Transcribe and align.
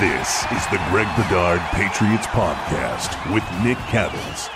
This 0.00 0.44
is 0.52 0.66
the 0.66 0.76
Greg 0.90 1.08
Bedard 1.16 1.58
Patriots 1.70 2.26
Podcast 2.26 3.32
with 3.32 3.42
Nick 3.64 3.78
Cattles. 3.88 4.48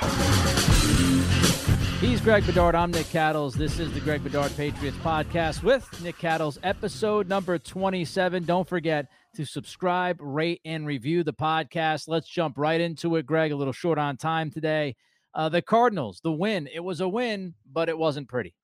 He's 1.99 2.21
Greg 2.21 2.45
Bedard. 2.45 2.75
I'm 2.75 2.91
Nick 2.91 3.09
Cattles. 3.09 3.55
This 3.55 3.79
is 3.79 3.91
the 3.95 4.01
Greg 4.01 4.23
Bedard 4.23 4.55
Patriots 4.55 4.99
Podcast 4.99 5.63
with 5.63 5.89
Nick 6.03 6.19
Cattles, 6.19 6.59
episode 6.63 7.27
number 7.27 7.59
27. 7.59 8.45
Don't 8.45 8.69
forget 8.69 9.07
to 9.35 9.47
subscribe, 9.47 10.19
rate, 10.21 10.61
and 10.67 10.87
review 10.87 11.25
the 11.25 11.33
podcast. 11.33 12.07
Let's 12.07 12.29
jump 12.29 12.59
right 12.59 12.79
into 12.79 13.17
it, 13.17 13.25
Greg. 13.25 13.51
A 13.51 13.57
little 13.57 13.73
short 13.73 13.97
on 13.97 14.19
time 14.19 14.51
today. 14.51 14.95
Uh, 15.35 15.49
the 15.49 15.63
Cardinals, 15.63 16.21
the 16.23 16.33
win. 16.33 16.69
It 16.71 16.81
was 16.81 17.01
a 17.01 17.09
win, 17.09 17.55
but 17.73 17.89
it 17.89 17.97
wasn't 17.97 18.29
pretty. 18.29 18.55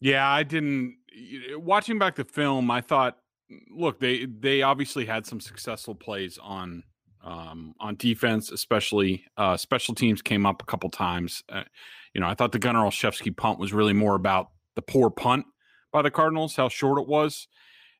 Yeah, 0.00 0.28
I 0.28 0.42
didn't. 0.42 0.96
Watching 1.52 2.00
back 2.00 2.16
the 2.16 2.24
film, 2.24 2.72
I 2.72 2.80
thought 2.80 3.18
look, 3.70 4.00
they 4.00 4.26
they 4.26 4.62
obviously 4.62 5.06
had 5.06 5.26
some 5.26 5.40
successful 5.40 5.94
plays 5.94 6.38
on 6.42 6.82
um, 7.22 7.74
on 7.80 7.96
defense, 7.96 8.50
especially 8.50 9.24
uh, 9.36 9.56
special 9.56 9.94
teams 9.94 10.22
came 10.22 10.46
up 10.46 10.62
a 10.62 10.66
couple 10.66 10.90
times. 10.90 11.42
Uh, 11.48 11.62
you 12.14 12.20
know, 12.20 12.28
I 12.28 12.34
thought 12.34 12.52
the 12.52 12.58
Gunnar 12.58 12.80
Olszewski 12.80 13.36
punt 13.36 13.58
was 13.58 13.72
really 13.72 13.92
more 13.92 14.14
about 14.14 14.50
the 14.76 14.82
poor 14.82 15.10
punt 15.10 15.46
by 15.92 16.02
the 16.02 16.10
Cardinals, 16.10 16.54
how 16.54 16.68
short 16.68 16.98
it 17.00 17.08
was, 17.08 17.48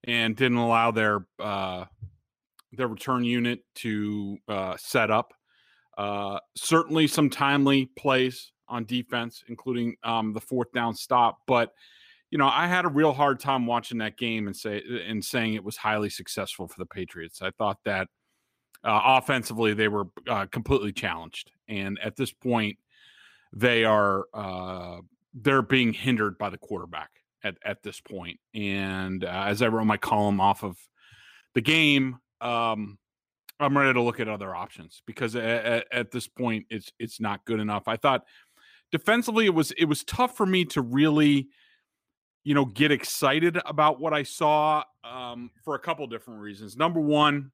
and 0.04 0.36
didn't 0.36 0.58
allow 0.58 0.90
their 0.90 1.26
uh, 1.40 1.84
their 2.72 2.88
return 2.88 3.24
unit 3.24 3.60
to 3.76 4.38
uh, 4.48 4.76
set 4.76 5.10
up. 5.10 5.32
Uh, 5.96 6.38
certainly, 6.56 7.06
some 7.06 7.30
timely 7.30 7.86
plays 7.96 8.52
on 8.68 8.84
defense, 8.84 9.44
including 9.48 9.94
um, 10.04 10.32
the 10.32 10.40
fourth 10.40 10.72
down 10.72 10.94
stop, 10.94 11.38
but 11.46 11.72
you 12.34 12.38
know, 12.38 12.48
I 12.48 12.66
had 12.66 12.84
a 12.84 12.88
real 12.88 13.12
hard 13.12 13.38
time 13.38 13.64
watching 13.64 13.98
that 13.98 14.16
game 14.16 14.48
and 14.48 14.56
say 14.56 14.82
and 15.06 15.24
saying 15.24 15.54
it 15.54 15.62
was 15.62 15.76
highly 15.76 16.10
successful 16.10 16.66
for 16.66 16.74
the 16.80 16.84
Patriots. 16.84 17.40
I 17.40 17.52
thought 17.52 17.78
that 17.84 18.08
uh, 18.82 19.00
offensively 19.04 19.72
they 19.72 19.86
were 19.86 20.08
uh, 20.28 20.46
completely 20.46 20.90
challenged, 20.90 21.52
and 21.68 21.96
at 22.02 22.16
this 22.16 22.32
point, 22.32 22.76
they 23.52 23.84
are 23.84 24.24
uh, 24.34 24.96
they're 25.32 25.62
being 25.62 25.92
hindered 25.92 26.36
by 26.36 26.50
the 26.50 26.58
quarterback 26.58 27.10
at 27.44 27.54
at 27.64 27.84
this 27.84 28.00
point. 28.00 28.40
And 28.52 29.22
uh, 29.22 29.44
as 29.46 29.62
I 29.62 29.68
wrote 29.68 29.84
my 29.84 29.96
column 29.96 30.40
off 30.40 30.64
of 30.64 30.76
the 31.54 31.60
game, 31.60 32.18
um, 32.40 32.98
I'm 33.60 33.78
ready 33.78 33.92
to 33.92 34.02
look 34.02 34.18
at 34.18 34.26
other 34.26 34.56
options 34.56 35.02
because 35.06 35.36
at, 35.36 35.86
at 35.92 36.10
this 36.10 36.26
point, 36.26 36.66
it's 36.68 36.90
it's 36.98 37.20
not 37.20 37.44
good 37.44 37.60
enough. 37.60 37.84
I 37.86 37.96
thought 37.96 38.24
defensively 38.90 39.46
it 39.46 39.54
was 39.54 39.70
it 39.78 39.84
was 39.84 40.02
tough 40.02 40.36
for 40.36 40.46
me 40.46 40.64
to 40.64 40.82
really 40.82 41.46
you 42.44 42.54
know, 42.54 42.66
get 42.66 42.92
excited 42.92 43.58
about 43.64 43.98
what 43.98 44.12
I 44.12 44.22
saw 44.22 44.84
um, 45.02 45.50
for 45.64 45.74
a 45.74 45.78
couple 45.78 46.06
different 46.06 46.40
reasons. 46.40 46.76
Number 46.76 47.00
one, 47.00 47.50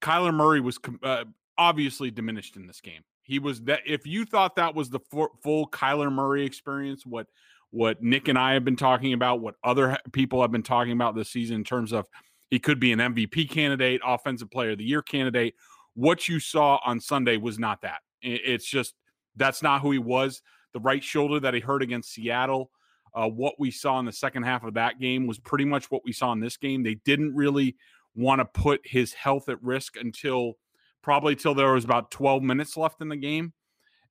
Kyler 0.00 0.34
Murray 0.34 0.60
was 0.60 0.78
uh, 1.04 1.24
obviously 1.56 2.10
diminished 2.10 2.56
in 2.56 2.66
this 2.66 2.80
game. 2.80 3.02
He 3.22 3.38
was 3.38 3.62
that 3.62 3.80
if 3.86 4.04
you 4.04 4.24
thought 4.24 4.56
that 4.56 4.74
was 4.74 4.90
the 4.90 4.98
full 5.42 5.68
Kyler 5.68 6.12
Murray 6.12 6.44
experience, 6.44 7.06
what 7.06 7.28
what 7.70 8.02
Nick 8.02 8.28
and 8.28 8.38
I 8.38 8.52
have 8.52 8.64
been 8.64 8.76
talking 8.76 9.14
about, 9.14 9.40
what 9.40 9.54
other 9.64 9.96
people 10.12 10.42
have 10.42 10.52
been 10.52 10.62
talking 10.62 10.92
about 10.92 11.14
this 11.14 11.30
season 11.30 11.56
in 11.56 11.64
terms 11.64 11.92
of 11.92 12.06
he 12.50 12.58
could 12.58 12.78
be 12.78 12.92
an 12.92 12.98
MVP 12.98 13.48
candidate, 13.48 14.02
offensive 14.04 14.50
player 14.50 14.72
of 14.72 14.78
the 14.78 14.84
year 14.84 15.00
candidate. 15.00 15.54
What 15.94 16.28
you 16.28 16.40
saw 16.40 16.80
on 16.84 17.00
Sunday 17.00 17.38
was 17.38 17.58
not 17.58 17.80
that. 17.82 18.00
It's 18.20 18.66
just 18.66 18.94
that's 19.36 19.62
not 19.62 19.80
who 19.80 19.92
he 19.92 19.98
was. 19.98 20.42
The 20.74 20.80
right 20.80 21.02
shoulder 21.02 21.38
that 21.40 21.54
he 21.54 21.60
hurt 21.60 21.82
against 21.82 22.12
Seattle 22.12 22.70
uh, 23.14 23.28
what 23.28 23.54
we 23.58 23.70
saw 23.70 23.98
in 23.98 24.06
the 24.06 24.12
second 24.12 24.44
half 24.44 24.64
of 24.64 24.74
that 24.74 25.00
game 25.00 25.26
was 25.26 25.38
pretty 25.38 25.64
much 25.64 25.90
what 25.90 26.02
we 26.04 26.12
saw 26.12 26.32
in 26.32 26.40
this 26.40 26.56
game. 26.56 26.82
They 26.82 26.94
didn't 27.04 27.34
really 27.34 27.76
want 28.14 28.40
to 28.40 28.44
put 28.44 28.80
his 28.84 29.12
health 29.12 29.48
at 29.48 29.62
risk 29.62 29.96
until 29.96 30.54
probably 31.02 31.36
till 31.36 31.54
there 31.54 31.72
was 31.72 31.84
about 31.84 32.10
12 32.10 32.42
minutes 32.42 32.76
left 32.76 33.00
in 33.00 33.08
the 33.08 33.16
game. 33.16 33.52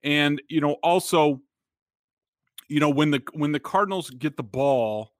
And 0.03 0.41
you 0.49 0.61
know, 0.61 0.73
also, 0.83 1.41
you 2.67 2.79
know, 2.79 2.89
when 2.89 3.11
the 3.11 3.21
when 3.33 3.51
the 3.51 3.59
Cardinals 3.59 4.09
get 4.09 4.37
the 4.37 4.43
ball 4.43 5.11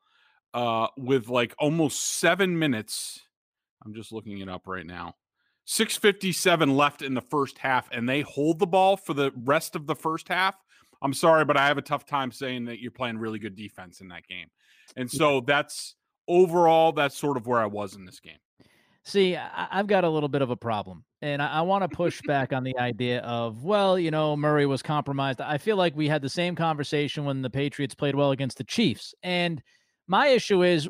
uh 0.53 0.88
with 0.98 1.30
like 1.30 1.56
almost 1.59 2.02
seven 2.19 2.58
minutes, 2.58 3.22
I'm 3.84 3.94
just 3.94 4.12
looking 4.12 4.40
it 4.40 4.50
up 4.50 4.68
right 4.68 4.86
now. 4.86 5.16
657 5.66 6.75
left 6.75 7.02
in 7.02 7.13
the 7.13 7.22
first 7.22 7.59
half, 7.59 7.90
and 7.92 8.09
they 8.09 8.22
hold 8.22 8.59
the 8.59 8.68
ball 8.68 8.98
for 8.98 9.13
the 9.13 9.31
rest 9.44 9.75
of 9.75 9.88
the 9.88 9.96
first 9.96 10.28
half. 10.28 10.56
I'm 11.01 11.13
sorry, 11.13 11.45
but 11.45 11.57
I 11.57 11.67
have 11.67 11.78
a 11.78 11.81
tough 11.81 12.06
time 12.06 12.31
saying 12.31 12.66
that 12.66 12.79
you're 12.79 12.91
playing 12.91 13.17
really 13.17 13.39
good 13.39 13.56
defense 13.56 14.01
in 14.01 14.07
that 14.09 14.28
game. 14.28 14.47
And 14.95 15.09
so 15.09 15.41
that's 15.41 15.95
overall, 16.28 16.91
that's 16.91 17.17
sort 17.17 17.38
of 17.38 17.47
where 17.47 17.59
I 17.59 17.66
was 17.66 17.95
in 17.95 18.06
this 18.06 18.19
game. 18.19 18.38
See, 19.03 19.35
I've 19.35 19.88
got 19.88 20.03
a 20.03 20.09
little 20.09 20.29
bit 20.29 20.44
of 20.44 20.51
a 20.51 20.56
problem, 20.56 21.03
and 21.23 21.41
I, 21.41 21.62
want 21.62 21.84
to 21.84 21.95
push 21.95 22.22
back 22.22 22.53
on 22.53 22.63
the 22.63 22.78
idea 22.78 23.22
of, 23.22 23.63
well, 23.63 23.97
you 23.97 24.12
know, 24.12 24.38
Murray 24.38 24.67
was 24.67 24.84
compromised. 24.84 25.41
I 25.41 25.57
feel 25.57 25.75
like 25.75 25.95
we 25.95 26.07
had 26.07 26.22
the 26.22 26.29
same 26.29 26.56
conversation 26.56 27.25
when 27.25 27.41
the 27.41 27.50
Patriots 27.50 27.95
played 27.95 28.13
well 28.13 28.29
against 28.29 28.59
the 28.59 28.63
Chiefs. 28.63 29.16
And 29.23 29.59
my 30.07 30.28
issue 30.28 30.62
is, 30.62 30.88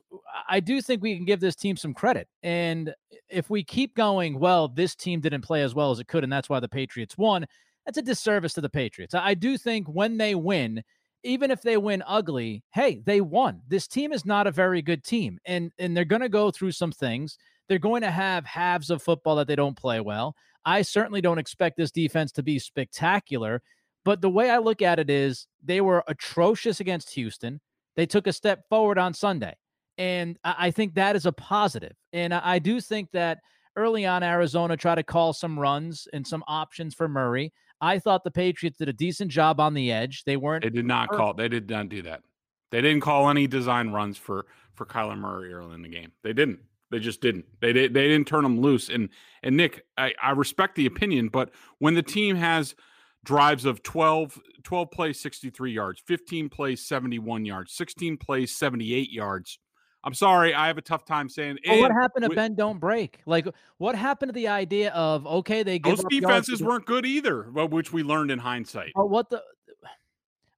I 0.50 0.60
do 0.60 0.82
think 0.82 1.02
we 1.02 1.16
can 1.16 1.24
give 1.24 1.40
this 1.40 1.56
team 1.56 1.78
some 1.78 1.94
credit. 1.94 2.28
And 2.44 2.94
if 3.30 3.50
we 3.50 3.64
keep 3.64 3.96
going, 3.96 4.40
well, 4.40 4.68
this 4.68 4.94
team 4.94 5.22
didn't 5.22 5.44
play 5.44 5.62
as 5.62 5.74
well 5.74 5.92
as 5.92 6.02
it 6.02 6.08
could, 6.10 6.26
and 6.26 6.34
that's 6.34 6.50
why 6.50 6.60
the 6.60 6.68
Patriots 6.68 7.18
won 7.18 7.46
that's 7.86 7.98
a 7.98 8.02
disservice 8.02 8.54
to 8.54 8.62
the 8.62 8.70
Patriots. 8.70 9.14
I 9.14 9.34
do 9.34 9.58
think 9.58 9.88
when 9.88 10.18
they 10.18 10.36
win, 10.36 10.84
even 11.24 11.52
if 11.52 11.62
they 11.62 11.78
win 11.78 12.04
ugly, 12.08 12.64
hey, 12.74 13.02
they 13.06 13.22
won. 13.22 13.62
This 13.68 13.88
team 13.88 14.12
is 14.12 14.26
not 14.26 14.48
a 14.48 14.52
very 14.52 14.82
good 14.82 15.04
team, 15.04 15.40
and 15.46 15.72
and 15.80 15.96
they're 15.96 16.06
going 16.06 16.22
to 16.22 16.30
go 16.30 16.52
through 16.52 16.72
some 16.72 16.92
things. 16.92 17.38
They're 17.68 17.80
going 17.80 18.02
to 18.02 18.12
have 18.12 18.46
halves 18.46 18.90
of 18.90 19.02
football 19.02 19.36
that 19.38 19.48
they 19.48 19.56
don't 19.56 19.78
play 19.78 20.00
well. 20.02 20.36
I 20.66 20.82
certainly 20.82 21.22
don't 21.22 21.40
expect 21.40 21.78
this 21.78 21.92
defense 21.92 22.32
to 22.34 22.44
be 22.44 22.60
spectacular, 22.60 23.62
but 24.04 24.22
the 24.22 24.30
way 24.30 24.50
I 24.50 24.58
look 24.58 24.82
at 24.82 25.00
it 25.00 25.10
is 25.10 25.48
they 25.64 25.82
were 25.82 26.04
atrocious 26.08 26.80
against 26.80 27.14
Houston. 27.14 27.60
They 27.96 28.06
took 28.06 28.28
a 28.28 28.34
step 28.34 28.68
forward 28.70 28.98
on 28.98 29.14
Sunday, 29.14 29.56
and 29.98 30.38
I 30.44 30.72
think 30.72 30.96
that 30.96 31.16
is 31.16 31.26
a 31.26 31.32
positive. 31.32 31.94
And 32.14 32.34
I 32.34 32.60
do 32.60 32.82
think 32.82 33.12
that 33.12 33.40
early 33.76 34.06
on, 34.06 34.24
Arizona 34.24 34.76
tried 34.78 34.96
to 34.96 35.04
call 35.04 35.34
some 35.34 35.60
runs 35.60 36.08
and 36.14 36.26
some 36.26 36.44
options 36.48 36.94
for 36.94 37.08
Murray. 37.08 37.54
I 37.82 38.00
thought 38.00 38.24
the 38.24 38.32
Patriots 38.32 38.78
did 38.78 38.90
a 38.90 38.94
decent 38.94 39.32
job 39.32 39.60
on 39.60 39.74
the 39.74 39.92
edge. 39.92 40.24
They 40.24 40.38
weren't. 40.38 40.64
They 40.64 40.70
did 40.70 40.86
not 40.86 41.10
call. 41.10 41.34
They 41.34 41.50
did 41.50 41.70
not 41.70 41.90
do 41.90 42.04
that. 42.04 42.22
They 42.70 42.82
didn't 42.82 43.02
call 43.02 43.30
any 43.30 43.48
design 43.48 43.90
runs 43.90 44.18
for 44.18 44.46
for 44.74 44.86
Kyler 44.86 45.18
Murray 45.18 45.54
early 45.54 45.76
in 45.76 45.82
the 45.82 45.90
game. 45.90 46.12
They 46.24 46.34
didn't. 46.34 46.60
They 46.92 47.00
just 47.00 47.22
didn't. 47.22 47.46
They 47.60 47.74
did. 47.74 47.94
They 47.94 48.08
didn't 48.08 48.28
turn 48.28 48.44
them 48.44 48.62
loose. 48.62 48.90
And 48.90 49.10
and 49.44 49.58
Nick, 49.58 49.86
I, 49.98 50.14
I 50.22 50.32
respect 50.32 50.76
the 50.76 50.86
opinion, 50.86 51.30
but 51.30 51.52
when 51.80 51.96
the 51.96 52.04
team 52.04 52.36
has 52.36 52.76
drives 53.24 53.66
of 53.66 53.84
12, 53.84 54.40
12 54.64 54.92
plays, 54.92 55.20
63 55.20 55.72
yards, 55.72 56.02
15 56.06 56.50
plays, 56.50 56.86
71 56.86 57.46
yards, 57.46 57.74
16 57.74 58.18
plays, 58.18 58.56
78 58.56 59.12
yards, 59.12 59.60
I'm 60.04 60.14
sorry, 60.14 60.54
I 60.54 60.68
have 60.68 60.78
a 60.78 60.82
tough 60.82 61.06
time 61.06 61.30
saying. 61.30 61.60
Well, 61.68 61.82
what 61.82 61.92
happened 61.92 62.24
to 62.24 62.30
with, 62.30 62.36
bend 62.36 62.58
don't 62.58 62.80
break? 62.80 63.20
Like, 63.26 63.48
what 63.78 63.96
happened 63.96 64.30
to 64.30 64.34
the 64.34 64.48
idea 64.48 64.92
of 64.92 65.28
okay, 65.28 65.64
they 65.64 65.78
those 65.78 66.04
defenses 66.10 66.62
weren't 66.62 66.86
good 66.86 67.06
either, 67.06 67.44
which 67.44 67.94
we 67.94 68.04
learned 68.04 68.32
in 68.32 68.40
hindsight. 68.40 68.94
But 68.96 69.10
what 69.10 69.30
the 69.30 69.44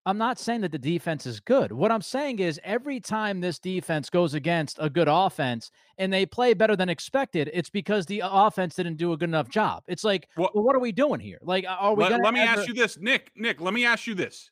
I'm 0.05 0.17
not 0.17 0.37
saying 0.37 0.61
that 0.61 0.71
the 0.71 0.77
defense 0.77 1.25
is 1.25 1.39
good. 1.39 1.71
What 1.71 1.91
I'm 1.91 2.01
saying 2.01 2.39
is 2.39 2.59
every 2.63 2.99
time 2.99 3.39
this 3.39 3.57
defense 3.57 4.09
goes 4.09 4.33
against 4.33 4.77
a 4.81 4.89
good 4.89 5.07
offense 5.09 5.71
and 5.97 6.11
they 6.11 6.25
play 6.25 6.53
better 6.53 6.75
than 6.75 6.89
expected, 6.89 7.49
it's 7.53 7.69
because 7.69 8.05
the 8.05 8.21
offense 8.25 8.75
didn't 8.75 8.97
do 8.97 9.13
a 9.13 9.17
good 9.17 9.29
enough 9.29 9.47
job. 9.47 9.83
It's 9.87 10.03
like, 10.03 10.27
well, 10.35 10.49
well 10.53 10.65
what 10.65 10.75
are 10.75 10.79
we 10.79 10.91
doing 10.91 11.21
here? 11.21 11.39
Like, 11.41 11.65
are 11.67 11.93
we? 11.95 12.03
Let, 12.03 12.21
let 12.21 12.33
me 12.33 12.41
ask 12.41 12.67
you 12.67 12.73
this, 12.73 12.97
Nick. 12.99 13.31
Nick, 13.35 13.61
let 13.61 13.73
me 13.73 13.85
ask 13.85 14.05
you 14.05 14.13
this. 14.13 14.51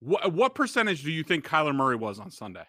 What 0.00 0.32
what 0.32 0.54
percentage 0.54 1.02
do 1.02 1.10
you 1.10 1.22
think 1.22 1.46
Kyler 1.46 1.74
Murray 1.74 1.96
was 1.96 2.18
on 2.18 2.30
Sunday? 2.30 2.64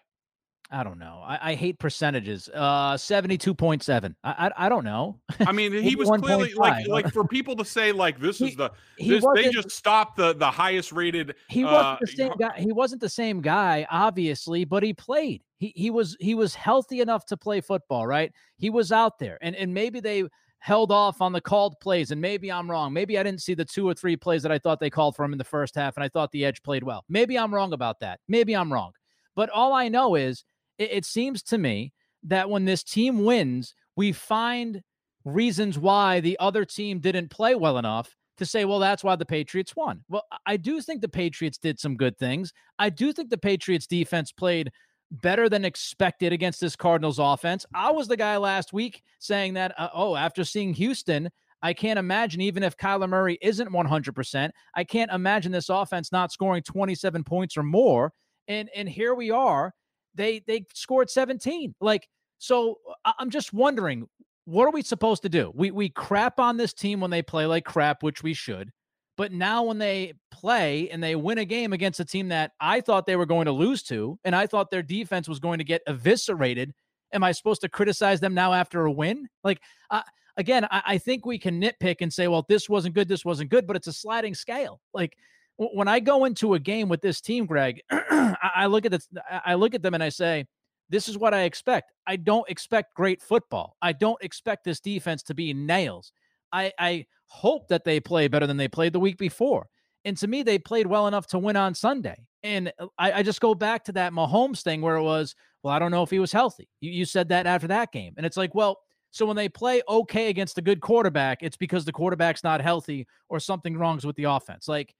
I 0.70 0.84
don't 0.84 0.98
know. 0.98 1.22
I, 1.24 1.52
I 1.52 1.54
hate 1.54 1.78
percentages. 1.78 2.48
Uh, 2.50 2.96
seventy-two 2.96 3.54
point 3.54 3.82
seven. 3.82 4.14
I, 4.22 4.50
I, 4.56 4.66
I 4.66 4.68
don't 4.68 4.84
know. 4.84 5.18
I 5.40 5.52
mean, 5.52 5.72
he 5.82 5.96
was 5.96 6.10
clearly 6.20 6.52
like 6.54 6.86
like 6.86 7.12
for 7.12 7.26
people 7.26 7.56
to 7.56 7.64
say 7.64 7.90
like 7.90 8.20
this 8.20 8.38
he, 8.38 8.48
is 8.48 8.56
the 8.56 8.70
this, 8.98 9.24
they 9.34 9.48
just 9.50 9.70
stopped 9.70 10.16
the 10.16 10.34
the 10.34 10.50
highest 10.50 10.92
rated. 10.92 11.36
He 11.48 11.64
wasn't 11.64 11.84
uh, 11.84 11.96
the 12.00 12.06
same 12.06 12.32
guy. 12.38 12.58
He 12.58 12.72
wasn't 12.72 13.00
the 13.00 13.08
same 13.08 13.40
guy, 13.40 13.86
obviously, 13.90 14.64
but 14.64 14.82
he 14.82 14.92
played. 14.92 15.42
He 15.56 15.72
he 15.74 15.90
was 15.90 16.16
he 16.20 16.34
was 16.34 16.54
healthy 16.54 17.00
enough 17.00 17.24
to 17.26 17.36
play 17.36 17.62
football, 17.62 18.06
right? 18.06 18.30
He 18.56 18.68
was 18.68 18.92
out 18.92 19.18
there, 19.18 19.38
and 19.40 19.56
and 19.56 19.72
maybe 19.72 20.00
they 20.00 20.24
held 20.60 20.92
off 20.92 21.22
on 21.22 21.32
the 21.32 21.40
called 21.40 21.80
plays, 21.80 22.10
and 22.10 22.20
maybe 22.20 22.52
I'm 22.52 22.70
wrong. 22.70 22.92
Maybe 22.92 23.18
I 23.18 23.22
didn't 23.22 23.40
see 23.40 23.54
the 23.54 23.64
two 23.64 23.88
or 23.88 23.94
three 23.94 24.16
plays 24.16 24.42
that 24.42 24.52
I 24.52 24.58
thought 24.58 24.80
they 24.80 24.90
called 24.90 25.16
for 25.16 25.24
him 25.24 25.32
in 25.32 25.38
the 25.38 25.44
first 25.44 25.74
half, 25.74 25.96
and 25.96 26.04
I 26.04 26.08
thought 26.08 26.30
the 26.32 26.44
edge 26.44 26.62
played 26.62 26.82
well. 26.82 27.04
Maybe 27.08 27.38
I'm 27.38 27.54
wrong 27.54 27.72
about 27.72 28.00
that. 28.00 28.20
Maybe 28.28 28.54
I'm 28.54 28.72
wrong. 28.72 28.92
But 29.34 29.50
all 29.50 29.72
I 29.72 29.88
know 29.88 30.16
is 30.16 30.44
it, 30.78 30.90
it 30.92 31.04
seems 31.04 31.42
to 31.44 31.58
me 31.58 31.92
that 32.24 32.48
when 32.48 32.64
this 32.64 32.82
team 32.82 33.24
wins, 33.24 33.74
we 33.96 34.12
find 34.12 34.82
reasons 35.24 35.78
why 35.78 36.20
the 36.20 36.38
other 36.40 36.64
team 36.64 37.00
didn't 37.00 37.28
play 37.28 37.54
well 37.54 37.78
enough 37.78 38.14
to 38.38 38.46
say, 38.46 38.64
well, 38.64 38.78
that's 38.78 39.04
why 39.04 39.16
the 39.16 39.26
Patriots 39.26 39.74
won. 39.76 40.02
Well, 40.08 40.24
I 40.46 40.56
do 40.56 40.80
think 40.80 41.00
the 41.00 41.08
Patriots 41.08 41.58
did 41.58 41.78
some 41.78 41.96
good 41.96 42.16
things. 42.18 42.52
I 42.78 42.88
do 42.88 43.12
think 43.12 43.30
the 43.30 43.38
Patriots 43.38 43.86
defense 43.86 44.32
played 44.32 44.70
better 45.10 45.48
than 45.48 45.64
expected 45.64 46.32
against 46.32 46.60
this 46.60 46.76
Cardinals 46.76 47.18
offense. 47.18 47.66
I 47.74 47.90
was 47.90 48.08
the 48.08 48.16
guy 48.16 48.36
last 48.36 48.72
week 48.72 49.02
saying 49.18 49.54
that, 49.54 49.74
uh, 49.78 49.88
oh, 49.92 50.14
after 50.14 50.44
seeing 50.44 50.72
Houston, 50.74 51.30
I 51.62 51.72
can't 51.72 51.98
imagine, 51.98 52.40
even 52.40 52.62
if 52.62 52.76
Kyler 52.76 53.08
Murray 53.08 53.38
isn't 53.42 53.70
100%, 53.70 54.50
I 54.74 54.84
can't 54.84 55.10
imagine 55.10 55.50
this 55.50 55.68
offense 55.70 56.12
not 56.12 56.30
scoring 56.30 56.62
27 56.62 57.24
points 57.24 57.56
or 57.56 57.64
more. 57.64 58.12
And, 58.46 58.70
and 58.74 58.88
here 58.88 59.14
we 59.14 59.30
are 59.30 59.74
they 60.18 60.42
they 60.46 60.66
scored 60.74 61.08
17. 61.08 61.74
Like, 61.80 62.06
so 62.36 62.78
I'm 63.04 63.30
just 63.30 63.54
wondering, 63.54 64.06
what 64.44 64.66
are 64.66 64.70
we 64.70 64.82
supposed 64.82 65.22
to 65.22 65.30
do? 65.30 65.50
We 65.54 65.70
we 65.70 65.88
crap 65.88 66.38
on 66.38 66.58
this 66.58 66.74
team 66.74 67.00
when 67.00 67.10
they 67.10 67.22
play 67.22 67.46
like 67.46 67.64
crap, 67.64 68.02
which 68.02 68.22
we 68.22 68.34
should. 68.34 68.70
But 69.16 69.32
now 69.32 69.64
when 69.64 69.78
they 69.78 70.14
play 70.30 70.90
and 70.90 71.02
they 71.02 71.16
win 71.16 71.38
a 71.38 71.44
game 71.44 71.72
against 71.72 71.98
a 71.98 72.04
team 72.04 72.28
that 72.28 72.52
I 72.60 72.80
thought 72.80 73.04
they 73.04 73.16
were 73.16 73.26
going 73.26 73.46
to 73.46 73.52
lose 73.52 73.82
to, 73.84 74.18
and 74.24 74.34
I 74.34 74.46
thought 74.46 74.70
their 74.70 74.82
defense 74.82 75.28
was 75.28 75.40
going 75.40 75.58
to 75.58 75.64
get 75.64 75.82
eviscerated, 75.88 76.72
am 77.12 77.24
I 77.24 77.32
supposed 77.32 77.62
to 77.62 77.68
criticize 77.68 78.20
them 78.20 78.34
now 78.34 78.52
after 78.52 78.84
a 78.84 78.92
win? 78.92 79.26
Like, 79.42 79.60
uh, 79.90 80.02
again, 80.36 80.66
I, 80.70 80.82
I 80.86 80.98
think 80.98 81.26
we 81.26 81.36
can 81.36 81.60
nitpick 81.60 81.96
and 82.00 82.12
say, 82.12 82.28
well, 82.28 82.46
this 82.48 82.68
wasn't 82.68 82.94
good, 82.94 83.08
this 83.08 83.24
wasn't 83.24 83.50
good, 83.50 83.66
but 83.66 83.74
it's 83.74 83.88
a 83.88 83.92
sliding 83.92 84.36
scale. 84.36 84.80
Like, 84.94 85.16
when 85.58 85.88
I 85.88 86.00
go 86.00 86.24
into 86.24 86.54
a 86.54 86.58
game 86.58 86.88
with 86.88 87.02
this 87.02 87.20
team, 87.20 87.44
Greg, 87.44 87.82
I 87.90 88.66
look 88.66 88.86
at 88.86 88.92
this, 88.92 89.08
I 89.44 89.54
look 89.54 89.74
at 89.74 89.82
them 89.82 89.94
and 89.94 90.02
I 90.02 90.08
say, 90.08 90.46
this 90.88 91.08
is 91.08 91.18
what 91.18 91.34
I 91.34 91.42
expect. 91.42 91.92
I 92.06 92.16
don't 92.16 92.48
expect 92.48 92.94
great 92.94 93.20
football. 93.20 93.76
I 93.82 93.92
don't 93.92 94.22
expect 94.22 94.64
this 94.64 94.80
defense 94.80 95.22
to 95.24 95.34
be 95.34 95.52
nails. 95.52 96.12
I, 96.52 96.72
I 96.78 97.06
hope 97.26 97.68
that 97.68 97.84
they 97.84 98.00
play 98.00 98.28
better 98.28 98.46
than 98.46 98.56
they 98.56 98.68
played 98.68 98.92
the 98.92 99.00
week 99.00 99.18
before. 99.18 99.66
And 100.04 100.16
to 100.18 100.28
me, 100.28 100.42
they 100.42 100.58
played 100.58 100.86
well 100.86 101.06
enough 101.08 101.26
to 101.28 101.38
win 101.38 101.56
on 101.56 101.74
Sunday. 101.74 102.26
And 102.42 102.72
uh, 102.78 102.86
I, 102.96 103.12
I 103.12 103.22
just 103.22 103.40
go 103.40 103.54
back 103.54 103.84
to 103.84 103.92
that 103.92 104.12
Mahomes 104.12 104.62
thing 104.62 104.80
where 104.80 104.96
it 104.96 105.02
was, 105.02 105.34
well, 105.62 105.74
I 105.74 105.78
don't 105.78 105.90
know 105.90 106.04
if 106.04 106.10
he 106.10 106.20
was 106.20 106.32
healthy. 106.32 106.68
You, 106.80 106.92
you 106.92 107.04
said 107.04 107.28
that 107.30 107.46
after 107.46 107.66
that 107.66 107.92
game. 107.92 108.14
And 108.16 108.24
it's 108.24 108.36
like, 108.36 108.54
well, 108.54 108.78
so 109.10 109.26
when 109.26 109.36
they 109.36 109.48
play 109.48 109.82
okay 109.88 110.28
against 110.28 110.56
a 110.56 110.62
good 110.62 110.80
quarterback, 110.80 111.42
it's 111.42 111.56
because 111.56 111.84
the 111.84 111.92
quarterback's 111.92 112.44
not 112.44 112.60
healthy 112.60 113.06
or 113.28 113.40
something 113.40 113.76
wrongs 113.76 114.06
with 114.06 114.16
the 114.16 114.24
offense. 114.24 114.68
Like 114.68 114.94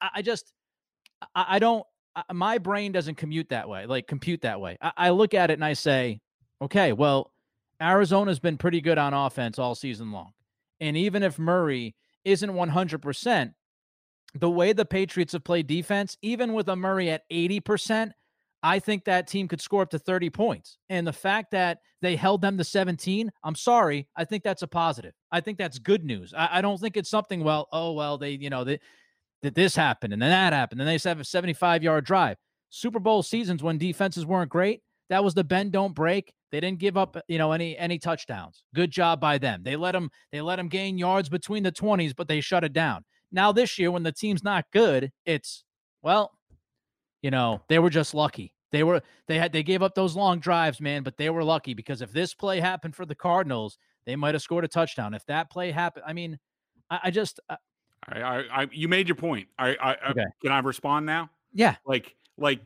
I, 0.00 0.22
just 0.22 0.52
I, 1.34 1.58
don't 1.58 1.84
my 2.32 2.58
brain 2.58 2.92
doesn't 2.92 3.16
commute 3.16 3.48
that 3.50 3.68
way, 3.68 3.86
like 3.86 4.06
compute 4.06 4.42
that 4.42 4.60
way. 4.60 4.76
I, 4.80 4.92
I 4.96 5.10
look 5.10 5.34
at 5.34 5.50
it 5.50 5.54
and 5.54 5.64
I 5.64 5.72
say, 5.72 6.20
okay, 6.60 6.92
well, 6.92 7.32
Arizona's 7.80 8.38
been 8.38 8.58
pretty 8.58 8.80
good 8.80 8.98
on 8.98 9.14
offense 9.14 9.58
all 9.58 9.74
season 9.74 10.12
long. 10.12 10.32
And 10.80 10.96
even 10.96 11.22
if 11.22 11.38
Murray 11.38 11.94
isn't 12.24 12.50
100%, 12.50 13.52
the 14.34 14.50
way 14.50 14.72
the 14.72 14.84
Patriots 14.84 15.32
have 15.32 15.44
played 15.44 15.66
defense, 15.66 16.16
even 16.22 16.52
with 16.52 16.68
a 16.68 16.76
Murray 16.76 17.10
at 17.10 17.28
80%, 17.30 18.12
I 18.62 18.78
think 18.78 19.04
that 19.04 19.26
team 19.26 19.48
could 19.48 19.60
score 19.60 19.82
up 19.82 19.90
to 19.90 19.98
30 19.98 20.30
points. 20.30 20.78
And 20.88 21.06
the 21.06 21.12
fact 21.12 21.50
that 21.50 21.78
they 22.00 22.14
held 22.14 22.40
them 22.40 22.56
to 22.58 22.64
17, 22.64 23.30
I'm 23.42 23.54
sorry. 23.56 24.08
I 24.16 24.24
think 24.24 24.44
that's 24.44 24.62
a 24.62 24.68
positive. 24.68 25.14
I 25.32 25.40
think 25.40 25.58
that's 25.58 25.78
good 25.78 26.04
news. 26.04 26.32
I, 26.36 26.58
I 26.58 26.60
don't 26.60 26.80
think 26.80 26.96
it's 26.96 27.10
something, 27.10 27.42
well, 27.42 27.68
oh, 27.72 27.92
well, 27.92 28.18
they, 28.18 28.30
you 28.30 28.50
know, 28.50 28.62
they, 28.62 28.78
that 29.42 29.54
this 29.54 29.76
happened 29.76 30.12
and 30.12 30.22
then 30.22 30.30
that 30.30 30.52
happened. 30.52 30.80
And 30.80 30.88
they 30.88 31.08
have 31.08 31.20
a 31.20 31.24
75 31.24 31.82
yard 31.82 32.04
drive. 32.04 32.36
Super 32.70 33.00
Bowl 33.00 33.22
seasons 33.22 33.62
when 33.62 33.76
defenses 33.78 34.24
weren't 34.24 34.50
great, 34.50 34.80
that 35.10 35.22
was 35.22 35.34
the 35.34 35.44
bend 35.44 35.72
don't 35.72 35.94
break. 35.94 36.32
They 36.50 36.60
didn't 36.60 36.78
give 36.78 36.96
up, 36.96 37.16
you 37.28 37.38
know, 37.38 37.52
any 37.52 37.76
any 37.76 37.98
touchdowns. 37.98 38.64
Good 38.74 38.90
job 38.90 39.20
by 39.20 39.38
them. 39.38 39.62
They 39.62 39.76
let 39.76 39.92
them 39.92 40.10
they 40.32 40.40
let 40.40 40.56
them 40.56 40.68
gain 40.68 40.98
yards 40.98 41.28
between 41.28 41.62
the 41.62 41.72
20s, 41.72 42.14
but 42.16 42.28
they 42.28 42.40
shut 42.40 42.64
it 42.64 42.72
down. 42.72 43.04
Now 43.30 43.52
this 43.52 43.78
year 43.78 43.90
when 43.90 44.02
the 44.02 44.12
team's 44.12 44.42
not 44.42 44.64
good, 44.72 45.10
it's 45.26 45.64
well, 46.02 46.32
you 47.22 47.30
know, 47.30 47.62
they 47.68 47.78
were 47.78 47.90
just 47.90 48.14
lucky. 48.14 48.54
They 48.70 48.82
were 48.84 49.02
they 49.28 49.38
had 49.38 49.52
they 49.52 49.62
gave 49.62 49.82
up 49.82 49.94
those 49.94 50.16
long 50.16 50.40
drives, 50.40 50.80
man, 50.80 51.02
but 51.02 51.16
they 51.16 51.30
were 51.30 51.44
lucky 51.44 51.74
because 51.74 52.00
if 52.00 52.12
this 52.12 52.34
play 52.34 52.60
happened 52.60 52.94
for 52.96 53.04
the 53.04 53.14
Cardinals, 53.14 53.76
they 54.06 54.16
might 54.16 54.34
have 54.34 54.42
scored 54.42 54.64
a 54.64 54.68
touchdown. 54.68 55.14
If 55.14 55.26
that 55.26 55.50
play 55.50 55.70
happened, 55.70 56.04
I 56.06 56.12
mean, 56.14 56.38
I, 56.90 57.00
I 57.04 57.10
just 57.10 57.38
I, 57.50 57.56
I, 58.08 58.44
I, 58.52 58.68
you 58.72 58.88
made 58.88 59.08
your 59.08 59.16
point. 59.16 59.48
I, 59.58 59.76
I, 59.76 59.92
uh, 59.92 60.10
okay. 60.10 60.24
can 60.42 60.52
I 60.52 60.58
respond 60.58 61.06
now? 61.06 61.30
Yeah. 61.52 61.76
Like, 61.86 62.14
like, 62.36 62.60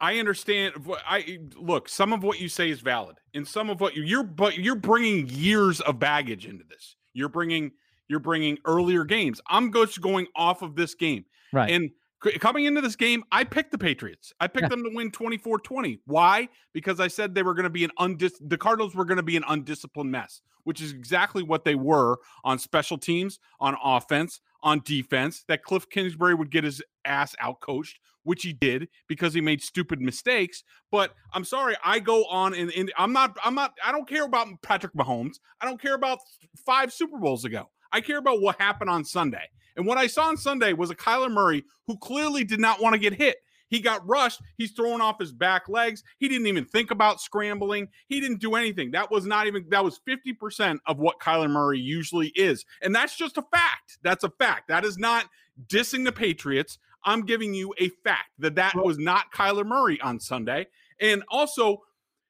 I 0.00 0.18
understand. 0.18 0.74
What 0.86 1.02
I 1.06 1.38
look. 1.56 1.88
Some 1.88 2.12
of 2.12 2.22
what 2.22 2.40
you 2.40 2.48
say 2.48 2.70
is 2.70 2.80
valid, 2.80 3.16
and 3.34 3.46
some 3.46 3.68
of 3.68 3.80
what 3.80 3.94
you, 3.94 4.02
you're, 4.02 4.22
but 4.22 4.56
you're 4.56 4.74
bringing 4.74 5.28
years 5.28 5.80
of 5.82 5.98
baggage 5.98 6.46
into 6.46 6.64
this. 6.64 6.96
You're 7.12 7.28
bringing, 7.28 7.72
you're 8.08 8.20
bringing 8.20 8.56
earlier 8.64 9.04
games. 9.04 9.40
I'm 9.48 9.70
just 9.72 10.00
going 10.00 10.26
off 10.34 10.62
of 10.62 10.74
this 10.74 10.94
game, 10.94 11.26
right? 11.52 11.70
And 11.70 11.90
coming 12.38 12.64
into 12.64 12.80
this 12.80 12.96
game, 12.96 13.24
I 13.32 13.44
picked 13.44 13.72
the 13.72 13.78
Patriots. 13.78 14.32
I 14.40 14.46
picked 14.46 14.64
yeah. 14.64 14.68
them 14.68 14.84
to 14.84 14.90
win 14.94 15.10
24-20. 15.10 15.98
Why? 16.06 16.48
Because 16.72 17.00
I 17.00 17.08
said 17.08 17.34
they 17.34 17.42
were 17.42 17.54
going 17.54 17.64
to 17.64 17.70
be 17.70 17.84
an 17.84 17.90
undis 17.98 18.32
the 18.40 18.58
Cardinals 18.58 18.94
were 18.94 19.04
going 19.04 19.16
to 19.16 19.22
be 19.22 19.36
an 19.36 19.44
undisciplined 19.48 20.10
mess, 20.10 20.40
which 20.64 20.80
is 20.80 20.92
exactly 20.92 21.42
what 21.42 21.64
they 21.64 21.74
were 21.74 22.18
on 22.44 22.58
special 22.58 22.98
teams, 22.98 23.38
on 23.58 23.76
offense, 23.82 24.40
on 24.62 24.82
defense 24.84 25.44
that 25.48 25.62
Cliff 25.62 25.88
Kingsbury 25.88 26.34
would 26.34 26.50
get 26.50 26.64
his 26.64 26.82
ass 27.04 27.34
out 27.40 27.60
coached, 27.60 27.98
which 28.24 28.42
he 28.42 28.52
did 28.52 28.88
because 29.08 29.32
he 29.32 29.40
made 29.40 29.62
stupid 29.62 30.00
mistakes. 30.00 30.62
But 30.90 31.14
I'm 31.32 31.44
sorry, 31.44 31.76
I 31.84 31.98
go 31.98 32.24
on 32.26 32.54
and, 32.54 32.70
and 32.72 32.92
I'm 32.98 33.12
not, 33.12 33.36
I'm 33.44 33.54
not, 33.54 33.72
I 33.84 33.92
don't 33.92 34.08
care 34.08 34.24
about 34.24 34.48
Patrick 34.62 34.94
Mahomes. 34.94 35.36
I 35.60 35.66
don't 35.66 35.80
care 35.80 35.94
about 35.94 36.18
five 36.64 36.92
Super 36.92 37.18
Bowls 37.18 37.44
ago. 37.44 37.70
I 37.92 38.00
care 38.00 38.18
about 38.18 38.40
what 38.40 38.60
happened 38.60 38.90
on 38.90 39.04
Sunday. 39.04 39.48
And 39.76 39.86
what 39.86 39.98
I 39.98 40.06
saw 40.06 40.28
on 40.28 40.36
Sunday 40.36 40.72
was 40.72 40.90
a 40.90 40.94
Kyler 40.94 41.30
Murray 41.30 41.64
who 41.86 41.96
clearly 41.98 42.44
did 42.44 42.60
not 42.60 42.80
want 42.80 42.94
to 42.94 42.98
get 42.98 43.14
hit. 43.14 43.36
He 43.70 43.80
got 43.80 44.06
rushed. 44.06 44.42
He's 44.58 44.72
throwing 44.72 45.00
off 45.00 45.18
his 45.18 45.32
back 45.32 45.68
legs. 45.68 46.02
He 46.18 46.28
didn't 46.28 46.48
even 46.48 46.64
think 46.64 46.90
about 46.90 47.20
scrambling. 47.20 47.88
He 48.08 48.20
didn't 48.20 48.40
do 48.40 48.56
anything. 48.56 48.90
That 48.90 49.10
was 49.10 49.24
not 49.24 49.46
even, 49.46 49.64
that 49.70 49.82
was 49.82 50.00
50% 50.06 50.78
of 50.86 50.98
what 50.98 51.20
Kyler 51.20 51.48
Murray 51.48 51.78
usually 51.78 52.28
is. 52.34 52.66
And 52.82 52.94
that's 52.94 53.16
just 53.16 53.38
a 53.38 53.42
fact. 53.42 53.98
That's 54.02 54.24
a 54.24 54.30
fact. 54.30 54.68
That 54.68 54.84
is 54.84 54.98
not 54.98 55.26
dissing 55.68 56.04
the 56.04 56.12
Patriots. 56.12 56.78
I'm 57.04 57.24
giving 57.24 57.54
you 57.54 57.72
a 57.78 57.88
fact 58.04 58.30
that 58.40 58.56
that 58.56 58.74
was 58.76 58.98
not 58.98 59.32
Kyler 59.32 59.64
Murray 59.64 60.00
on 60.00 60.20
Sunday. 60.20 60.66
And 61.00 61.22
also, 61.30 61.82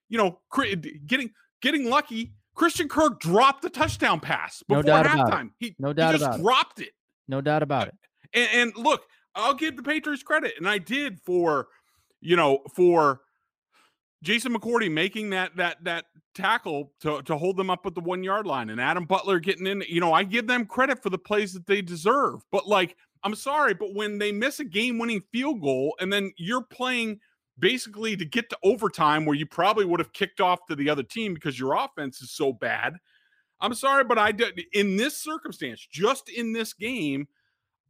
you 0.09 0.19
know, 0.19 0.41
getting 1.07 1.33
getting 1.61 1.89
lucky. 1.89 2.33
Christian 2.55 2.89
Kirk 2.89 3.21
dropped 3.21 3.63
the 3.63 3.71
touchdown 3.71 4.21
pass 4.21 4.63
before 4.69 4.83
no 4.83 5.03
halftime. 5.03 5.51
He, 5.59 5.75
no 5.79 5.93
doubt 5.93 6.13
he 6.13 6.19
just 6.19 6.29
about 6.29 6.41
dropped 6.41 6.81
it. 6.81 6.89
it. 6.89 6.95
No 7.27 7.41
doubt 7.41 7.63
about 7.63 7.89
it. 7.89 7.95
And, 8.35 8.49
and 8.53 8.85
look, 8.85 9.05
I'll 9.35 9.55
give 9.55 9.77
the 9.77 9.83
Patriots 9.83 10.23
credit, 10.23 10.55
and 10.59 10.69
I 10.69 10.79
did 10.79 11.21
for 11.21 11.69
you 12.21 12.37
know 12.37 12.61
for 12.75 13.21
Jason 14.23 14.55
McCourty 14.55 14.91
making 14.91 15.31
that 15.31 15.57
that 15.57 15.83
that 15.85 16.07
tackle 16.35 16.93
to 17.01 17.23
to 17.23 17.37
hold 17.37 17.57
them 17.57 17.71
up 17.71 17.87
at 17.87 17.95
the 17.95 18.01
one 18.01 18.23
yard 18.23 18.47
line, 18.47 18.71
and 18.71 18.81
Adam 18.81 19.05
Butler 19.05 19.39
getting 19.39 19.67
in. 19.67 19.83
You 19.89 20.01
know, 20.01 20.13
I 20.13 20.25
give 20.25 20.47
them 20.47 20.67
credit 20.67 21.03
for 21.03 21.11
the 21.11 21.19
plays 21.19 21.53
that 21.55 21.67
they 21.67 21.83
deserve. 21.83 22.43
But 22.51 22.67
like, 22.67 22.97
I'm 23.23 23.35
sorry, 23.35 23.75
but 23.75 23.95
when 23.95 24.19
they 24.19 24.33
miss 24.33 24.61
a 24.61 24.65
game 24.65 24.99
winning 24.99 25.23
field 25.33 25.61
goal, 25.61 25.95
and 26.01 26.13
then 26.13 26.33
you're 26.37 26.65
playing 26.65 27.21
basically 27.59 28.17
to 28.17 28.25
get 28.25 28.49
to 28.51 28.59
overtime 28.63 29.27
where 29.27 29.37
you 29.37 29.47
probably 29.47 29.85
would 29.85 30.01
have 30.01 30.13
kicked 30.13 30.41
off 30.41 30.67
to 30.67 30.75
the 30.75 30.89
other 30.89 31.03
team 31.03 31.35
because 31.35 31.59
your 31.59 31.75
offense 31.75 32.23
is 32.23 32.31
so 32.31 32.53
bad. 32.53 32.97
I'm 33.61 33.75
sorry, 33.75 34.05
but 34.05 34.19
I 34.19 34.33
did 34.33 34.61
in 34.73 34.97
this 34.97 35.17
circumstance, 35.19 35.87
just 35.91 36.31
in 36.31 36.53
this 36.53 36.73
game, 36.73 37.29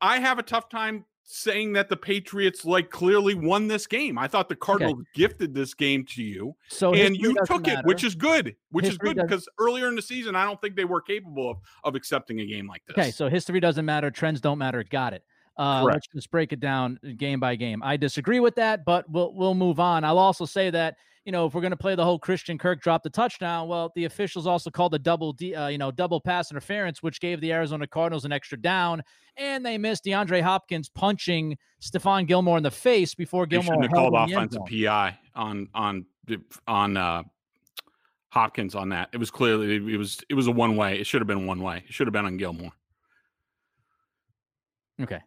I 0.01 0.19
have 0.19 0.39
a 0.39 0.43
tough 0.43 0.69
time 0.69 1.05
saying 1.33 1.73
that 1.73 1.89
the 1.89 1.97
Patriots 1.97 2.65
like 2.65 2.91
clearly 2.91 3.35
won 3.35 3.69
this 3.69 3.87
game. 3.87 4.19
I 4.19 4.27
thought 4.27 4.49
the 4.49 4.57
Cardinals 4.57 4.95
okay. 4.95 5.09
gifted 5.15 5.55
this 5.55 5.75
game 5.75 6.05
to 6.07 6.23
you. 6.23 6.57
So 6.69 6.93
and 6.93 7.17
you 7.17 7.37
took 7.47 7.67
matter. 7.67 7.81
it, 7.81 7.87
which 7.87 8.03
is 8.03 8.17
good. 8.17 8.57
Which 8.73 8.87
history 8.87 9.11
is 9.11 9.15
good 9.15 9.23
because 9.23 9.49
earlier 9.59 9.87
in 9.87 9.95
the 9.95 10.03
season 10.03 10.35
I 10.35 10.45
don't 10.45 10.61
think 10.61 10.75
they 10.75 10.85
were 10.85 11.01
capable 11.01 11.49
of, 11.49 11.59
of 11.85 11.95
accepting 11.95 12.41
a 12.41 12.47
game 12.47 12.67
like 12.67 12.83
this. 12.85 12.99
Okay, 12.99 13.11
so 13.13 13.29
history 13.29 13.61
doesn't 13.61 13.85
matter, 13.85 14.11
trends 14.11 14.41
don't 14.41 14.59
matter. 14.59 14.83
Got 14.83 15.15
it. 15.15 15.25
Uh, 15.57 15.85
let's 15.85 16.07
just 16.09 16.31
break 16.33 16.53
it 16.53 16.59
down 16.59 16.99
game 17.17 17.39
by 17.39 17.55
game. 17.55 17.81
I 17.83 17.97
disagree 17.97 18.41
with 18.41 18.57
that, 18.57 18.85
but 18.85 19.09
we'll 19.09 19.33
we'll 19.33 19.55
move 19.55 19.79
on. 19.79 20.03
I'll 20.03 20.19
also 20.19 20.45
say 20.45 20.71
that 20.71 20.97
you 21.25 21.33
know 21.33 21.47
if 21.47 21.55
we're 21.55 21.61
going 21.61 21.73
to 21.73 21.77
play 21.77 21.95
the 21.95 22.05
whole 22.05 22.19
Christian 22.19 22.59
Kirk 22.59 22.81
drop 22.81 23.03
the 23.03 23.11
touchdown, 23.11 23.69
well, 23.69 23.93
the 23.95 24.05
officials 24.05 24.47
also 24.47 24.71
called 24.71 24.95
a 24.95 24.99
double 24.99 25.33
D, 25.33 25.55
uh, 25.55 25.69
you 25.69 25.79
know 25.79 25.91
double 25.91 26.21
pass 26.21 26.51
interference, 26.51 27.03
which 27.03 27.21
gave 27.21 27.41
the 27.41 27.53
Arizona 27.53 27.87
Cardinals 27.87 28.25
an 28.25 28.33
extra 28.33 28.61
down, 28.61 29.03
and 29.37 29.65
they 29.65 29.79
missed 29.79 30.05
DeAndre 30.05 30.43
Hopkins 30.43 30.89
punching 30.89 31.57
Stephon 31.81 32.27
Gilmore 32.27 32.57
in 32.57 32.63
the 32.63 32.71
face 32.71 33.15
before 33.15 33.47
Gilmore 33.47 33.75
should 33.75 33.83
have 33.83 33.93
called 33.93 34.15
offensive 34.15 34.63
PI 34.69 35.19
on 35.35 35.69
on 35.75 36.07
on 36.67 36.97
uh, 36.97 37.23
Hopkins 38.31 38.75
on 38.75 38.89
that. 38.91 39.11
It 39.13 39.19
was 39.19 39.31
clearly 39.31 39.77
it 39.77 39.99
was 39.99 40.21
it 40.29 40.35
was 40.35 40.47
a 40.47 40.53
one 40.53 40.77
way. 40.77 40.99
It 40.99 41.07
should 41.07 41.21
have 41.21 41.29
been 41.29 41.47
one 41.47 41.61
way. 41.61 41.85
It 41.87 41.93
should 41.93 42.07
have 42.07 42.13
been 42.13 42.27
on 42.27 42.37
Gilmore. 42.37 42.73
Okay. 45.01 45.21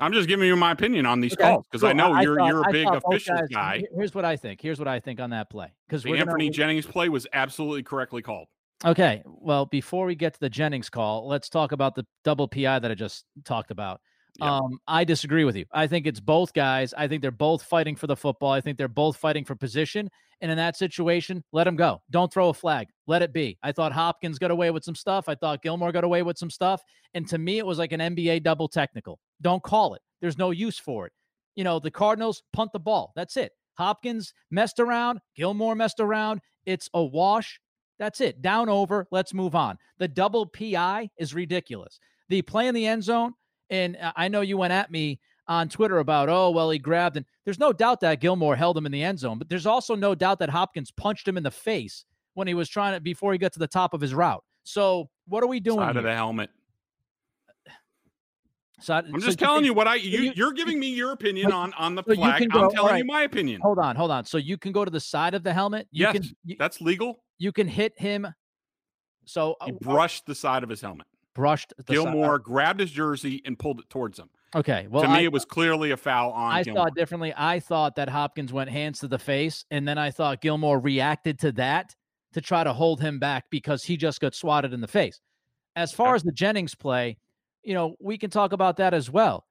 I'm 0.00 0.12
just 0.12 0.28
giving 0.28 0.46
you 0.46 0.56
my 0.56 0.72
opinion 0.72 1.06
on 1.06 1.20
these 1.20 1.34
okay. 1.34 1.42
calls 1.42 1.66
because 1.70 1.84
I 1.84 1.92
know 1.92 2.18
you're 2.20 2.36
thought, 2.36 2.46
you're 2.48 2.68
a 2.68 2.72
big 2.72 2.86
official 2.86 3.36
guys, 3.36 3.48
guy. 3.48 3.82
Here's 3.94 4.14
what 4.14 4.24
I 4.24 4.36
think. 4.36 4.60
Here's 4.60 4.78
what 4.78 4.88
I 4.88 4.98
think 4.98 5.20
on 5.20 5.30
that 5.30 5.50
play 5.50 5.72
because 5.86 6.04
Anthony 6.06 6.46
gonna, 6.46 6.50
Jennings 6.50 6.86
play 6.86 7.08
was 7.08 7.26
absolutely 7.32 7.82
correctly 7.82 8.22
called. 8.22 8.48
Okay, 8.84 9.22
well, 9.24 9.66
before 9.66 10.06
we 10.06 10.14
get 10.14 10.34
to 10.34 10.40
the 10.40 10.50
Jennings 10.50 10.90
call, 10.90 11.28
let's 11.28 11.48
talk 11.48 11.72
about 11.72 11.94
the 11.94 12.06
double 12.22 12.48
PI 12.48 12.78
that 12.78 12.90
I 12.90 12.94
just 12.94 13.24
talked 13.44 13.70
about. 13.70 14.00
Um, 14.40 14.78
I 14.88 15.04
disagree 15.04 15.44
with 15.44 15.56
you. 15.56 15.64
I 15.72 15.86
think 15.86 16.06
it's 16.06 16.20
both 16.20 16.52
guys. 16.52 16.92
I 16.94 17.06
think 17.06 17.22
they're 17.22 17.30
both 17.30 17.62
fighting 17.62 17.94
for 17.94 18.06
the 18.06 18.16
football. 18.16 18.50
I 18.50 18.60
think 18.60 18.78
they're 18.78 18.88
both 18.88 19.16
fighting 19.16 19.44
for 19.44 19.54
position. 19.54 20.10
And 20.40 20.50
in 20.50 20.56
that 20.56 20.76
situation, 20.76 21.44
let 21.52 21.64
them 21.64 21.76
go. 21.76 22.02
Don't 22.10 22.32
throw 22.32 22.48
a 22.48 22.54
flag. 22.54 22.88
Let 23.06 23.22
it 23.22 23.32
be. 23.32 23.56
I 23.62 23.72
thought 23.72 23.92
Hopkins 23.92 24.38
got 24.38 24.50
away 24.50 24.70
with 24.70 24.84
some 24.84 24.96
stuff. 24.96 25.28
I 25.28 25.36
thought 25.36 25.62
Gilmore 25.62 25.92
got 25.92 26.04
away 26.04 26.22
with 26.22 26.36
some 26.36 26.50
stuff. 26.50 26.82
And 27.14 27.28
to 27.28 27.38
me, 27.38 27.58
it 27.58 27.66
was 27.66 27.78
like 27.78 27.92
an 27.92 28.00
NBA 28.00 28.42
double 28.42 28.68
technical. 28.68 29.20
Don't 29.40 29.62
call 29.62 29.94
it. 29.94 30.02
There's 30.20 30.38
no 30.38 30.50
use 30.50 30.78
for 30.78 31.06
it. 31.06 31.12
You 31.54 31.62
know, 31.62 31.78
the 31.78 31.90
Cardinals 31.90 32.42
punt 32.52 32.72
the 32.72 32.80
ball. 32.80 33.12
That's 33.14 33.36
it. 33.36 33.52
Hopkins 33.74 34.34
messed 34.50 34.80
around. 34.80 35.20
Gilmore 35.36 35.76
messed 35.76 36.00
around. 36.00 36.40
It's 36.66 36.90
a 36.94 37.02
wash. 37.02 37.60
That's 37.98 38.20
it. 38.20 38.42
Down 38.42 38.68
over. 38.68 39.06
Let's 39.12 39.32
move 39.32 39.54
on. 39.54 39.78
The 39.98 40.08
double 40.08 40.46
PI 40.46 41.10
is 41.18 41.34
ridiculous. 41.34 42.00
The 42.28 42.42
play 42.42 42.66
in 42.66 42.74
the 42.74 42.86
end 42.86 43.04
zone 43.04 43.34
and 43.70 43.96
I 44.16 44.28
know 44.28 44.40
you 44.40 44.56
went 44.56 44.72
at 44.72 44.90
me 44.90 45.20
on 45.46 45.68
Twitter 45.68 45.98
about, 45.98 46.28
oh, 46.28 46.50
well, 46.50 46.70
he 46.70 46.78
grabbed. 46.78 47.16
And 47.16 47.26
there's 47.44 47.58
no 47.58 47.72
doubt 47.72 48.00
that 48.00 48.20
Gilmore 48.20 48.56
held 48.56 48.76
him 48.76 48.86
in 48.86 48.92
the 48.92 49.02
end 49.02 49.18
zone, 49.18 49.38
but 49.38 49.48
there's 49.48 49.66
also 49.66 49.94
no 49.94 50.14
doubt 50.14 50.38
that 50.38 50.50
Hopkins 50.50 50.90
punched 50.90 51.26
him 51.26 51.36
in 51.36 51.42
the 51.42 51.50
face 51.50 52.04
when 52.34 52.48
he 52.48 52.54
was 52.54 52.68
trying 52.68 52.94
to, 52.94 53.00
before 53.00 53.32
he 53.32 53.38
got 53.38 53.52
to 53.52 53.58
the 53.58 53.66
top 53.66 53.94
of 53.94 54.00
his 54.00 54.14
route. 54.14 54.42
So 54.64 55.08
what 55.28 55.42
are 55.42 55.46
we 55.46 55.60
doing? 55.60 55.78
Side 55.78 55.92
here? 55.92 55.98
of 55.98 56.04
the 56.04 56.14
helmet. 56.14 56.50
So, 58.80 58.94
I'm 58.94 59.20
just 59.20 59.38
so 59.38 59.46
telling 59.46 59.64
you, 59.64 59.72
what 59.72 59.88
I 59.88 59.94
you, 59.94 60.46
are 60.46 60.52
giving 60.52 60.78
me 60.78 60.92
your 60.92 61.12
opinion 61.12 61.52
on 61.52 61.72
on 61.74 61.94
the 61.94 62.02
so 62.06 62.14
flag. 62.14 62.50
Go, 62.50 62.64
I'm 62.64 62.70
telling 62.70 62.90
right. 62.90 62.98
you 62.98 63.04
my 63.04 63.22
opinion. 63.22 63.62
Hold 63.62 63.78
on, 63.78 63.96
hold 63.96 64.10
on. 64.10 64.26
So 64.26 64.36
you 64.36 64.58
can 64.58 64.72
go 64.72 64.84
to 64.84 64.90
the 64.90 65.00
side 65.00 65.32
of 65.32 65.42
the 65.42 65.54
helmet. 65.54 65.88
You 65.90 66.02
yes, 66.02 66.12
can, 66.12 66.24
you, 66.44 66.56
that's 66.58 66.82
legal. 66.82 67.22
You 67.38 67.50
can 67.50 67.66
hit 67.66 67.94
him. 67.96 68.26
So 69.24 69.56
he 69.64 69.72
uh, 69.72 69.76
brushed 69.80 70.26
the 70.26 70.34
side 70.34 70.62
of 70.64 70.68
his 70.68 70.82
helmet 70.82 71.06
brushed 71.34 71.72
uh 71.78 71.82
Gilmore, 71.86 72.36
side. 72.36 72.44
grabbed 72.44 72.80
his 72.80 72.90
jersey 72.90 73.42
and 73.44 73.58
pulled 73.58 73.80
it 73.80 73.88
towards 73.90 74.18
him. 74.18 74.30
Okay. 74.54 74.86
Well, 74.88 75.02
to 75.02 75.08
me, 75.08 75.14
I, 75.14 75.20
it 75.22 75.32
was 75.32 75.44
clearly 75.44 75.90
a 75.90 75.96
foul 75.96 76.30
on. 76.32 76.52
I 76.52 76.62
Gilmore. 76.62 76.84
thought 76.84 76.94
differently. 76.94 77.34
I 77.36 77.60
thought 77.60 77.96
that 77.96 78.08
Hopkins 78.08 78.52
went 78.52 78.70
hands 78.70 79.00
to 79.00 79.08
the 79.08 79.18
face, 79.18 79.64
and 79.70 79.86
then 79.86 79.98
I 79.98 80.10
thought 80.10 80.40
Gilmore 80.40 80.78
reacted 80.78 81.38
to 81.40 81.52
that 81.52 81.94
to 82.34 82.40
try 82.40 82.64
to 82.64 82.72
hold 82.72 83.00
him 83.00 83.18
back 83.18 83.44
because 83.50 83.82
he 83.84 83.96
just 83.96 84.20
got 84.20 84.34
swatted 84.34 84.72
in 84.72 84.80
the 84.80 84.88
face. 84.88 85.20
As 85.76 85.92
far 85.92 86.08
yeah. 86.08 86.14
as 86.14 86.22
the 86.22 86.32
Jennings 86.32 86.74
play, 86.74 87.16
you 87.62 87.74
know, 87.74 87.96
we 88.00 88.18
can 88.18 88.30
talk 88.30 88.52
about 88.52 88.76
that 88.76 88.94
as 88.94 89.10
well. 89.10 89.44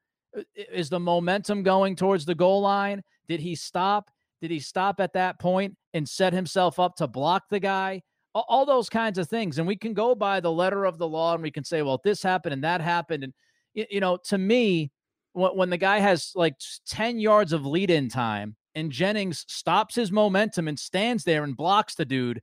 Is 0.55 0.89
the 0.89 0.99
momentum 0.99 1.63
going 1.63 1.95
towards 1.95 2.25
the 2.25 2.35
goal 2.35 2.61
line? 2.61 3.03
Did 3.27 3.39
he 3.39 3.55
stop? 3.55 4.09
Did 4.41 4.51
he 4.51 4.59
stop 4.59 4.99
at 4.99 5.13
that 5.13 5.39
point 5.39 5.77
and 5.93 6.07
set 6.07 6.33
himself 6.33 6.79
up 6.79 6.95
to 6.97 7.07
block 7.07 7.43
the 7.49 7.59
guy? 7.59 8.01
All 8.33 8.65
those 8.65 8.89
kinds 8.89 9.17
of 9.17 9.27
things. 9.27 9.57
And 9.59 9.67
we 9.67 9.75
can 9.75 9.93
go 9.93 10.15
by 10.15 10.39
the 10.39 10.51
letter 10.51 10.85
of 10.85 10.97
the 10.97 11.07
law 11.07 11.33
and 11.33 11.43
we 11.43 11.51
can 11.51 11.63
say, 11.63 11.81
well, 11.81 12.01
this 12.03 12.23
happened 12.23 12.53
and 12.53 12.63
that 12.63 12.81
happened. 12.81 13.23
And, 13.23 13.33
you 13.73 13.99
know, 13.99 14.17
to 14.25 14.37
me, 14.37 14.91
when 15.33 15.69
the 15.69 15.77
guy 15.77 15.99
has 15.99 16.31
like 16.35 16.55
10 16.87 17.19
yards 17.19 17.53
of 17.53 17.65
lead 17.65 17.89
in 17.89 18.07
time 18.09 18.55
and 18.75 18.91
Jennings 18.91 19.45
stops 19.47 19.95
his 19.95 20.11
momentum 20.11 20.67
and 20.67 20.77
stands 20.77 21.23
there 21.23 21.43
and 21.43 21.57
blocks 21.57 21.95
the 21.95 22.05
dude, 22.05 22.41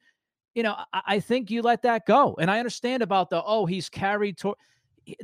you 0.54 0.64
know, 0.64 0.76
I, 0.92 1.20
think 1.20 1.50
you 1.50 1.62
let 1.62 1.82
that 1.82 2.06
go. 2.06 2.36
And 2.40 2.50
I 2.50 2.58
understand 2.58 3.04
about 3.04 3.30
the, 3.30 3.42
oh, 3.44 3.66
he's 3.66 3.88
carried 3.88 4.38
to 4.38 4.54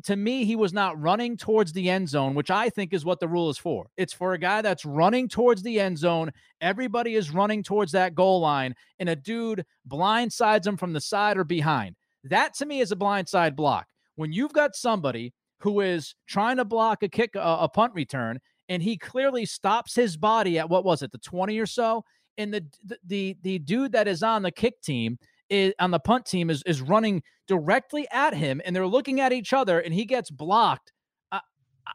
to 0.04 0.16
me, 0.16 0.44
he 0.44 0.56
was 0.56 0.72
not 0.72 1.00
running 1.00 1.36
towards 1.36 1.72
the 1.72 1.90
end 1.90 2.08
zone, 2.08 2.34
which 2.34 2.50
I 2.50 2.68
think 2.70 2.92
is 2.92 3.04
what 3.04 3.20
the 3.20 3.28
rule 3.28 3.50
is 3.50 3.58
for. 3.58 3.86
It's 3.96 4.12
for 4.12 4.32
a 4.32 4.38
guy 4.38 4.62
that's 4.62 4.84
running 4.84 5.28
towards 5.28 5.62
the 5.62 5.80
end 5.80 5.98
zone. 5.98 6.30
Everybody 6.60 7.14
is 7.14 7.30
running 7.30 7.62
towards 7.62 7.92
that 7.92 8.14
goal 8.14 8.40
line, 8.40 8.74
and 8.98 9.08
a 9.08 9.16
dude 9.16 9.64
blindsides 9.88 10.66
him 10.66 10.76
from 10.76 10.92
the 10.92 11.00
side 11.00 11.36
or 11.36 11.44
behind. 11.44 11.96
That 12.24 12.54
to 12.54 12.66
me 12.66 12.80
is 12.80 12.92
a 12.92 12.96
blindside 12.96 13.54
block. 13.54 13.86
When 14.16 14.32
you've 14.32 14.52
got 14.52 14.74
somebody 14.74 15.32
who 15.60 15.80
is 15.80 16.14
trying 16.26 16.56
to 16.56 16.64
block 16.64 17.02
a 17.02 17.08
kick, 17.08 17.34
a, 17.34 17.58
a 17.60 17.68
punt 17.68 17.94
return, 17.94 18.40
and 18.68 18.82
he 18.82 18.96
clearly 18.96 19.46
stops 19.46 19.94
his 19.94 20.16
body 20.16 20.58
at 20.58 20.68
what 20.68 20.84
was 20.84 21.02
it, 21.02 21.12
the 21.12 21.18
20 21.18 21.58
or 21.58 21.66
so, 21.66 22.04
and 22.38 22.52
the 22.52 22.64
the 22.84 22.98
the, 23.06 23.36
the 23.42 23.58
dude 23.60 23.92
that 23.92 24.08
is 24.08 24.22
on 24.22 24.42
the 24.42 24.50
kick 24.50 24.80
team 24.82 25.18
is, 25.50 25.74
on 25.78 25.90
the 25.90 26.00
punt 26.00 26.26
team 26.26 26.50
is 26.50 26.62
is 26.64 26.80
running 26.80 27.22
directly 27.46 28.06
at 28.10 28.34
him, 28.34 28.60
and 28.64 28.74
they're 28.74 28.86
looking 28.86 29.20
at 29.20 29.32
each 29.32 29.52
other, 29.52 29.80
and 29.80 29.94
he 29.94 30.04
gets 30.04 30.30
blocked. 30.30 30.92
I, 31.32 31.40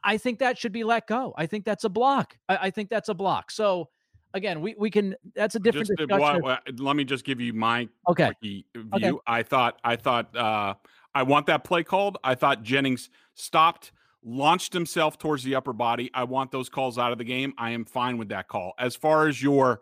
I 0.03 0.17
think 0.17 0.39
that 0.39 0.57
should 0.57 0.71
be 0.71 0.83
let 0.83 1.07
go. 1.07 1.33
I 1.37 1.45
think 1.45 1.65
that's 1.65 1.83
a 1.83 1.89
block. 1.89 2.37
I, 2.47 2.57
I 2.63 2.69
think 2.71 2.89
that's 2.89 3.09
a 3.09 3.13
block. 3.13 3.51
So 3.51 3.89
again, 4.33 4.61
we, 4.61 4.75
we 4.77 4.89
can. 4.89 5.15
That's 5.35 5.55
a 5.55 5.59
different 5.59 5.87
just, 5.87 5.97
discussion. 5.97 6.41
What, 6.41 6.61
let 6.79 6.95
me 6.95 7.03
just 7.03 7.25
give 7.25 7.41
you 7.41 7.53
my 7.53 7.89
okay 8.09 8.31
view. 8.41 8.63
Okay. 8.93 9.11
I 9.27 9.43
thought 9.43 9.79
I 9.83 9.95
thought 9.95 10.35
uh, 10.35 10.75
I 11.13 11.23
want 11.23 11.45
that 11.47 11.63
play 11.63 11.83
called. 11.83 12.17
I 12.23 12.35
thought 12.35 12.63
Jennings 12.63 13.09
stopped, 13.33 13.91
launched 14.23 14.73
himself 14.73 15.17
towards 15.17 15.43
the 15.43 15.55
upper 15.55 15.73
body. 15.73 16.09
I 16.13 16.23
want 16.23 16.51
those 16.51 16.69
calls 16.69 16.97
out 16.97 17.11
of 17.11 17.17
the 17.17 17.25
game. 17.25 17.53
I 17.57 17.71
am 17.71 17.85
fine 17.85 18.17
with 18.17 18.29
that 18.29 18.47
call. 18.47 18.73
As 18.79 18.95
far 18.95 19.27
as 19.27 19.41
your 19.41 19.81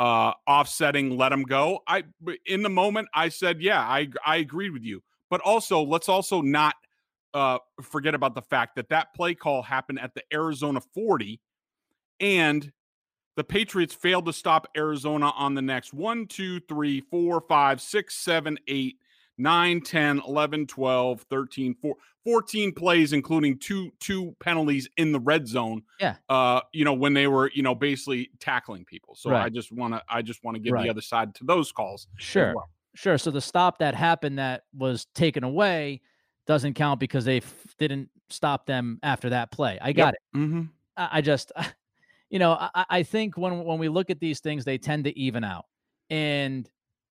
uh, 0.00 0.32
offsetting, 0.48 1.16
let 1.18 1.30
him 1.30 1.42
go. 1.42 1.80
I 1.86 2.04
in 2.46 2.62
the 2.62 2.70
moment 2.70 3.08
I 3.14 3.28
said, 3.28 3.60
yeah, 3.60 3.80
I 3.80 4.08
I 4.26 4.38
agreed 4.38 4.70
with 4.70 4.82
you. 4.82 5.02
But 5.28 5.42
also, 5.42 5.82
let's 5.82 6.08
also 6.08 6.40
not 6.40 6.74
uh, 7.34 7.58
forget 7.82 8.14
about 8.14 8.34
the 8.34 8.42
fact 8.42 8.74
that 8.76 8.88
that 8.88 9.14
play 9.14 9.34
call 9.34 9.62
happened 9.62 10.00
at 10.00 10.14
the 10.14 10.22
Arizona 10.32 10.80
40, 10.80 11.38
and 12.18 12.72
the 13.36 13.44
Patriots 13.44 13.94
failed 13.94 14.24
to 14.26 14.32
stop 14.32 14.66
Arizona 14.76 15.30
on 15.36 15.54
the 15.54 15.62
next 15.62 15.92
one, 15.92 16.26
two, 16.26 16.60
three, 16.60 17.02
four, 17.02 17.42
five, 17.42 17.80
six, 17.80 18.16
seven, 18.16 18.58
eight, 18.66 18.96
9, 19.40 19.80
10, 19.80 20.22
11, 20.26 20.66
12, 20.66 21.22
13, 21.22 21.76
14 22.24 22.72
plays, 22.72 23.12
including 23.12 23.58
two 23.58 23.90
two 23.98 24.34
penalties 24.40 24.88
in 24.96 25.12
the 25.12 25.20
red 25.20 25.48
zone. 25.48 25.82
Yeah. 25.98 26.16
Uh, 26.28 26.60
you 26.72 26.84
know, 26.84 26.92
when 26.92 27.14
they 27.14 27.26
were, 27.26 27.50
you 27.54 27.62
know, 27.62 27.74
basically 27.74 28.30
tackling 28.38 28.84
people. 28.84 29.14
So 29.14 29.30
right. 29.30 29.44
I 29.44 29.48
just 29.48 29.72
want 29.72 29.94
to 29.94 30.02
I 30.08 30.22
just 30.22 30.44
want 30.44 30.56
to 30.56 30.60
give 30.60 30.74
right. 30.74 30.84
the 30.84 30.90
other 30.90 31.00
side 31.00 31.34
to 31.36 31.44
those 31.44 31.72
calls. 31.72 32.06
Sure. 32.18 32.54
Well. 32.54 32.68
Sure. 32.94 33.18
So 33.18 33.30
the 33.30 33.40
stop 33.40 33.78
that 33.78 33.94
happened 33.94 34.38
that 34.38 34.64
was 34.76 35.06
taken 35.14 35.44
away 35.44 36.00
doesn't 36.46 36.74
count 36.74 36.98
because 36.98 37.24
they 37.24 37.38
f- 37.38 37.74
didn't 37.78 38.08
stop 38.28 38.66
them 38.66 38.98
after 39.02 39.30
that 39.30 39.52
play. 39.52 39.78
I 39.80 39.92
got 39.92 40.06
yep. 40.06 40.14
it. 40.14 40.38
Mm-hmm. 40.38 40.62
I, 40.96 41.08
I, 41.12 41.20
just, 41.20 41.52
you 42.30 42.38
know, 42.38 42.52
I, 42.52 42.84
I 42.90 43.02
think 43.04 43.38
when 43.38 43.64
when 43.64 43.78
we 43.78 43.88
look 43.88 44.10
at 44.10 44.18
these 44.18 44.40
things, 44.40 44.64
they 44.64 44.76
tend 44.78 45.04
to 45.04 45.16
even 45.18 45.44
out. 45.44 45.66
And 46.10 46.68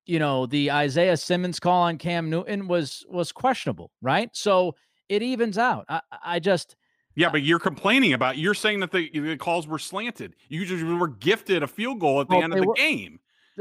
you 0.09 0.17
know, 0.17 0.47
the 0.47 0.71
Isaiah 0.71 1.15
Simmons 1.15 1.59
call 1.59 1.83
on 1.83 1.99
Cam 1.99 2.31
Newton 2.31 2.67
was 2.67 3.05
was 3.09 3.31
questionable, 3.31 3.91
right? 4.01 4.29
So 4.33 4.75
it 5.07 5.21
evens 5.21 5.57
out. 5.57 5.85
I, 5.87 6.01
I 6.23 6.39
just 6.39 6.75
yeah, 7.15 7.29
but 7.29 7.43
you're 7.43 7.59
complaining 7.59 8.13
about 8.13 8.37
you're 8.37 8.55
saying 8.55 8.79
that 8.79 8.91
the, 8.91 9.07
the 9.11 9.37
calls 9.37 9.67
were 9.67 9.77
slanted. 9.77 10.35
You 10.47 10.65
just 10.65 10.83
were 10.83 11.07
gifted 11.07 11.61
a 11.61 11.67
field 11.67 11.99
goal 11.99 12.21
at 12.21 12.27
the 12.27 12.35
well, 12.35 12.43
end 12.43 12.53
of 12.53 12.59
the 12.59 12.67
were, 12.67 12.73
game. 12.73 13.19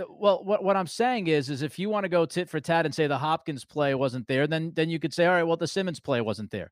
Well, 0.09 0.45
what, 0.45 0.63
what 0.63 0.77
I'm 0.77 0.87
saying 0.87 1.27
is, 1.27 1.51
is 1.51 1.63
if 1.63 1.79
you 1.79 1.89
want 1.89 2.05
to 2.05 2.09
go 2.09 2.27
tit 2.27 2.49
for 2.49 2.61
tat 2.61 2.85
and 2.85 2.95
say 2.95 3.07
the 3.07 3.19
Hopkins 3.19 3.65
play 3.65 3.95
wasn't 3.95 4.27
there, 4.29 4.47
then 4.47 4.73
then 4.75 4.91
you 4.91 4.99
could 4.99 5.13
say, 5.13 5.27
all 5.27 5.35
right, 5.35 5.43
well, 5.43 5.57
the 5.57 5.67
Simmons 5.67 6.01
play 6.01 6.21
wasn't 6.21 6.51
there. 6.51 6.71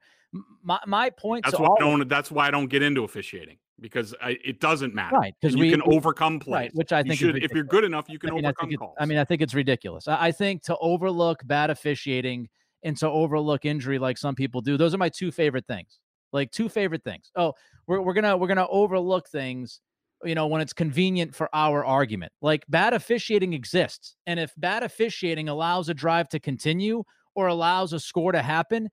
My 0.63 0.79
my 0.87 1.11
point. 1.11 1.45
That's 1.45 1.59
why 1.59 1.69
I 1.69 1.79
don't. 1.79 2.09
That's 2.09 2.31
why 2.31 2.49
I 2.49 2.51
don't 2.51 2.69
get 2.69 2.83
into 2.83 3.05
officiating 3.05 3.59
because 3.81 4.15
I, 4.23 4.37
it 4.45 4.61
doesn't 4.61 4.95
matter. 4.95 5.17
Right, 5.17 5.35
because 5.41 5.55
you 5.55 5.71
can 5.71 5.83
we, 5.87 5.97
overcome 5.97 6.41
plays. 6.41 6.55
Right, 6.55 6.71
which 6.75 6.93
I 6.93 7.03
think 7.03 7.21
you 7.21 7.33
should, 7.33 7.43
if 7.43 7.53
you're 7.53 7.65
good 7.65 7.85
enough, 7.85 8.07
you 8.09 8.19
can 8.19 8.31
I 8.31 8.35
mean, 8.35 8.47
overcome 8.47 8.71
I 8.73 8.77
calls. 8.77 8.97
I 8.99 9.07
mean, 9.07 9.19
I 9.19 9.25
think 9.25 9.43
it's 9.43 9.55
ridiculous. 9.55 10.09
I, 10.09 10.27
I 10.27 10.33
think 10.33 10.63
to 10.65 10.77
overlook 10.79 11.47
bad 11.47 11.71
officiating 11.71 12.49
and 12.83 12.97
to 12.99 13.09
overlook 13.09 13.65
injury 13.65 13.99
like 13.99 14.19
some 14.19 14.35
people 14.35 14.61
do, 14.61 14.77
those 14.77 14.95
are 14.95 14.99
my 14.99 15.09
two 15.09 15.31
favorite 15.31 15.67
things. 15.67 16.01
Like 16.33 16.51
two 16.51 16.69
favorite 16.69 17.05
things. 17.05 17.31
Oh, 17.37 17.55
we're 17.87 18.01
we're 18.01 18.15
gonna 18.15 18.37
we're 18.37 18.49
gonna 18.49 18.67
overlook 18.69 19.29
things, 19.29 19.81
you 20.25 20.35
know, 20.35 20.47
when 20.47 20.61
it's 20.61 20.73
convenient 20.73 21.35
for 21.35 21.49
our 21.55 21.85
argument. 21.85 22.33
Like 22.41 22.65
bad 22.69 22.95
officiating 22.95 23.53
exists, 23.53 24.17
and 24.27 24.41
if 24.41 24.53
bad 24.57 24.83
officiating 24.83 25.49
allows 25.49 25.89
a 25.89 25.95
drive 25.95 26.29
to 26.31 26.41
continue 26.41 27.05
or 27.35 27.49
allows 27.49 27.93
a 27.93 28.01
score 28.01 28.33
to 28.33 28.43
happen, 28.43 28.89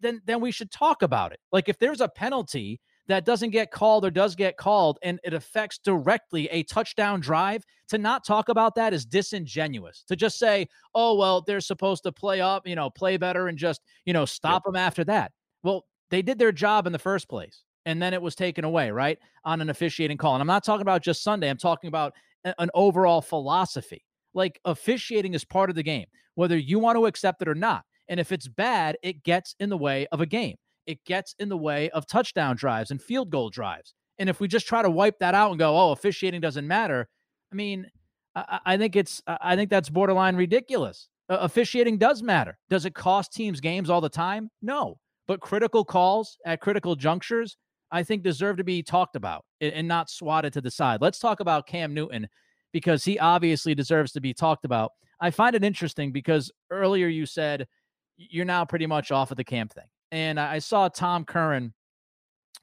then 0.00 0.20
then 0.26 0.40
we 0.40 0.50
should 0.50 0.70
talk 0.70 1.02
about 1.02 1.32
it. 1.32 1.40
Like 1.52 1.68
if 1.68 1.78
there's 1.78 2.00
a 2.00 2.08
penalty 2.08 2.80
that 3.06 3.26
doesn't 3.26 3.50
get 3.50 3.70
called 3.70 4.04
or 4.04 4.10
does 4.10 4.34
get 4.34 4.56
called 4.56 4.98
and 5.02 5.20
it 5.24 5.34
affects 5.34 5.78
directly 5.78 6.48
a 6.48 6.62
touchdown 6.62 7.20
drive, 7.20 7.62
to 7.88 7.98
not 7.98 8.24
talk 8.24 8.48
about 8.48 8.74
that 8.76 8.94
is 8.94 9.04
disingenuous. 9.04 10.04
To 10.08 10.16
just 10.16 10.38
say, 10.38 10.68
"Oh, 10.94 11.14
well, 11.14 11.42
they're 11.42 11.60
supposed 11.60 12.02
to 12.04 12.12
play 12.12 12.40
up, 12.40 12.66
you 12.66 12.74
know, 12.74 12.90
play 12.90 13.16
better 13.16 13.48
and 13.48 13.58
just, 13.58 13.82
you 14.06 14.12
know, 14.12 14.24
stop 14.24 14.62
yep. 14.64 14.72
them 14.72 14.76
after 14.76 15.04
that." 15.04 15.32
Well, 15.62 15.84
they 16.10 16.22
did 16.22 16.38
their 16.38 16.52
job 16.52 16.86
in 16.86 16.92
the 16.92 16.98
first 16.98 17.28
place 17.28 17.64
and 17.86 18.00
then 18.00 18.14
it 18.14 18.22
was 18.22 18.34
taken 18.34 18.64
away, 18.64 18.90
right? 18.90 19.18
On 19.44 19.60
an 19.60 19.70
officiating 19.70 20.16
call. 20.16 20.34
And 20.34 20.40
I'm 20.40 20.46
not 20.46 20.64
talking 20.64 20.82
about 20.82 21.02
just 21.02 21.22
Sunday, 21.22 21.50
I'm 21.50 21.58
talking 21.58 21.88
about 21.88 22.14
an 22.44 22.70
overall 22.74 23.20
philosophy. 23.20 24.04
Like 24.34 24.60
officiating 24.64 25.34
is 25.34 25.44
part 25.44 25.70
of 25.70 25.76
the 25.76 25.82
game, 25.82 26.06
whether 26.34 26.56
you 26.56 26.78
want 26.78 26.96
to 26.96 27.06
accept 27.06 27.42
it 27.42 27.48
or 27.48 27.54
not. 27.54 27.84
And 28.08 28.20
if 28.20 28.32
it's 28.32 28.48
bad, 28.48 28.96
it 29.02 29.22
gets 29.22 29.54
in 29.60 29.70
the 29.70 29.78
way 29.78 30.06
of 30.12 30.20
a 30.20 30.26
game. 30.26 30.56
It 30.86 31.02
gets 31.04 31.34
in 31.38 31.48
the 31.48 31.56
way 31.56 31.88
of 31.90 32.06
touchdown 32.06 32.56
drives 32.56 32.90
and 32.90 33.00
field 33.00 33.30
goal 33.30 33.48
drives. 33.48 33.94
And 34.18 34.28
if 34.28 34.40
we 34.40 34.48
just 34.48 34.66
try 34.66 34.82
to 34.82 34.90
wipe 34.90 35.18
that 35.20 35.34
out 35.34 35.50
and 35.50 35.58
go, 35.58 35.76
oh, 35.76 35.92
officiating 35.92 36.40
doesn't 36.40 36.66
matter, 36.66 37.08
I 37.52 37.54
mean, 37.54 37.86
I, 38.34 38.60
I 38.66 38.76
think 38.76 38.96
it's, 38.96 39.22
I 39.26 39.56
think 39.56 39.70
that's 39.70 39.88
borderline 39.88 40.36
ridiculous. 40.36 41.08
Uh, 41.30 41.38
officiating 41.40 41.96
does 41.96 42.22
matter. 42.22 42.58
Does 42.68 42.84
it 42.84 42.94
cost 42.94 43.32
teams 43.32 43.60
games 43.60 43.88
all 43.88 44.02
the 44.02 44.10
time? 44.10 44.50
No. 44.60 44.98
But 45.26 45.40
critical 45.40 45.84
calls 45.84 46.36
at 46.44 46.60
critical 46.60 46.96
junctures, 46.96 47.56
I 47.94 48.02
think 48.02 48.24
deserve 48.24 48.56
to 48.56 48.64
be 48.64 48.82
talked 48.82 49.14
about 49.14 49.44
and 49.60 49.86
not 49.86 50.10
swatted 50.10 50.52
to 50.54 50.60
the 50.60 50.70
side. 50.70 51.00
Let's 51.00 51.20
talk 51.20 51.38
about 51.38 51.68
Cam 51.68 51.94
Newton 51.94 52.26
because 52.72 53.04
he 53.04 53.20
obviously 53.20 53.72
deserves 53.72 54.10
to 54.12 54.20
be 54.20 54.34
talked 54.34 54.64
about. 54.64 54.90
I 55.20 55.30
find 55.30 55.54
it 55.54 55.62
interesting 55.62 56.10
because 56.10 56.50
earlier 56.72 57.06
you 57.06 57.24
said 57.24 57.68
you're 58.16 58.44
now 58.44 58.64
pretty 58.64 58.86
much 58.86 59.12
off 59.12 59.30
of 59.30 59.36
the 59.36 59.44
Cam 59.44 59.68
thing. 59.68 59.84
And 60.10 60.40
I 60.40 60.58
saw 60.58 60.88
Tom 60.88 61.24
Curran 61.24 61.72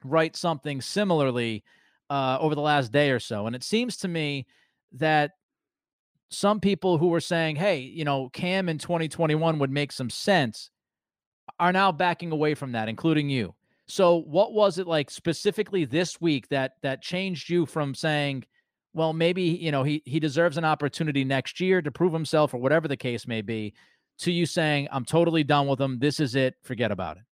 write 0.04 0.36
something 0.36 0.82
similarly 0.82 1.64
uh, 2.10 2.38
over 2.42 2.54
the 2.54 2.60
last 2.60 2.92
day 2.92 3.12
or 3.12 3.20
so. 3.20 3.48
And 3.48 3.56
it 3.56 3.64
seems 3.64 3.96
to 3.98 4.10
me 4.10 4.48
that 4.92 5.32
some 6.30 6.60
people 6.60 6.98
who 6.98 7.08
were 7.08 7.22
saying, 7.22 7.56
hey, 7.56 7.80
you 7.80 8.04
know, 8.04 8.28
Cam 8.34 8.68
in 8.68 8.78
2021 8.78 9.60
would 9.60 9.72
make 9.72 9.94
some 9.94 10.10
sense 10.10 10.72
are 11.58 11.72
now 11.72 11.94
backing 11.94 12.34
away 12.34 12.54
from 12.54 12.74
that, 12.74 12.90
including 12.90 13.30
you. 13.30 13.56
So 13.92 14.22
what 14.22 14.54
was 14.54 14.78
it 14.78 14.88
like 14.88 15.12
specifically 15.12 15.84
this 15.84 16.22
week 16.22 16.48
that 16.48 16.76
that 16.82 17.02
changed 17.02 17.50
you 17.50 17.66
from 17.66 17.94
saying, 17.94 18.46
well, 18.94 19.12
maybe, 19.12 19.44
you 19.44 19.70
know, 19.70 19.84
he 19.84 20.02
he 20.06 20.18
deserves 20.18 20.58
an 20.58 20.64
opportunity 20.64 21.26
next 21.26 21.60
year 21.60 21.82
to 21.82 21.92
prove 21.92 22.14
himself 22.14 22.54
or 22.54 22.58
whatever 22.58 22.88
the 22.88 22.96
case 22.96 23.28
may 23.28 23.42
be, 23.42 23.74
to 24.20 24.32
you 24.32 24.46
saying, 24.46 24.88
I'm 24.94 25.04
totally 25.04 25.44
done 25.44 25.68
with 25.68 25.80
him. 25.80 26.00
This 26.00 26.22
is 26.22 26.36
it. 26.36 26.56
Forget 26.64 26.92
about 26.92 27.18
it. 27.18 27.24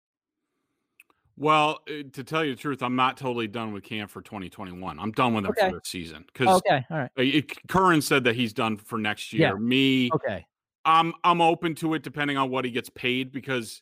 Well, 1.38 1.80
eh, 1.88 2.04
to 2.12 2.26
tell 2.26 2.44
you 2.44 2.56
the 2.56 2.62
truth, 2.62 2.84
I'm 2.84 2.98
not 2.98 3.16
totally 3.16 3.48
done 3.48 3.72
with 3.72 3.86
Cam 3.86 4.10
for 4.10 4.22
2021. 4.22 5.00
I'm 5.00 5.14
done 5.14 5.34
with 5.34 5.46
him 5.46 5.52
okay. 5.52 5.70
for 5.70 5.76
this 5.76 5.88
season 5.88 6.26
because 6.28 6.58
okay, 6.58 6.86
all 6.92 6.98
right. 6.98 7.12
It, 7.16 7.68
Curran 7.70 8.02
said 8.02 8.26
that 8.26 8.36
he's 8.36 8.52
done 8.52 8.76
for 8.76 9.00
next 9.00 9.32
year. 9.32 9.54
Yeah. 9.54 9.54
Me, 9.54 10.10
okay, 10.14 10.46
I'm 10.84 11.14
I'm 11.24 11.40
open 11.40 11.74
to 11.76 11.94
it 11.94 12.04
depending 12.04 12.36
on 12.36 12.50
what 12.50 12.66
he 12.66 12.72
gets 12.72 12.90
paid 12.90 13.32
because, 13.32 13.82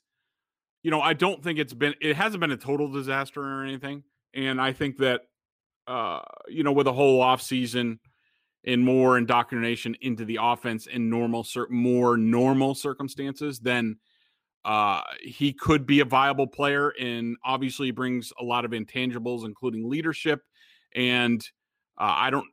you 0.83 0.91
know, 0.91 1.01
I 1.01 1.13
don't 1.13 1.43
think 1.43 1.59
it's 1.59 1.73
been 1.73 1.95
it 2.01 2.15
hasn't 2.15 2.41
been 2.41 2.51
a 2.51 2.57
total 2.57 2.91
disaster 2.91 3.41
or 3.41 3.63
anything, 3.63 4.03
and 4.33 4.61
I 4.61 4.73
think 4.73 4.97
that, 4.97 5.21
uh, 5.87 6.21
you 6.47 6.63
know, 6.63 6.71
with 6.71 6.87
a 6.87 6.93
whole 6.93 7.21
off 7.21 7.41
season 7.41 7.99
and 8.65 8.83
more 8.83 9.17
indoctrination 9.17 9.95
into 10.01 10.25
the 10.25 10.39
offense 10.41 10.87
in 10.87 11.09
normal, 11.09 11.45
more 11.69 12.17
normal 12.17 12.75
circumstances, 12.75 13.59
then 13.59 13.97
uh, 14.65 15.01
he 15.21 15.53
could 15.53 15.85
be 15.85 16.01
a 16.01 16.05
viable 16.05 16.47
player 16.47 16.89
and 16.99 17.37
obviously 17.45 17.91
brings 17.91 18.33
a 18.39 18.43
lot 18.43 18.65
of 18.65 18.71
intangibles, 18.71 19.45
including 19.45 19.89
leadership. 19.89 20.41
And 20.93 21.41
uh, 21.97 22.13
I 22.17 22.29
don't, 22.29 22.45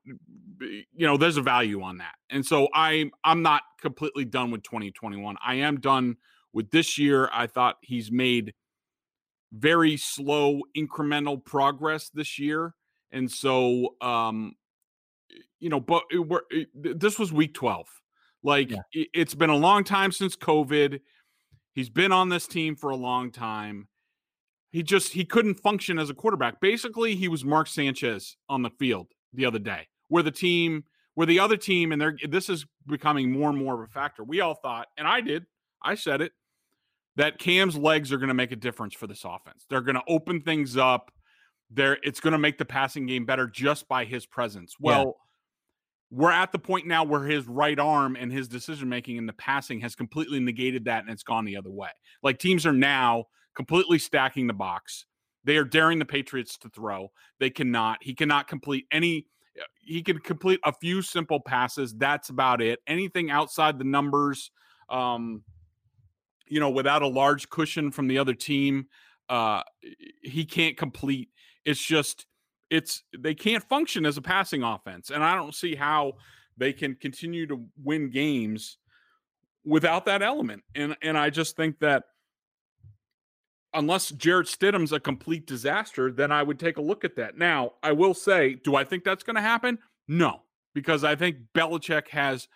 you 0.61 1.07
know, 1.07 1.17
there's 1.17 1.37
a 1.37 1.43
value 1.43 1.83
on 1.83 1.99
that. 1.99 2.15
And 2.31 2.47
so 2.47 2.69
I'm 2.73 3.11
I'm 3.25 3.43
not 3.43 3.63
completely 3.81 4.25
done 4.25 4.53
with 4.53 4.63
2021. 4.63 5.37
I 5.45 5.57
am 5.57 5.81
done 5.81 6.17
with 6.55 6.71
this 6.71 6.97
year. 6.97 7.29
I 7.33 7.47
thought 7.47 7.77
he's 7.83 8.11
made 8.11 8.55
very 9.53 9.99
slow 9.99 10.63
incremental 10.77 11.45
progress 11.45 12.09
this 12.09 12.39
year. 12.39 12.75
And 13.13 13.31
so, 13.31 13.95
um, 14.01 14.55
you 15.61 15.69
know, 15.69 15.81
but 15.81 16.05
it, 16.11 16.45
it, 16.51 17.01
this 17.01 17.19
was 17.19 17.33
week 17.33 17.55
12. 17.55 17.87
Like 18.43 18.71
yeah. 18.71 18.79
it, 18.93 19.09
it's 19.13 19.35
been 19.35 19.51
a 19.51 19.57
long 19.57 19.85
time 19.85 20.13
since 20.13 20.37
COVID. 20.37 21.01
He's 21.75 21.91
been 21.91 22.13
on 22.13 22.29
this 22.29 22.47
team 22.47 22.77
for 22.77 22.91
a 22.91 22.97
long 22.97 23.31
time. 23.31 23.89
He 24.71 24.83
just 24.83 25.13
he 25.13 25.25
couldn't 25.25 25.55
function 25.55 25.99
as 25.99 26.11
a 26.11 26.15
quarterback. 26.15 26.61
Basically, 26.61 27.15
he 27.15 27.29
was 27.29 27.45
Mark 27.45 27.69
Sanchez 27.69 28.37
on 28.49 28.63
the 28.63 28.71
field 28.71 29.07
the 29.33 29.47
other 29.47 29.61
day, 29.61 29.87
where 30.09 30.23
the 30.23 30.33
team, 30.33 30.85
where 31.15 31.29
the 31.29 31.39
other 31.39 31.57
team, 31.57 31.93
and 31.93 32.01
they're 32.01 32.17
this 32.29 32.49
is 32.49 32.67
becoming 32.87 33.31
more 33.31 33.51
and 33.51 33.59
more 33.59 33.75
of 33.75 33.89
a 33.89 33.93
factor. 33.93 34.25
We 34.25 34.41
all 34.41 34.55
thought, 34.55 34.89
and 34.99 35.07
I 35.07 35.21
did, 35.21 35.47
I 35.81 35.95
said 35.95 36.21
it, 36.21 36.33
that 37.17 37.39
Cam's 37.39 37.77
legs 37.77 38.13
are 38.13 38.19
going 38.19 38.29
to 38.29 38.35
make 38.35 38.53
a 38.53 38.57
difference 38.57 38.95
for 38.95 39.07
this 39.07 39.25
offense. 39.25 39.67
They're 39.69 39.81
going 39.81 39.97
to 39.97 40.03
open 40.09 40.41
things 40.41 40.77
up. 40.77 41.11
There, 41.71 41.99
it's 42.03 42.21
going 42.21 42.33
to 42.33 42.39
make 42.39 42.59
the 42.59 42.65
passing 42.65 43.07
game 43.07 43.25
better 43.25 43.47
just 43.47 43.89
by 43.89 44.05
his 44.05 44.27
presence. 44.27 44.77
Well, 44.79 45.17
we're 46.11 46.31
at 46.31 46.53
the 46.53 46.59
point 46.59 46.87
now 46.87 47.03
where 47.03 47.25
his 47.25 47.47
right 47.49 47.79
arm 47.79 48.17
and 48.17 48.31
his 48.31 48.47
decision 48.47 48.89
making 48.89 49.17
in 49.17 49.27
the 49.27 49.33
passing 49.33 49.81
has 49.81 49.97
completely 49.97 50.39
negated 50.39 50.85
that 50.85 51.03
and 51.03 51.11
it's 51.11 51.23
gone 51.23 51.45
the 51.45 51.57
other 51.57 51.71
way. 51.71 51.89
Like 52.23 52.39
teams 52.39 52.67
are 52.67 52.73
now 52.73 53.25
completely 53.57 53.99
stacking 53.99 54.47
the 54.47 54.53
box. 54.53 55.07
They 55.45 55.57
are 55.57 55.65
daring 55.65 55.99
the 55.99 56.05
Patriots 56.05 56.57
to 56.59 56.69
throw. 56.69 57.11
They 57.41 57.51
cannot. 57.51 57.99
He 58.01 58.15
cannot 58.15 58.49
complete 58.49 58.87
any 58.93 59.27
he 59.83 60.03
can 60.03 60.19
complete 60.19 60.59
a 60.65 60.73
few 60.73 61.01
simple 61.01 61.39
passes. 61.39 61.95
That's 61.95 62.29
about 62.29 62.61
it. 62.61 62.81
Anything 62.87 63.31
outside 63.31 63.79
the 63.79 63.85
numbers 63.85 64.51
um 64.91 65.43
you 66.49 66.61
know, 66.61 66.71
without 66.71 67.03
a 67.03 67.07
large 67.07 67.49
cushion 67.49 67.91
from 67.91 68.09
the 68.09 68.19
other 68.19 68.35
team, 68.35 68.87
uh 69.29 69.63
he 70.23 70.45
can't 70.45 70.77
complete. 70.77 71.31
It's 71.65 71.83
just 71.83 72.27
it's 72.71 73.03
they 73.17 73.35
can't 73.35 73.63
function 73.63 74.07
as 74.07 74.17
a 74.17 74.23
passing 74.23 74.63
offense, 74.63 75.11
and 75.11 75.23
I 75.23 75.35
don't 75.37 75.55
see 75.55 75.75
how 75.75 76.15
they 76.57 76.73
can 76.73 76.95
continue 76.95 77.47
to 77.47 77.65
win 77.83 78.11
games 78.11 78.79
without 79.65 80.05
that 80.07 80.23
element. 80.23 80.63
And 80.75 80.97
and 81.03 81.17
I 81.17 81.31
just 81.31 81.57
think 81.57 81.79
that 81.81 82.05
unless 83.75 84.11
Jarrett 84.11 84.47
Stidham's 84.47 84.93
a 84.93 85.01
complete 85.01 85.47
disaster, 85.47 86.13
then 86.13 86.31
I 86.31 86.43
would 86.43 86.59
take 86.59 86.77
a 86.77 86.83
look 86.83 87.05
at 87.05 87.17
that. 87.17 87.37
Now, 87.37 87.73
I 87.83 87.93
will 87.93 88.15
say, 88.15 88.55
do 88.55 88.77
I 88.77 88.85
think 88.85 89.03
that's 89.05 89.25
going 89.25 89.35
to 89.35 89.43
happen? 89.43 89.79
No, 90.07 90.43
because 90.75 91.03
I 91.03 91.17
think 91.17 91.39
Belichick 91.55 92.09
has 92.09 92.49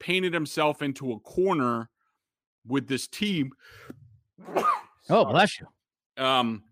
painted 0.00 0.34
himself 0.34 0.82
into 0.82 1.12
a 1.12 1.20
corner 1.20 1.88
with 2.66 2.86
this 2.88 3.06
team. 3.06 3.52
oh, 5.10 5.24
bless 5.24 5.58
you. 5.60 5.66
Um, 6.22 6.62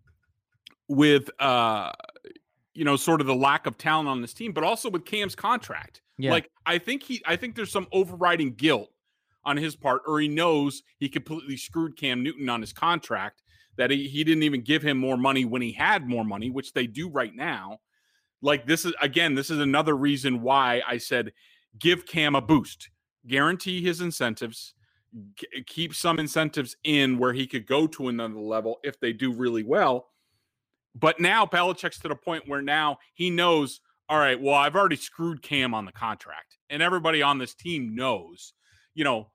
with 0.89 1.31
uh 1.41 1.93
you 2.75 2.85
know, 2.85 2.97
sort 2.97 3.21
of 3.21 3.27
the 3.27 3.35
lack 3.35 3.67
of 3.67 3.77
talent 3.77 4.09
on 4.09 4.21
this 4.21 4.33
team, 4.33 4.53
but 4.53 4.65
also 4.65 4.89
with 4.89 5.05
Cam's 5.05 5.35
contract. 5.35 6.01
Yeah. 6.19 6.31
Like 6.31 6.51
I 6.65 6.79
think 6.79 7.03
he 7.03 7.23
I 7.27 7.37
think 7.37 7.55
there's 7.55 7.73
some 7.73 7.87
overriding 7.93 8.55
guilt 8.55 8.91
on 9.45 9.57
his 9.57 9.77
part, 9.77 10.03
or 10.07 10.21
he 10.21 10.29
knows 10.29 10.83
he 10.99 11.09
completely 11.09 11.57
screwed 11.57 11.97
Cam 11.97 12.23
Newton 12.23 12.49
on 12.49 12.61
his 12.61 12.73
contract, 12.73 13.43
that 13.77 13.91
he, 13.91 14.09
he 14.09 14.25
didn't 14.25 14.45
even 14.45 14.63
give 14.63 14.83
him 14.83 14.99
more 14.99 15.17
money 15.17 15.45
when 15.45 15.63
he 15.63 15.73
had 15.73 16.09
more 16.09 16.25
money, 16.25 16.51
which 16.51 16.73
they 16.73 16.87
do 16.87 17.09
right 17.09 17.35
now. 17.35 17.79
Like 18.41 18.67
this 18.67 18.85
is 18.85 18.95
again, 19.03 19.35
this 19.35 19.51
is 19.51 19.59
another 19.59 19.97
reason 19.97 20.43
why 20.43 20.83
I 20.87 20.99
said 20.99 21.33
give 21.79 22.07
Cam 22.07 22.35
a 22.35 22.41
boost, 22.41 22.91
guarantee 23.27 23.83
his 23.83 24.01
incentives, 24.01 24.75
g- 25.35 25.65
keep 25.67 25.95
some 25.95 26.19
incentives 26.19 26.77
in 26.85 27.19
where 27.19 27.33
he 27.33 27.47
could 27.47 27.67
go 27.67 27.87
to 27.87 28.09
another 28.09 28.39
level 28.39 28.79
if 28.83 28.99
they 29.01 29.13
do 29.13 29.33
really 29.33 29.63
well 29.63 30.09
but 30.95 31.21
now 31.21 31.47
Belichick's 31.47 31.99
to 32.01 32.09
the 32.09 32.15
point 32.15 32.45
where 32.47 32.63
now 32.63 32.99
he 33.15 33.31
knows, 33.31 33.81
all 34.09 34.19
right, 34.19 34.41
well, 34.41 34.55
I've 34.55 34.77
already 34.77 34.97
screwed 34.97 35.43
Cam 35.43 35.75
on 35.75 35.85
the 35.85 35.93
contract. 35.93 36.59
And 36.69 36.83
everybody 36.83 37.23
on 37.23 37.39
this 37.39 37.55
team 37.55 37.95
knows, 37.95 38.53
you 38.95 39.05
know, 39.05 39.31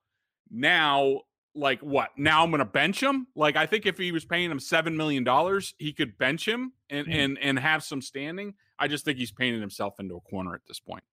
now, 0.51 1.21
like 1.55 1.79
what? 1.81 2.09
Now 2.17 2.43
I'm 2.43 2.51
gonna 2.51 2.65
bench 2.65 3.01
him. 3.01 3.27
Like 3.35 3.55
I 3.55 3.65
think 3.65 3.85
if 3.85 3.97
he 3.97 4.11
was 4.11 4.25
paying 4.25 4.51
him 4.51 4.59
seven 4.59 4.95
million 4.95 5.23
dollars, 5.23 5.73
he 5.77 5.91
could 5.91 6.17
bench 6.17 6.47
him 6.47 6.73
and 6.89 7.07
mm-hmm. 7.07 7.19
and 7.19 7.37
and 7.39 7.59
have 7.59 7.83
some 7.83 8.01
standing. 8.01 8.53
I 8.79 8.87
just 8.87 9.03
think 9.03 9.17
he's 9.17 9.31
painting 9.31 9.59
himself 9.59 9.99
into 9.99 10.15
a 10.15 10.21
corner 10.21 10.53
at 10.53 10.61
this 10.67 10.79
point. 10.79 11.03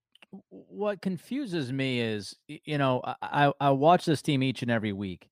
What 0.51 1.03
confuses 1.03 1.73
me 1.73 2.01
is, 2.01 2.35
you 2.49 2.79
know, 2.79 3.03
I 3.23 3.53
I 3.61 3.71
watch 3.71 4.05
this 4.05 4.23
team 4.23 4.43
each 4.43 4.63
and 4.63 4.71
every 4.71 4.93
week, 4.93 5.29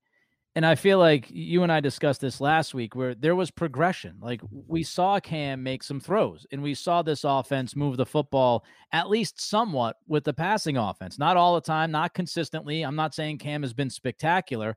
And 0.55 0.67
I 0.67 0.75
feel 0.75 0.99
like 0.99 1.31
you 1.31 1.62
and 1.62 1.73
I 1.73 1.81
discussed 1.81 2.21
this 2.21 2.38
last 2.38 2.75
week 2.75 2.95
where 2.95 3.15
there 3.15 3.35
was 3.35 3.51
progression. 3.51 4.17
Like 4.21 4.43
we 4.51 4.83
saw 4.83 5.19
Cam 5.19 5.62
make 5.62 5.83
some 5.83 5.99
throws 5.99 6.47
and 6.53 6.62
we 6.62 6.75
saw 6.75 7.01
this 7.01 7.25
offense 7.25 7.75
move 7.75 7.97
the 7.97 8.05
football 8.05 8.62
at 8.93 9.09
least 9.09 9.41
somewhat 9.41 9.97
with 10.07 10.25
the 10.25 10.35
passing 10.35 10.77
offense. 10.77 11.19
Not 11.19 11.38
all 11.38 11.55
the 11.55 11.62
time, 11.62 11.91
not 11.91 12.12
consistently. 12.12 12.83
I'm 12.83 12.97
not 12.97 13.15
saying 13.15 13.38
Cam 13.38 13.62
has 13.62 13.73
been 13.73 13.88
spectacular, 13.88 14.77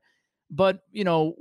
but 0.50 0.80
you 0.92 1.04
know, 1.04 1.34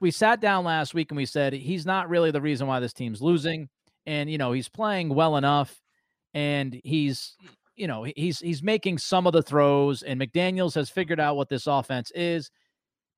we 0.00 0.10
sat 0.10 0.40
down 0.40 0.64
last 0.64 0.92
week 0.92 1.12
and 1.12 1.16
we 1.16 1.26
said 1.26 1.52
he's 1.52 1.86
not 1.86 2.08
really 2.08 2.32
the 2.32 2.40
reason 2.40 2.66
why 2.66 2.80
this 2.80 2.92
team's 2.92 3.22
losing 3.22 3.68
and 4.06 4.28
you 4.28 4.38
know, 4.38 4.50
he's 4.50 4.68
playing 4.68 5.10
well 5.10 5.36
enough 5.36 5.80
and 6.34 6.80
he's 6.82 7.36
you 7.78 7.86
know, 7.86 8.04
he's 8.16 8.40
he's 8.40 8.62
making 8.62 8.98
some 8.98 9.26
of 9.26 9.32
the 9.32 9.42
throws 9.42 10.02
and 10.02 10.20
McDaniels 10.20 10.74
has 10.74 10.90
figured 10.90 11.20
out 11.20 11.36
what 11.36 11.48
this 11.48 11.66
offense 11.66 12.10
is 12.14 12.50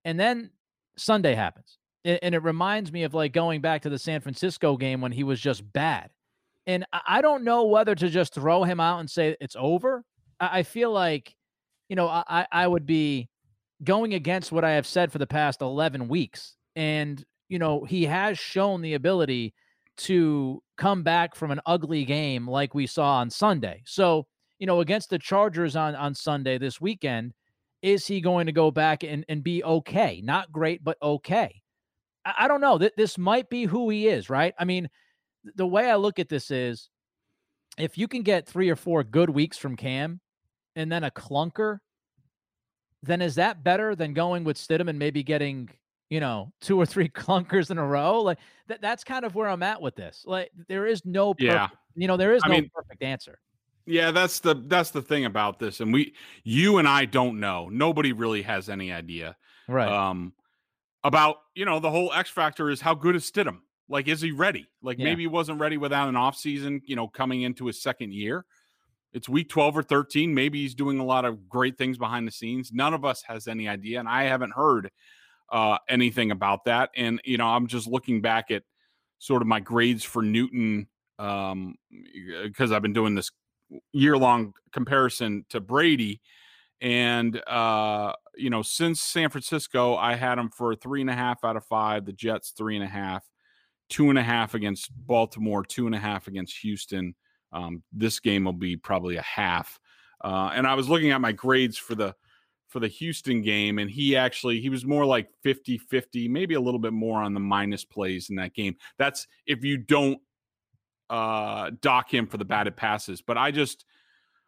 and 0.05 0.19
then 0.19 0.51
Sunday 0.97 1.35
happens. 1.35 1.79
And 2.05 2.35
it 2.35 2.43
reminds 2.43 2.93
me 2.93 3.03
of 3.03 3.13
like 3.13 3.33
going 3.33 3.61
back 3.61 3.83
to 3.83 3.91
the 3.91 3.99
San 3.99 4.21
Francisco 4.21 4.77
game 4.77 5.01
when 5.01 5.13
he 5.13 5.23
was 5.23 5.39
just 5.39 5.71
bad. 5.73 6.11
And 6.67 6.87
I 7.07 7.21
don't 7.21 7.45
know 7.45 7.65
whether 7.65 7.95
to 7.95 8.09
just 8.09 8.33
throw 8.33 8.65
him 8.65 8.81
out 8.81 9.01
and 9.01 9.11
say 9.11 9.37
it's 9.41 9.57
over. 9.59 10.05
I 10.39 10.63
feel 10.63 10.91
like, 10.91 11.35
you 11.91 11.97
know, 11.97 12.09
I, 12.09 12.47
I 12.51 12.67
would 12.67 12.87
be 12.87 13.29
going 13.85 14.15
against 14.15 14.53
what 14.53 14.65
I 14.65 14.73
have 14.73 14.87
said 14.87 15.13
for 15.13 15.19
the 15.19 15.27
past 15.27 15.61
11 15.61 16.09
weeks. 16.09 16.57
And, 16.75 17.23
you 17.49 17.59
know, 17.59 17.85
he 17.85 18.05
has 18.05 18.39
shown 18.39 18.81
the 18.81 18.95
ability 18.95 19.53
to 19.99 20.63
come 20.79 21.03
back 21.03 21.35
from 21.35 21.51
an 21.51 21.61
ugly 21.67 22.07
game 22.07 22.49
like 22.49 22.75
we 22.75 22.87
saw 22.87 23.17
on 23.17 23.29
Sunday. 23.29 23.83
So, 23.85 24.27
you 24.61 24.67
know, 24.67 24.81
against 24.81 25.11
the 25.11 25.19
Chargers 25.19 25.75
on, 25.75 25.97
on 25.97 26.15
Sunday 26.15 26.59
this 26.59 26.81
weekend, 26.81 27.33
is 27.83 28.07
he 28.07 28.21
going 28.21 28.47
to 28.47 28.53
go 28.53 28.71
back 28.71 29.03
and, 29.03 29.25
and 29.29 29.43
be 29.43 29.65
okay? 29.65 30.21
Not 30.23 30.53
great, 30.53 30.85
but 30.85 30.99
okay. 31.03 31.63
I, 32.25 32.35
I 32.41 32.49
don't 32.49 32.61
know. 32.61 32.77
That 32.79 32.97
this 32.97 33.19
might 33.19 33.49
be 33.49 33.65
who 33.65 33.89
he 33.89 34.07
is, 34.07 34.29
right? 34.29 34.55
I 34.59 34.67
mean, 34.67 34.89
the 35.57 35.67
way 35.67 35.91
I 35.91 35.97
look 35.97 36.19
at 36.19 36.29
this 36.29 36.51
is 36.51 36.91
if 37.79 37.97
you 37.97 38.07
can 38.07 38.23
get 38.23 38.47
three 38.47 38.69
or 38.69 38.77
four 38.77 39.03
good 39.03 39.31
weeks 39.31 39.57
from 39.57 39.77
Cam 39.77 40.21
and 40.77 40.93
then 40.93 41.05
a 41.05 41.11
clunker, 41.11 41.79
then 43.03 43.23
is 43.23 43.37
that 43.37 43.65
better 43.65 43.97
than 43.97 44.13
going 44.13 44.45
with 44.45 44.59
Stidham 44.59 44.91
and 44.91 44.99
maybe 44.99 45.23
getting, 45.23 45.71
you 46.11 46.21
know, 46.21 46.53
two 46.61 46.79
or 46.79 46.85
three 46.85 47.09
clunkers 47.15 47.71
in 47.71 47.79
a 47.79 47.87
row? 47.87 48.21
Like 48.21 48.39
that 48.69 48.83
that's 48.83 49.05
kind 49.05 49.25
of 49.25 49.35
where 49.35 49.49
I'm 49.49 49.63
at 49.63 49.81
with 49.81 49.97
this. 49.97 50.23
Like 50.27 50.51
there 50.69 50.87
is 50.87 51.01
no 51.07 51.33
perfect, 51.33 51.51
yeah. 51.51 51.69
you 51.95 52.09
know, 52.09 52.19
there 52.19 52.35
is 52.35 52.43
no 52.45 52.51
mean, 52.51 52.71
perfect 52.75 53.03
answer. 53.03 53.39
Yeah, 53.91 54.13
that's 54.13 54.39
the 54.39 54.55
that's 54.67 54.91
the 54.91 55.03
thing 55.03 55.25
about 55.25 55.59
this, 55.59 55.81
and 55.81 55.93
we, 55.93 56.15
you 56.45 56.79
and 56.79 56.87
I 56.87 57.07
don't 57.07 57.41
know. 57.41 57.69
Nobody 57.69 58.13
really 58.13 58.43
has 58.43 58.69
any 58.69 58.93
idea, 58.93 59.37
right? 59.69 59.89
Um, 59.89 60.33
about 61.03 61.39
you 61.57 61.65
know 61.65 61.81
the 61.81 61.91
whole 61.91 62.13
X 62.13 62.31
factor 62.31 62.71
is 62.71 62.81
how 62.81 62.95
good 62.95 63.17
is 63.17 63.29
Stidham? 63.29 63.59
Like, 63.89 64.07
is 64.07 64.21
he 64.21 64.31
ready? 64.31 64.69
Like 64.81 64.99
yeah. 64.99 65.07
maybe 65.07 65.25
he 65.25 65.27
wasn't 65.27 65.61
ready 65.61 65.77
without 65.77 66.09
an 66.09 66.15
off 66.15 66.37
season. 66.37 66.83
You 66.85 66.95
know, 66.95 67.09
coming 67.09 67.43
into 67.43 67.67
his 67.67 67.83
second 67.83 68.13
year, 68.15 68.45
it's 69.13 69.29
week 69.29 69.49
twelve 69.49 69.77
or 69.77 69.83
thirteen. 69.83 70.35
Maybe 70.35 70.63
he's 70.63 70.77
doing 70.77 71.01
a 71.01 71.05
lot 71.05 71.25
of 71.25 71.49
great 71.49 71.77
things 71.77 71.99
behind 71.99 72.29
the 72.29 72.33
scenes. 72.33 72.71
None 72.73 72.95
of 72.95 73.05
us 73.05 73.23
has 73.27 73.49
any 73.49 73.69
idea, 73.69 73.99
and 73.99 74.09
I 74.09 74.25
haven't 74.25 74.53
heard 74.53 74.93
uh, 75.51 75.79
anything 75.89 76.31
about 76.31 76.67
that. 76.67 76.91
And 76.97 77.21
you 77.25 77.39
know, 77.39 77.49
I'm 77.49 77.67
just 77.67 77.89
looking 77.89 78.21
back 78.21 78.53
at 78.53 78.63
sort 79.19 79.43
of 79.43 79.49
my 79.49 79.59
grades 79.59 80.05
for 80.05 80.23
Newton 80.23 80.87
um 81.19 81.75
because 82.45 82.73
I've 82.73 82.81
been 82.81 82.95
doing 82.95 83.15
this 83.15 83.31
year 83.93 84.17
long 84.17 84.55
comparison 84.73 85.45
to 85.51 85.61
Brady. 85.61 86.21
And, 86.81 87.41
uh, 87.47 88.15
you 88.37 88.51
know, 88.51 88.63
since 88.63 89.01
San 89.01 89.29
Francisco, 89.29 89.97
I 89.97 90.15
had 90.15 90.39
him 90.39 90.51
for 90.51 90.75
three 90.75 91.01
and 91.01 91.11
a 91.11 91.15
half 91.15 91.45
out 91.45 91.57
of 91.57 91.65
five, 91.67 92.07
the 92.07 92.13
Jets, 92.13 92.53
three 92.57 92.75
and 92.75 92.85
a 92.85 92.89
half, 92.89 93.25
two 93.89 94.09
and 94.09 94.19
a 94.19 94.23
half 94.23 94.55
against 94.55 94.91
Baltimore, 95.07 95.65
two 95.65 95.87
and 95.87 95.95
a 95.95 95.99
half 95.99 96.27
against 96.27 96.59
Houston. 96.59 97.15
Um, 97.53 97.83
this 97.93 98.21
game 98.21 98.45
will 98.45 98.53
be 98.53 98.77
probably 98.77 99.17
a 99.17 99.23
half. 99.23 99.79
Uh, 100.23 100.51
and 100.55 100.67
I 100.67 100.75
was 100.75 100.89
looking 100.89 101.11
at 101.11 101.21
my 101.21 101.33
grades 101.33 101.77
for 101.77 101.95
the 101.95 102.15
for 102.69 102.79
the 102.79 102.89
Houston 102.89 103.43
game, 103.43 103.81
and 103.81 103.91
he 103.91 104.17
actually 104.17 104.61
he 104.61 104.69
was 104.69 104.85
more 104.85 105.05
like 105.05 105.29
50-50, 105.45 106.31
maybe 106.31 106.55
a 106.55 106.61
little 106.61 106.79
bit 106.79 106.93
more 106.93 107.21
on 107.21 107.35
the 107.35 107.41
minus 107.41 107.85
plays 107.85 108.31
in 108.31 108.37
that 108.37 108.55
game. 108.55 108.77
That's 108.97 109.27
if 109.47 109.65
you 109.65 109.77
don't 109.77 110.21
uh, 111.11 111.73
dock 111.81 112.13
him 112.15 112.27
for 112.27 112.39
the 112.39 112.45
batted 112.45 112.77
passes. 112.77 113.21
But 113.21 113.37
I 113.37 113.51
just 113.51 113.85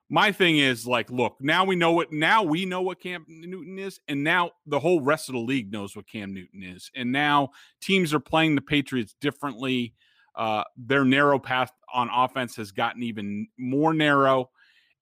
my 0.08 0.30
thing 0.30 0.58
is 0.58 0.86
like, 0.86 1.10
look, 1.10 1.36
now 1.40 1.64
we 1.64 1.74
know 1.74 1.92
what 1.92 2.12
now 2.12 2.42
we 2.42 2.64
know 2.64 2.80
what 2.82 3.00
Cam 3.00 3.26
Newton 3.28 3.78
is, 3.78 4.00
and 4.08 4.22
now 4.22 4.52
the 4.66 4.78
whole 4.78 5.00
rest 5.00 5.28
of 5.28 5.34
the 5.34 5.40
league 5.40 5.72
knows 5.72 5.96
what 5.96 6.06
Cam 6.06 6.32
Newton 6.32 6.62
is, 6.62 6.90
and 6.94 7.10
now 7.10 7.50
teams 7.80 8.14
are 8.14 8.20
playing 8.20 8.54
the 8.54 8.60
Patriots 8.60 9.14
differently. 9.20 9.94
Uh, 10.34 10.64
their 10.76 11.04
narrow 11.04 11.38
path 11.38 11.72
on 11.92 12.08
offense 12.10 12.56
has 12.56 12.72
gotten 12.72 13.02
even 13.02 13.48
more 13.58 13.92
narrow, 13.92 14.50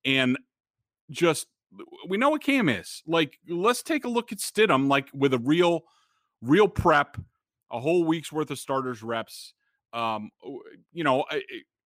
and 0.05 0.39
just 1.11 1.47
we 2.09 2.17
know 2.17 2.31
what 2.31 2.43
Cam 2.43 2.69
is. 2.69 3.03
Like, 3.07 3.39
let's 3.49 3.83
take 3.83 4.05
a 4.05 4.09
look 4.09 4.33
at 4.33 4.39
Stidham, 4.39 4.89
like 4.89 5.09
with 5.13 5.35
a 5.35 5.39
real, 5.39 5.83
real 6.41 6.67
prep, 6.67 7.17
a 7.71 7.79
whole 7.79 8.05
week's 8.05 8.33
worth 8.33 8.51
of 8.51 8.59
starters 8.59 9.03
reps 9.03 9.55
um, 9.93 10.31
you 10.93 11.05
know, 11.05 11.25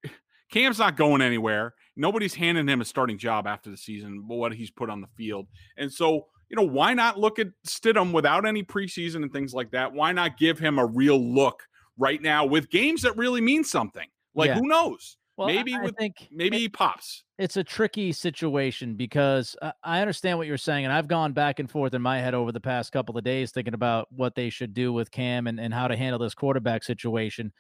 Cam's 0.52 0.78
not 0.78 0.96
going 0.96 1.22
anywhere. 1.22 1.74
Nobody's 1.96 2.34
handing 2.34 2.68
him 2.68 2.80
a 2.80 2.84
starting 2.84 3.18
job 3.18 3.46
after 3.46 3.70
the 3.70 3.76
season, 3.76 4.24
but 4.28 4.36
what 4.36 4.54
he's 4.54 4.70
put 4.70 4.90
on 4.90 5.00
the 5.00 5.08
field. 5.16 5.46
And 5.76 5.92
so, 5.92 6.26
you 6.48 6.56
know, 6.56 6.62
why 6.62 6.94
not 6.94 7.18
look 7.18 7.38
at 7.38 7.48
Stidham 7.66 8.12
without 8.12 8.46
any 8.46 8.62
preseason 8.62 9.22
and 9.22 9.32
things 9.32 9.54
like 9.54 9.70
that? 9.72 9.92
Why 9.92 10.12
not 10.12 10.38
give 10.38 10.58
him 10.58 10.78
a 10.78 10.86
real 10.86 11.18
look 11.18 11.62
right 11.98 12.20
now 12.20 12.44
with 12.46 12.70
games 12.70 13.02
that 13.02 13.16
really 13.16 13.40
mean 13.40 13.64
something? 13.64 14.06
Like, 14.34 14.48
yeah. 14.48 14.58
who 14.58 14.68
knows? 14.68 15.16
Well, 15.36 15.48
maybe 15.48 15.74
I 15.74 15.82
with, 15.82 15.96
think 15.96 16.28
maybe 16.30 16.56
it, 16.56 16.60
he 16.60 16.68
pops. 16.68 17.24
It's 17.38 17.56
a 17.56 17.64
tricky 17.64 18.12
situation 18.12 18.94
because 18.94 19.56
uh, 19.60 19.72
I 19.82 20.00
understand 20.00 20.38
what 20.38 20.46
you're 20.46 20.56
saying, 20.56 20.84
and 20.84 20.92
I've 20.92 21.08
gone 21.08 21.32
back 21.32 21.58
and 21.58 21.68
forth 21.68 21.92
in 21.94 22.02
my 22.02 22.20
head 22.20 22.34
over 22.34 22.52
the 22.52 22.60
past 22.60 22.92
couple 22.92 23.18
of 23.18 23.24
days 23.24 23.50
thinking 23.50 23.74
about 23.74 24.06
what 24.12 24.36
they 24.36 24.48
should 24.48 24.74
do 24.74 24.92
with 24.92 25.10
Cam 25.10 25.48
and, 25.48 25.58
and 25.58 25.74
how 25.74 25.88
to 25.88 25.96
handle 25.96 26.20
this 26.20 26.34
quarterback 26.34 26.84
situation. 26.84 27.52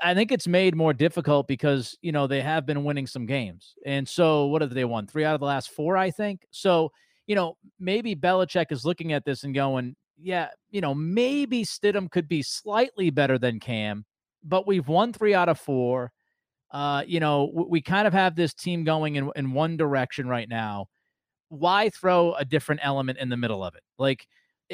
I 0.00 0.14
think 0.14 0.30
it's 0.30 0.46
made 0.46 0.76
more 0.76 0.92
difficult 0.92 1.48
because 1.48 1.96
you 2.02 2.12
know 2.12 2.26
they 2.26 2.40
have 2.40 2.66
been 2.66 2.84
winning 2.84 3.06
some 3.06 3.26
games, 3.26 3.74
and 3.84 4.08
so 4.08 4.46
what 4.46 4.62
have 4.62 4.74
they 4.74 4.84
won? 4.84 5.06
Three 5.06 5.24
out 5.24 5.34
of 5.34 5.40
the 5.40 5.46
last 5.46 5.70
four, 5.70 5.96
I 5.96 6.10
think. 6.10 6.46
So 6.50 6.92
you 7.26 7.34
know 7.34 7.56
maybe 7.80 8.14
Belichick 8.14 8.70
is 8.70 8.84
looking 8.84 9.12
at 9.12 9.24
this 9.24 9.44
and 9.44 9.54
going, 9.54 9.96
yeah, 10.16 10.48
you 10.70 10.80
know 10.80 10.94
maybe 10.94 11.64
Stidham 11.64 12.10
could 12.10 12.28
be 12.28 12.42
slightly 12.42 13.10
better 13.10 13.38
than 13.38 13.60
Cam, 13.60 14.04
but 14.44 14.66
we've 14.66 14.88
won 14.88 15.12
three 15.12 15.34
out 15.34 15.48
of 15.48 15.58
four. 15.58 16.12
Uh, 16.70 17.02
you 17.06 17.20
know 17.20 17.50
we, 17.52 17.64
we 17.68 17.82
kind 17.82 18.06
of 18.06 18.12
have 18.12 18.36
this 18.36 18.54
team 18.54 18.84
going 18.84 19.16
in 19.16 19.30
in 19.36 19.52
one 19.52 19.76
direction 19.76 20.28
right 20.28 20.48
now. 20.48 20.86
Why 21.48 21.90
throw 21.90 22.34
a 22.34 22.44
different 22.44 22.80
element 22.84 23.18
in 23.18 23.28
the 23.28 23.36
middle 23.36 23.62
of 23.64 23.74
it? 23.74 23.82
Like 23.98 24.26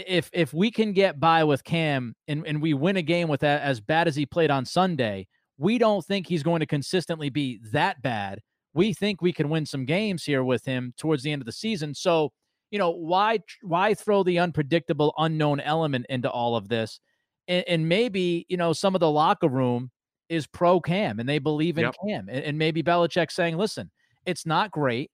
if 0.06 0.30
if 0.32 0.52
we 0.52 0.70
can 0.70 0.92
get 0.92 1.18
by 1.18 1.44
with 1.44 1.64
Cam 1.64 2.14
and, 2.28 2.46
and 2.46 2.62
we 2.62 2.74
win 2.74 2.96
a 2.96 3.02
game 3.02 3.28
with 3.28 3.40
that 3.40 3.62
as 3.62 3.80
bad 3.80 4.08
as 4.08 4.16
he 4.16 4.26
played 4.26 4.50
on 4.50 4.64
Sunday, 4.64 5.26
we 5.56 5.78
don't 5.78 6.04
think 6.04 6.26
he's 6.26 6.42
going 6.42 6.60
to 6.60 6.66
consistently 6.66 7.30
be 7.30 7.60
that 7.72 8.00
bad. 8.02 8.40
We 8.74 8.92
think 8.92 9.20
we 9.20 9.32
can 9.32 9.48
win 9.48 9.66
some 9.66 9.84
games 9.84 10.24
here 10.24 10.44
with 10.44 10.64
him 10.64 10.94
towards 10.96 11.22
the 11.22 11.32
end 11.32 11.42
of 11.42 11.46
the 11.46 11.52
season. 11.52 11.94
So, 11.94 12.30
you 12.70 12.78
know, 12.78 12.90
why 12.90 13.40
why 13.62 13.94
throw 13.94 14.22
the 14.22 14.38
unpredictable 14.38 15.14
unknown 15.18 15.60
element 15.60 16.06
into 16.08 16.30
all 16.30 16.54
of 16.54 16.68
this? 16.68 17.00
And, 17.48 17.64
and 17.66 17.88
maybe, 17.88 18.46
you 18.48 18.56
know, 18.56 18.72
some 18.72 18.94
of 18.94 19.00
the 19.00 19.10
locker 19.10 19.48
room 19.48 19.90
is 20.28 20.46
pro 20.46 20.80
Cam 20.80 21.18
and 21.18 21.28
they 21.28 21.38
believe 21.38 21.78
in 21.78 21.84
yep. 21.84 21.94
Cam. 22.06 22.28
And, 22.28 22.44
and 22.44 22.58
maybe 22.58 22.82
Belichick 22.82 23.32
saying, 23.32 23.56
listen, 23.56 23.90
it's 24.26 24.46
not 24.46 24.70
great. 24.70 25.10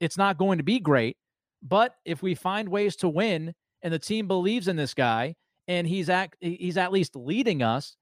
It's 0.00 0.18
not 0.18 0.38
going 0.38 0.58
to 0.58 0.64
be 0.64 0.78
great. 0.78 1.16
But 1.62 1.94
if 2.04 2.22
we 2.22 2.34
find 2.34 2.68
ways 2.68 2.94
to 2.96 3.08
win, 3.08 3.54
and 3.82 3.92
the 3.92 3.98
team 3.98 4.26
believes 4.26 4.68
in 4.68 4.76
this 4.76 4.94
guy 4.94 5.34
and 5.66 5.86
he's 5.86 6.08
at 6.08 6.34
he's 6.40 6.76
at 6.76 6.92
least 6.92 7.14
leading 7.14 7.62
us, 7.62 7.96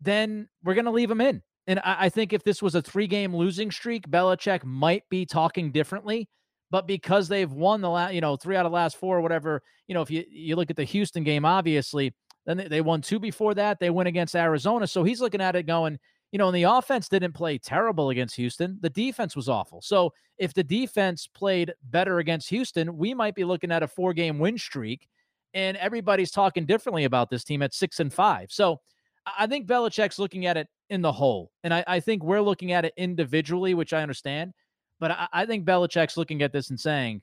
then 0.00 0.48
we're 0.62 0.74
gonna 0.74 0.90
leave 0.90 1.10
him 1.10 1.20
in. 1.20 1.42
And 1.66 1.80
I, 1.80 1.96
I 2.06 2.08
think 2.08 2.32
if 2.32 2.42
this 2.44 2.62
was 2.62 2.74
a 2.74 2.82
three 2.82 3.06
game 3.06 3.34
losing 3.34 3.70
streak, 3.70 4.08
Belichick 4.08 4.64
might 4.64 5.04
be 5.10 5.26
talking 5.26 5.72
differently. 5.72 6.28
But 6.70 6.86
because 6.86 7.28
they've 7.28 7.50
won 7.50 7.80
the 7.80 7.90
last, 7.90 8.14
you 8.14 8.20
know, 8.20 8.36
three 8.36 8.56
out 8.56 8.64
of 8.64 8.72
last 8.72 8.96
four 8.96 9.18
or 9.18 9.20
whatever, 9.20 9.60
you 9.88 9.94
know, 9.94 10.02
if 10.02 10.10
you 10.10 10.24
you 10.30 10.56
look 10.56 10.70
at 10.70 10.76
the 10.76 10.84
Houston 10.84 11.24
game, 11.24 11.44
obviously, 11.44 12.14
then 12.46 12.56
they, 12.56 12.68
they 12.68 12.80
won 12.80 13.02
two 13.02 13.18
before 13.18 13.54
that. 13.54 13.80
They 13.80 13.90
win 13.90 14.06
against 14.06 14.36
Arizona. 14.36 14.86
So 14.86 15.02
he's 15.02 15.20
looking 15.20 15.40
at 15.40 15.56
it 15.56 15.64
going, 15.66 15.98
you 16.32 16.38
know, 16.38 16.48
and 16.48 16.56
the 16.56 16.62
offense 16.62 17.08
didn't 17.08 17.32
play 17.32 17.58
terrible 17.58 18.10
against 18.10 18.36
Houston. 18.36 18.78
The 18.80 18.90
defense 18.90 19.34
was 19.34 19.48
awful. 19.48 19.80
So 19.82 20.12
if 20.38 20.54
the 20.54 20.62
defense 20.62 21.26
played 21.26 21.72
better 21.90 22.18
against 22.18 22.48
Houston, 22.50 22.96
we 22.96 23.14
might 23.14 23.34
be 23.34 23.44
looking 23.44 23.72
at 23.72 23.82
a 23.82 23.88
four 23.88 24.12
game 24.12 24.38
win 24.38 24.56
streak. 24.56 25.08
And 25.52 25.76
everybody's 25.78 26.30
talking 26.30 26.64
differently 26.64 27.04
about 27.04 27.28
this 27.28 27.42
team 27.42 27.62
at 27.62 27.74
six 27.74 27.98
and 27.98 28.12
five. 28.12 28.52
So 28.52 28.80
I 29.26 29.48
think 29.48 29.66
Belichick's 29.66 30.18
looking 30.18 30.46
at 30.46 30.56
it 30.56 30.68
in 30.90 31.02
the 31.02 31.10
whole. 31.10 31.50
And 31.64 31.74
I, 31.74 31.84
I 31.86 32.00
think 32.00 32.22
we're 32.22 32.40
looking 32.40 32.70
at 32.72 32.84
it 32.84 32.94
individually, 32.96 33.74
which 33.74 33.92
I 33.92 34.02
understand. 34.02 34.52
But 35.00 35.10
I, 35.10 35.28
I 35.32 35.46
think 35.46 35.66
Belichick's 35.66 36.16
looking 36.16 36.42
at 36.42 36.52
this 36.52 36.70
and 36.70 36.78
saying, 36.78 37.22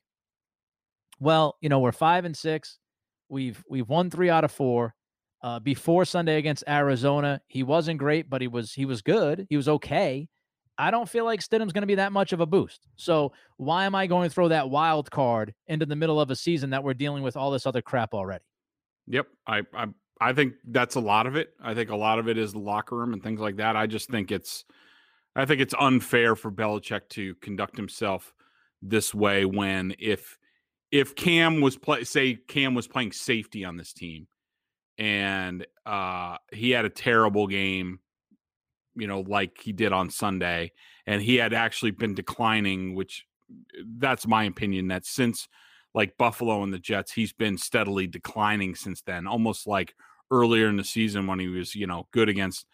well, 1.19 1.55
you 1.61 1.69
know, 1.69 1.79
we're 1.79 1.93
five 1.93 2.25
and 2.25 2.35
six. 2.35 2.77
We've 3.29 3.63
we've 3.69 3.87
won 3.87 4.09
three 4.09 4.29
out 4.29 4.43
of 4.43 4.51
four. 4.51 4.93
Uh, 5.41 5.59
before 5.59 6.03
Sunday 6.03 6.37
against 6.37 6.63
Arizona, 6.67 7.41
he 7.47 7.61
wasn't 7.61 7.99
great, 7.99 8.29
but 8.29 8.41
he 8.41 8.47
was 8.47 8.73
he 8.73 8.85
was 8.85 9.01
good. 9.01 9.45
He 9.49 9.57
was 9.57 9.69
okay. 9.69 10.27
I 10.79 10.91
don't 10.91 11.09
feel 11.09 11.25
like 11.25 11.41
Stidham's 11.41 11.73
going 11.73 11.81
to 11.81 11.87
be 11.87 11.95
that 11.95 12.11
much 12.11 12.33
of 12.33 12.39
a 12.39 12.45
boost. 12.45 12.87
So 12.97 13.33
why 13.57 13.85
am 13.85 13.95
I 13.95 14.05
going 14.05 14.29
to 14.29 14.33
throw 14.33 14.47
that 14.49 14.69
wild 14.69 15.09
card 15.09 15.53
into 15.67 15.85
the 15.85 15.95
middle 15.95 16.21
of 16.21 16.29
a 16.29 16.35
season 16.35 16.69
that 16.69 16.83
we're 16.83 16.93
dealing 16.93 17.23
with 17.23 17.35
all 17.35 17.49
this 17.49 17.65
other 17.65 17.81
crap 17.81 18.13
already? 18.13 18.43
Yep, 19.07 19.27
I 19.45 19.61
I 19.73 19.85
I 20.19 20.33
think 20.33 20.53
that's 20.65 20.95
a 20.95 20.99
lot 20.99 21.27
of 21.27 21.35
it. 21.35 21.49
I 21.61 21.73
think 21.73 21.89
a 21.89 21.95
lot 21.95 22.19
of 22.19 22.27
it 22.27 22.37
is 22.37 22.53
the 22.53 22.59
locker 22.59 22.95
room 22.95 23.13
and 23.13 23.21
things 23.21 23.39
like 23.39 23.57
that. 23.57 23.75
I 23.75 23.87
just 23.87 24.09
think 24.09 24.31
it's 24.31 24.65
I 25.35 25.45
think 25.45 25.61
it's 25.61 25.75
unfair 25.79 26.35
for 26.35 26.51
Belichick 26.51 27.09
to 27.09 27.35
conduct 27.35 27.77
himself 27.77 28.33
this 28.81 29.13
way 29.13 29.45
when 29.45 29.95
if 29.99 30.37
if 30.91 31.15
Cam 31.15 31.61
was 31.61 31.77
play 31.77 32.03
say 32.03 32.35
Cam 32.47 32.73
was 32.73 32.87
playing 32.87 33.11
safety 33.11 33.63
on 33.63 33.77
this 33.77 33.93
team 33.93 34.27
and 34.97 35.65
uh 35.85 36.37
he 36.51 36.71
had 36.71 36.85
a 36.85 36.89
terrible 36.89 37.47
game 37.47 37.99
you 38.95 39.07
know 39.07 39.21
like 39.21 39.59
he 39.61 39.71
did 39.71 39.93
on 39.93 40.09
Sunday 40.09 40.71
and 41.05 41.21
he 41.21 41.35
had 41.35 41.53
actually 41.53 41.91
been 41.91 42.15
declining 42.15 42.95
which 42.95 43.25
that's 43.97 44.27
my 44.27 44.43
opinion 44.43 44.87
that 44.87 45.05
since 45.05 45.47
like 45.93 46.17
Buffalo 46.17 46.63
and 46.63 46.73
the 46.73 46.79
Jets 46.79 47.13
he's 47.13 47.33
been 47.33 47.57
steadily 47.57 48.07
declining 48.07 48.75
since 48.75 49.01
then 49.01 49.27
almost 49.27 49.67
like 49.67 49.93
earlier 50.31 50.67
in 50.67 50.77
the 50.77 50.83
season 50.83 51.27
when 51.27 51.39
he 51.39 51.47
was 51.47 51.75
you 51.75 51.87
know 51.87 52.07
good 52.11 52.29
against 52.29 52.65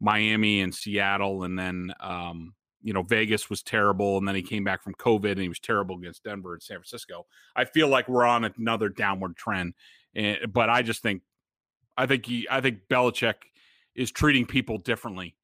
Miami 0.00 0.60
and 0.60 0.74
Seattle 0.74 1.42
and 1.42 1.58
then 1.58 1.92
um 2.00 2.54
you 2.82 2.92
know 2.92 3.02
Vegas 3.02 3.48
was 3.50 3.62
terrible 3.62 4.18
and 4.18 4.26
then 4.26 4.34
he 4.34 4.42
came 4.42 4.64
back 4.64 4.82
from 4.82 4.94
COVID 4.94 5.32
and 5.32 5.40
he 5.40 5.48
was 5.48 5.60
terrible 5.60 5.96
against 5.96 6.24
Denver 6.24 6.54
and 6.54 6.62
San 6.62 6.76
Francisco. 6.76 7.26
I 7.54 7.64
feel 7.64 7.88
like 7.88 8.08
we're 8.08 8.24
on 8.24 8.44
another 8.44 8.88
downward 8.88 9.36
trend, 9.36 9.74
eh, 10.16 10.46
but 10.52 10.68
I 10.68 10.82
just 10.82 11.02
think 11.02 11.22
I 11.96 12.06
think 12.06 12.26
he 12.26 12.46
I 12.50 12.60
think 12.60 12.80
Belichick 12.90 13.34
is 13.94 14.10
treating 14.10 14.46
people 14.46 14.78
differently 14.78 15.36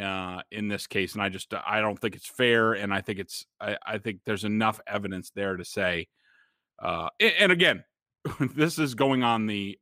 uh, 0.00 0.42
in 0.50 0.68
this 0.68 0.86
case, 0.86 1.14
and 1.14 1.22
I 1.22 1.28
just 1.28 1.52
I 1.66 1.80
don't 1.80 1.98
think 1.98 2.14
it's 2.14 2.28
fair, 2.28 2.74
and 2.74 2.92
I 2.92 3.00
think 3.00 3.18
it's 3.18 3.46
I, 3.60 3.76
I 3.86 3.98
think 3.98 4.20
there's 4.26 4.44
enough 4.44 4.80
evidence 4.86 5.30
there 5.34 5.56
to 5.56 5.64
say, 5.64 6.08
uh, 6.82 7.08
and, 7.18 7.32
and 7.38 7.52
again, 7.52 7.84
this 8.54 8.78
is 8.78 8.94
going 8.94 9.22
on 9.22 9.46
the 9.46 9.78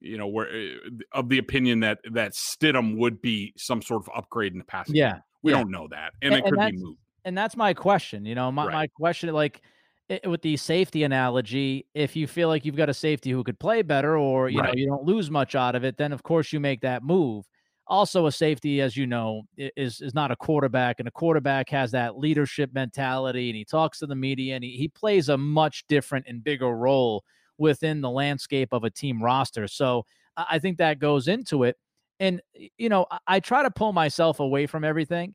you 0.00 0.18
know 0.18 0.26
where 0.26 0.48
eh, 0.48 0.74
of 1.12 1.28
the 1.28 1.38
opinion 1.38 1.80
that 1.80 1.98
that 2.12 2.32
Stidham 2.32 2.96
would 2.98 3.20
be 3.20 3.52
some 3.56 3.82
sort 3.82 4.02
of 4.02 4.10
upgrade 4.14 4.52
in 4.52 4.58
the 4.58 4.64
past. 4.64 4.90
Yeah, 4.94 5.18
we 5.42 5.52
yeah. 5.52 5.58
don't 5.58 5.70
know 5.70 5.88
that, 5.90 6.12
and, 6.22 6.34
and 6.34 6.44
it 6.44 6.48
could 6.48 6.58
be 6.58 6.76
moved. 6.76 6.98
And 7.24 7.36
that's 7.36 7.56
my 7.56 7.74
question. 7.74 8.24
You 8.24 8.36
know, 8.36 8.52
my, 8.52 8.66
right. 8.66 8.72
my 8.72 8.86
question, 8.86 9.32
like 9.34 9.60
it, 10.08 10.26
with 10.26 10.42
the 10.42 10.56
safety 10.56 11.02
analogy, 11.04 11.86
if 11.94 12.14
you 12.14 12.26
feel 12.26 12.48
like 12.48 12.64
you've 12.64 12.76
got 12.76 12.88
a 12.88 12.94
safety 12.94 13.30
who 13.30 13.42
could 13.42 13.58
play 13.58 13.82
better, 13.82 14.16
or 14.16 14.48
you 14.48 14.60
right. 14.60 14.68
know 14.68 14.74
you 14.76 14.86
don't 14.86 15.04
lose 15.04 15.30
much 15.30 15.54
out 15.54 15.74
of 15.74 15.84
it, 15.84 15.96
then 15.96 16.12
of 16.12 16.22
course 16.22 16.52
you 16.52 16.60
make 16.60 16.80
that 16.82 17.02
move. 17.02 17.44
Also, 17.88 18.26
a 18.26 18.32
safety, 18.32 18.80
as 18.80 18.96
you 18.96 19.06
know, 19.06 19.42
is 19.56 20.00
is 20.00 20.14
not 20.14 20.30
a 20.30 20.36
quarterback, 20.36 20.98
and 20.98 21.08
a 21.08 21.12
quarterback 21.12 21.68
has 21.70 21.90
that 21.92 22.18
leadership 22.18 22.72
mentality, 22.72 23.48
and 23.48 23.56
he 23.56 23.64
talks 23.64 23.98
to 23.98 24.06
the 24.06 24.14
media, 24.14 24.54
and 24.54 24.64
he, 24.64 24.70
he 24.72 24.88
plays 24.88 25.28
a 25.28 25.36
much 25.36 25.84
different 25.88 26.26
and 26.28 26.42
bigger 26.42 26.76
role 26.76 27.24
within 27.58 28.00
the 28.00 28.10
landscape 28.10 28.68
of 28.72 28.84
a 28.84 28.90
team 28.90 29.22
roster. 29.22 29.66
So 29.66 30.04
I 30.36 30.58
think 30.58 30.78
that 30.78 30.98
goes 30.98 31.28
into 31.28 31.62
it. 31.64 31.76
And 32.20 32.40
you 32.76 32.88
know, 32.88 33.06
I 33.26 33.40
try 33.40 33.62
to 33.62 33.70
pull 33.70 33.92
myself 33.92 34.40
away 34.40 34.66
from 34.66 34.84
everything 34.84 35.34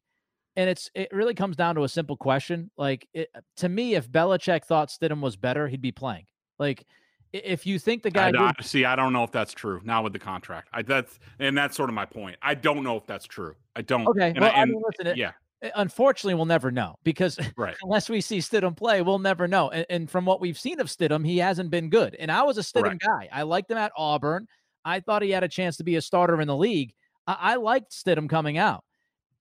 and 0.55 0.69
it's 0.69 0.89
it 0.93 1.09
really 1.11 1.33
comes 1.33 1.55
down 1.55 1.75
to 1.75 1.83
a 1.83 1.89
simple 1.89 2.17
question. 2.17 2.71
Like 2.77 3.07
it, 3.13 3.29
uh, 3.35 3.41
to 3.57 3.69
me, 3.69 3.95
if 3.95 4.09
Belichick 4.09 4.65
thought 4.65 4.89
Stidham 4.89 5.21
was 5.21 5.35
better, 5.35 5.67
he'd 5.67 5.81
be 5.81 5.91
playing. 5.91 6.25
Like 6.59 6.85
if 7.33 7.65
you 7.65 7.79
think 7.79 8.03
the 8.03 8.11
guy 8.11 8.31
I, 8.37 8.47
I, 8.47 8.53
see, 8.61 8.85
I 8.85 8.95
don't 8.95 9.13
know 9.13 9.23
if 9.23 9.31
that's 9.31 9.53
true. 9.53 9.81
Now 9.83 10.03
with 10.03 10.13
the 10.13 10.19
contract, 10.19 10.69
I 10.73 10.81
that's 10.81 11.19
and 11.39 11.57
that's 11.57 11.75
sort 11.75 11.89
of 11.89 11.93
my 11.93 12.05
point. 12.05 12.37
I 12.41 12.55
don't 12.55 12.83
know 12.83 12.97
if 12.97 13.05
that's 13.05 13.25
true. 13.25 13.55
I 13.75 13.81
don't. 13.81 14.07
Okay, 14.07 14.29
and 14.29 14.39
well, 14.39 14.51
I, 14.53 14.61
and, 14.61 14.61
I 14.61 14.65
mean, 14.65 14.81
listen, 14.85 15.07
it, 15.07 15.17
yeah. 15.17 15.31
Uh, 15.63 15.69
unfortunately, 15.75 16.33
we'll 16.33 16.45
never 16.45 16.71
know 16.71 16.95
because 17.03 17.39
right. 17.57 17.75
unless 17.83 18.09
we 18.09 18.19
see 18.19 18.39
Stidham 18.39 18.75
play, 18.75 19.01
we'll 19.01 19.19
never 19.19 19.47
know. 19.47 19.69
And, 19.69 19.85
and, 19.89 20.09
from 20.09 20.25
what 20.25 20.41
we've 20.41 20.59
seen 20.59 20.79
of 20.79 20.87
Stidham, 20.87 21.25
he 21.25 21.37
hasn't 21.37 21.69
been 21.69 21.89
good. 21.89 22.15
And 22.15 22.31
I 22.31 22.43
was 22.43 22.57
a 22.57 22.61
Stidham 22.61 22.83
right. 22.83 22.99
guy. 22.99 23.29
I 23.31 23.43
liked 23.43 23.71
him 23.71 23.77
at 23.77 23.91
Auburn. 23.95 24.47
I 24.83 24.99
thought 24.99 25.21
he 25.21 25.29
had 25.29 25.43
a 25.43 25.47
chance 25.47 25.77
to 25.77 25.83
be 25.83 25.95
a 25.95 26.01
starter 26.01 26.41
in 26.41 26.47
the 26.47 26.57
league. 26.57 26.93
I, 27.27 27.37
I 27.39 27.55
liked 27.55 27.91
Stidham 27.91 28.27
coming 28.27 28.57
out 28.57 28.83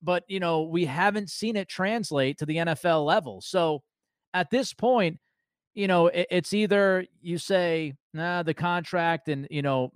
but 0.03 0.25
you 0.29 0.41
know 0.41 0.63
we 0.63 0.85
haven't 0.85 1.31
seen 1.31 1.57
it 1.57 1.69
translate 1.69 2.39
to 2.39 2.47
the 2.47 2.57
NFL 2.57 3.05
level. 3.05 3.41
So 3.41 3.83
at 4.35 4.51
this 4.51 4.73
point, 4.73 5.19
you 5.75 5.89
know 5.89 6.09
it, 6.09 6.27
it's 6.31 6.53
either 6.53 7.07
you 7.21 7.39
say 7.39 7.95
nah 8.13 8.43
the 8.43 8.55
contract 8.55 9.29
and 9.29 9.47
you 9.51 9.63
know 9.63 9.93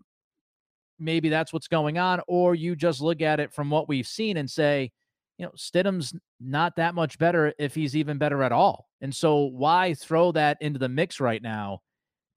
maybe 0.99 1.29
that's 1.29 1.53
what's 1.53 1.69
going 1.69 1.99
on, 1.99 2.21
or 2.27 2.55
you 2.55 2.77
just 2.77 3.01
look 3.01 3.21
at 3.21 3.41
it 3.41 3.53
from 3.53 3.71
what 3.71 3.89
we've 3.89 4.07
seen 4.07 4.37
and 4.37 4.51
say, 4.51 4.93
you 5.39 5.47
know, 5.47 5.53
Stidham's 5.57 6.15
not 6.41 6.77
that 6.77 6.95
much 6.95 7.19
better 7.19 7.53
if 7.59 7.75
he's 7.75 7.97
even 7.97 8.19
better 8.19 8.43
at 8.43 8.53
all. 8.53 8.89
And 9.01 9.15
so 9.15 9.45
why 9.45 9.95
throw 9.95 10.33
that 10.33 10.59
into 10.61 10.79
the 10.79 10.89
mix 10.89 11.21
right 11.21 11.43
now 11.43 11.81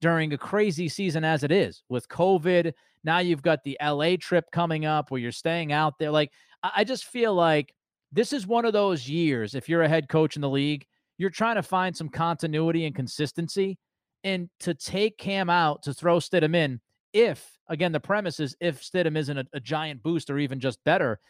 during 0.00 0.32
a 0.32 0.38
crazy 0.38 0.88
season 0.88 1.24
as 1.24 1.44
it 1.44 1.52
is 1.52 1.82
with 1.88 2.08
COVID? 2.08 2.72
Now 3.04 3.18
you've 3.18 3.42
got 3.42 3.62
the 3.62 3.78
LA 3.82 4.16
trip 4.18 4.46
coming 4.52 4.84
up 4.84 5.10
where 5.10 5.20
you're 5.20 5.32
staying 5.32 5.72
out 5.72 5.98
there. 5.98 6.10
Like 6.10 6.32
I 6.62 6.84
just 6.84 7.04
feel 7.04 7.34
like 7.34 7.74
this 8.12 8.32
is 8.32 8.46
one 8.46 8.64
of 8.64 8.72
those 8.72 9.08
years, 9.08 9.54
if 9.54 9.68
you're 9.68 9.82
a 9.82 9.88
head 9.88 10.08
coach 10.08 10.36
in 10.36 10.42
the 10.42 10.48
league, 10.48 10.86
you're 11.18 11.30
trying 11.30 11.56
to 11.56 11.62
find 11.62 11.96
some 11.96 12.08
continuity 12.08 12.86
and 12.86 12.94
consistency. 12.94 13.78
And 14.24 14.48
to 14.60 14.74
take 14.74 15.18
Cam 15.18 15.48
out 15.50 15.82
to 15.84 15.94
throw 15.94 16.18
Stidham 16.18 16.56
in, 16.56 16.80
if, 17.12 17.58
again, 17.68 17.92
the 17.92 18.00
premise 18.00 18.40
is 18.40 18.56
if 18.60 18.82
Stidham 18.82 19.16
isn't 19.16 19.38
a, 19.38 19.46
a 19.52 19.60
giant 19.60 20.02
boost 20.02 20.30
or 20.30 20.38
even 20.38 20.58
just 20.58 20.82
better, 20.84 21.20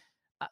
uh, 0.40 0.46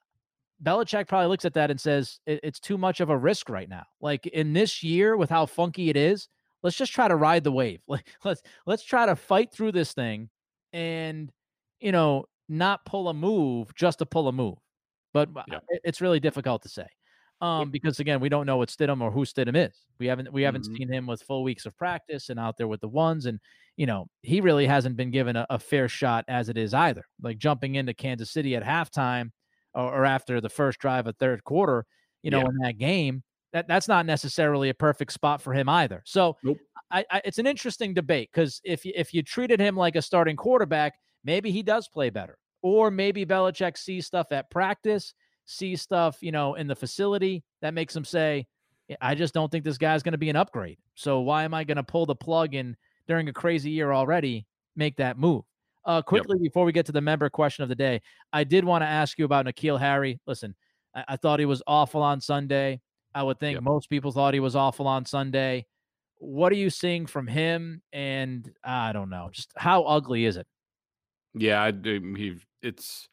Belichick 0.63 1.09
probably 1.09 1.29
looks 1.29 1.45
at 1.45 1.55
that 1.55 1.71
and 1.71 1.81
says 1.81 2.21
it, 2.27 2.41
it's 2.43 2.61
too 2.61 2.77
much 2.77 3.01
of 3.01 3.09
a 3.09 3.17
risk 3.17 3.49
right 3.49 3.69
now. 3.69 3.85
Like 4.01 4.27
in 4.27 4.53
this 4.53 4.83
year, 4.83 5.17
with 5.17 5.31
how 5.31 5.47
funky 5.47 5.89
it 5.89 5.97
is, 5.97 6.29
let's 6.63 6.77
just 6.77 6.93
try 6.93 7.09
to 7.09 7.17
ride 7.17 7.45
the 7.45 7.53
wave. 7.53 7.81
Like 7.89 8.07
let's 8.25 8.43
let's 8.67 8.85
try 8.85 9.07
to 9.07 9.17
fight 9.17 9.53
through 9.53 9.73
this 9.73 9.93
thing, 9.93 10.29
and 10.73 11.33
you 11.81 11.93
know, 11.93 12.27
not 12.49 12.85
pull 12.85 13.09
a 13.09 13.15
move 13.15 13.75
just 13.75 14.01
to 14.01 14.07
pull 14.07 14.29
a 14.29 14.33
move 14.33 14.59
but 15.17 15.45
yeah. 15.49 15.59
it's 15.85 16.01
really 16.01 16.21
difficult 16.21 16.63
to 16.63 16.69
say. 16.69 16.87
Um, 17.43 17.71
because 17.71 18.01
again, 18.01 18.21
we 18.21 18.31
don't 18.31 18.47
know 18.47 18.57
what 18.57 18.71
Stidham 18.71 19.03
or 19.03 19.11
who 19.11 19.27
Stidham 19.27 19.57
is. 19.57 19.77
We 19.99 20.07
haven't 20.07 20.33
we 20.33 20.43
haven't 20.43 20.65
mm-hmm. 20.65 20.77
seen 20.77 20.93
him 20.93 21.07
with 21.07 21.23
full 21.23 21.43
weeks 21.43 21.67
of 21.67 21.77
practice 21.77 22.31
and 22.31 22.41
out 22.41 22.57
there 22.57 22.69
with 22.69 22.81
the 22.81 22.89
ones, 22.89 23.27
and 23.27 23.39
you 23.77 23.85
know 23.85 24.07
he 24.23 24.41
really 24.41 24.67
hasn't 24.67 24.97
been 24.97 25.11
given 25.11 25.37
a, 25.37 25.47
a 25.51 25.59
fair 25.59 25.87
shot 25.87 26.25
as 26.29 26.49
it 26.49 26.57
is 26.57 26.73
either. 26.73 27.05
Like 27.21 27.37
jumping 27.39 27.75
into 27.75 27.93
Kansas 27.93 28.31
City 28.31 28.57
at 28.57 28.63
halftime 28.63 29.33
or, 29.75 30.01
or 30.01 30.05
after 30.07 30.41
the 30.41 30.49
first 30.49 30.79
drive 30.79 31.07
of 31.07 31.17
third 31.17 31.45
quarter, 31.45 31.85
you 32.23 32.31
know, 32.31 32.39
yeah. 32.39 32.49
in 32.49 32.57
that 32.63 32.79
game, 32.79 33.23
that 33.53 33.69
that's 33.69 33.87
not 33.87 34.07
necessarily 34.07 34.71
a 34.71 34.75
perfect 34.75 35.13
spot 35.13 35.43
for 35.43 35.53
him 35.53 35.69
either. 35.69 36.03
So 36.07 36.39
nope. 36.43 36.59
I, 36.91 37.05
I, 37.11 37.23
it's 37.25 37.39
an 37.39 37.47
interesting 37.47 37.93
debate 37.93 38.31
because 38.33 38.61
if 38.65 38.85
you, 38.85 38.93
if 38.97 39.13
you 39.13 39.23
treated 39.23 39.61
him 39.61 39.77
like 39.77 39.97
a 39.97 40.03
starting 40.03 40.37
quarterback, 40.37 40.95
maybe 41.23 41.51
he 41.51 41.63
does 41.63 41.89
play 41.89 42.09
better. 42.11 42.39
Or 42.69 42.91
maybe 42.91 43.25
Belichick 43.25 43.79
sees 43.79 44.07
stuff 44.07 44.33
at 44.33 44.51
practice, 44.51 45.15
sees 45.45 45.81
stuff, 45.81 46.19
you 46.21 46.33
know, 46.33 46.55
in 46.55 46.67
the 46.67 46.75
facility 46.75 47.45
that 47.63 47.75
makes 47.75 47.95
him 47.95 48.05
say, 48.05 48.45
I 49.01 49.15
just 49.15 49.33
don't 49.33 49.53
think 49.53 49.63
this 49.63 49.79
guy's 49.79 50.03
going 50.03 50.15
to 50.15 50.19
be 50.19 50.31
an 50.31 50.35
upgrade. 50.35 50.77
So 50.97 51.21
why 51.21 51.45
am 51.45 51.55
I 51.55 51.63
going 51.63 51.77
to 51.77 51.85
pull 51.85 52.07
the 52.07 52.17
plug 52.17 52.57
in 52.57 52.77
during 53.07 53.29
a 53.29 53.33
crazy 53.33 53.71
year 53.71 53.93
already, 53.93 54.49
make 54.75 54.97
that 54.97 55.17
move? 55.17 55.45
Uh, 55.85 56.03
quickly, 56.03 56.39
yep. 56.39 56.43
before 56.43 56.65
we 56.65 56.73
get 56.73 56.87
to 56.87 56.93
the 56.93 57.01
member 57.01 57.31
question 57.31 57.63
of 57.63 57.69
the 57.69 57.77
day, 57.77 58.03
I 58.33 58.43
did 58.43 58.65
want 58.65 58.83
to 58.83 58.89
ask 58.89 59.17
you 59.17 59.27
about 59.27 59.47
N'Keal 59.47 59.79
Harry. 59.79 60.19
Listen, 60.27 60.57
I, 60.93 61.05
I 61.11 61.17
thought 61.17 61.39
he 61.39 61.47
was 61.47 61.63
awful 61.69 62.03
on 62.03 62.21
Sunday. 62.21 62.81
I 63.15 63.23
would 63.23 63.39
think 63.39 63.55
yep. 63.55 63.63
most 63.63 63.89
people 63.89 64.11
thought 64.11 64.35
he 64.35 64.41
was 64.41 64.57
awful 64.57 64.89
on 64.89 65.05
Sunday. 65.05 65.67
What 66.19 66.51
are 66.51 66.57
you 66.57 66.71
seeing 66.71 67.07
from 67.07 67.29
him? 67.29 67.81
And 67.93 68.51
I 68.65 68.93
don't 68.93 69.11
know, 69.11 69.29
just 69.31 69.53
how 69.57 69.85
ugly 69.85 70.25
is 70.25 70.37
it? 70.37 70.49
Yeah, 71.39 71.63
I, 71.63 71.71
he 71.71 72.35
it's 72.63 73.09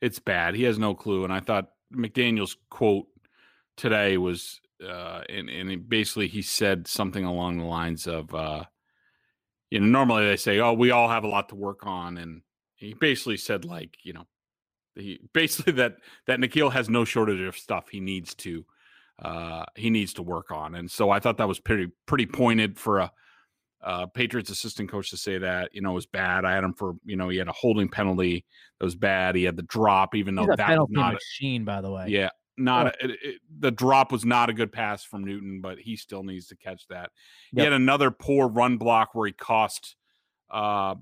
it's 0.00 0.18
bad. 0.18 0.54
He 0.54 0.64
has 0.64 0.78
no 0.78 0.94
clue. 0.94 1.24
And 1.24 1.32
I 1.32 1.40
thought 1.40 1.70
McDaniel's 1.94 2.56
quote 2.70 3.06
today 3.76 4.16
was, 4.16 4.60
uh, 4.86 5.22
and 5.28 5.48
and 5.48 5.88
basically 5.88 6.28
he 6.28 6.42
said 6.42 6.86
something 6.86 7.24
along 7.24 7.58
the 7.58 7.64
lines 7.64 8.06
of, 8.06 8.34
uh, 8.34 8.64
you 9.70 9.80
know, 9.80 9.86
normally 9.86 10.26
they 10.26 10.36
say, 10.36 10.60
oh, 10.60 10.72
we 10.72 10.90
all 10.90 11.08
have 11.08 11.24
a 11.24 11.28
lot 11.28 11.48
to 11.50 11.54
work 11.54 11.84
on, 11.84 12.16
and 12.18 12.42
he 12.76 12.94
basically 12.94 13.36
said 13.36 13.64
like, 13.64 13.96
you 14.02 14.12
know, 14.12 14.26
he 14.94 15.20
basically 15.32 15.72
that 15.74 15.96
that 16.26 16.40
N'Keal 16.40 16.72
has 16.72 16.88
no 16.88 17.04
shortage 17.04 17.40
of 17.40 17.56
stuff 17.56 17.88
he 17.90 18.00
needs 18.00 18.34
to 18.36 18.64
uh 19.22 19.64
he 19.74 19.90
needs 19.90 20.12
to 20.12 20.22
work 20.22 20.52
on 20.52 20.76
and 20.76 20.88
so 20.88 21.10
i 21.10 21.18
thought 21.18 21.38
that 21.38 21.48
was 21.48 21.58
pretty 21.58 21.90
pretty 22.06 22.24
pointed 22.24 22.78
for 22.78 23.00
a 23.00 23.10
uh, 23.82 24.06
Patriots 24.06 24.50
assistant 24.50 24.90
coach 24.90 25.10
to 25.10 25.16
say 25.16 25.38
that 25.38 25.70
you 25.72 25.80
know 25.80 25.92
was 25.92 26.06
bad. 26.06 26.44
I 26.44 26.54
had 26.54 26.64
him 26.64 26.74
for 26.74 26.94
you 27.04 27.16
know 27.16 27.28
he 27.28 27.38
had 27.38 27.48
a 27.48 27.52
holding 27.52 27.88
penalty 27.88 28.44
that 28.78 28.84
was 28.84 28.96
bad. 28.96 29.36
He 29.36 29.44
had 29.44 29.56
the 29.56 29.62
drop, 29.62 30.14
even 30.14 30.34
though 30.34 30.46
that 30.46 30.58
penalty 30.58 30.92
was 30.92 30.96
not 30.96 31.10
a 31.12 31.14
machine, 31.14 31.62
a, 31.62 31.64
by 31.64 31.80
the 31.80 31.90
way. 31.90 32.06
Yeah, 32.08 32.30
not 32.56 32.86
oh. 32.86 32.90
a, 33.00 33.04
it, 33.04 33.18
it, 33.22 33.40
the 33.60 33.70
drop 33.70 34.12
was 34.12 34.24
not 34.24 34.50
a 34.50 34.52
good 34.52 34.72
pass 34.72 35.04
from 35.04 35.24
Newton, 35.24 35.60
but 35.60 35.78
he 35.78 35.96
still 35.96 36.22
needs 36.22 36.48
to 36.48 36.56
catch 36.56 36.86
that. 36.88 37.10
Yep. 37.52 37.60
He 37.60 37.60
had 37.62 37.72
another 37.72 38.10
poor 38.10 38.48
run 38.48 38.78
block 38.78 39.14
where 39.14 39.26
he 39.26 39.32
cost 39.32 39.96
uh, 40.50 40.96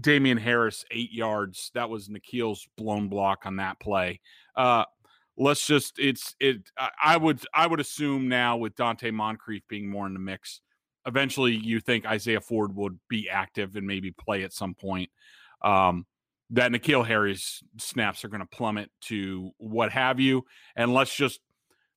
Damien 0.00 0.38
Harris 0.38 0.84
eight 0.90 1.12
yards. 1.12 1.70
That 1.74 1.90
was 1.90 2.08
N'Keal's 2.08 2.66
blown 2.76 3.08
block 3.08 3.40
on 3.44 3.56
that 3.56 3.78
play. 3.78 4.20
Uh, 4.56 4.84
let's 5.36 5.66
just 5.66 5.98
it's 5.98 6.34
it. 6.40 6.70
I 7.02 7.16
would 7.16 7.40
I 7.54 7.66
would 7.66 7.80
assume 7.80 8.28
now 8.28 8.56
with 8.56 8.74
Donte 8.74 9.12
Moncrief 9.12 9.62
being 9.68 9.88
more 9.88 10.06
in 10.06 10.14
the 10.14 10.18
mix, 10.18 10.60
eventually 11.06 11.54
you 11.54 11.80
think 11.80 12.06
Isaiah 12.06 12.40
Ford 12.40 12.74
would 12.74 12.98
be 13.08 13.28
active 13.30 13.76
and 13.76 13.86
maybe 13.86 14.10
play 14.10 14.42
at 14.42 14.52
some 14.52 14.74
point. 14.74 15.10
Um, 15.62 16.06
that 16.50 16.70
N'Keal 16.70 17.04
Harry's 17.04 17.62
snaps 17.78 18.24
are 18.24 18.28
going 18.28 18.40
to 18.40 18.46
plummet 18.46 18.90
to 19.02 19.50
what 19.58 19.90
have 19.90 20.20
you, 20.20 20.44
and 20.76 20.94
let's 20.94 21.14
just 21.14 21.40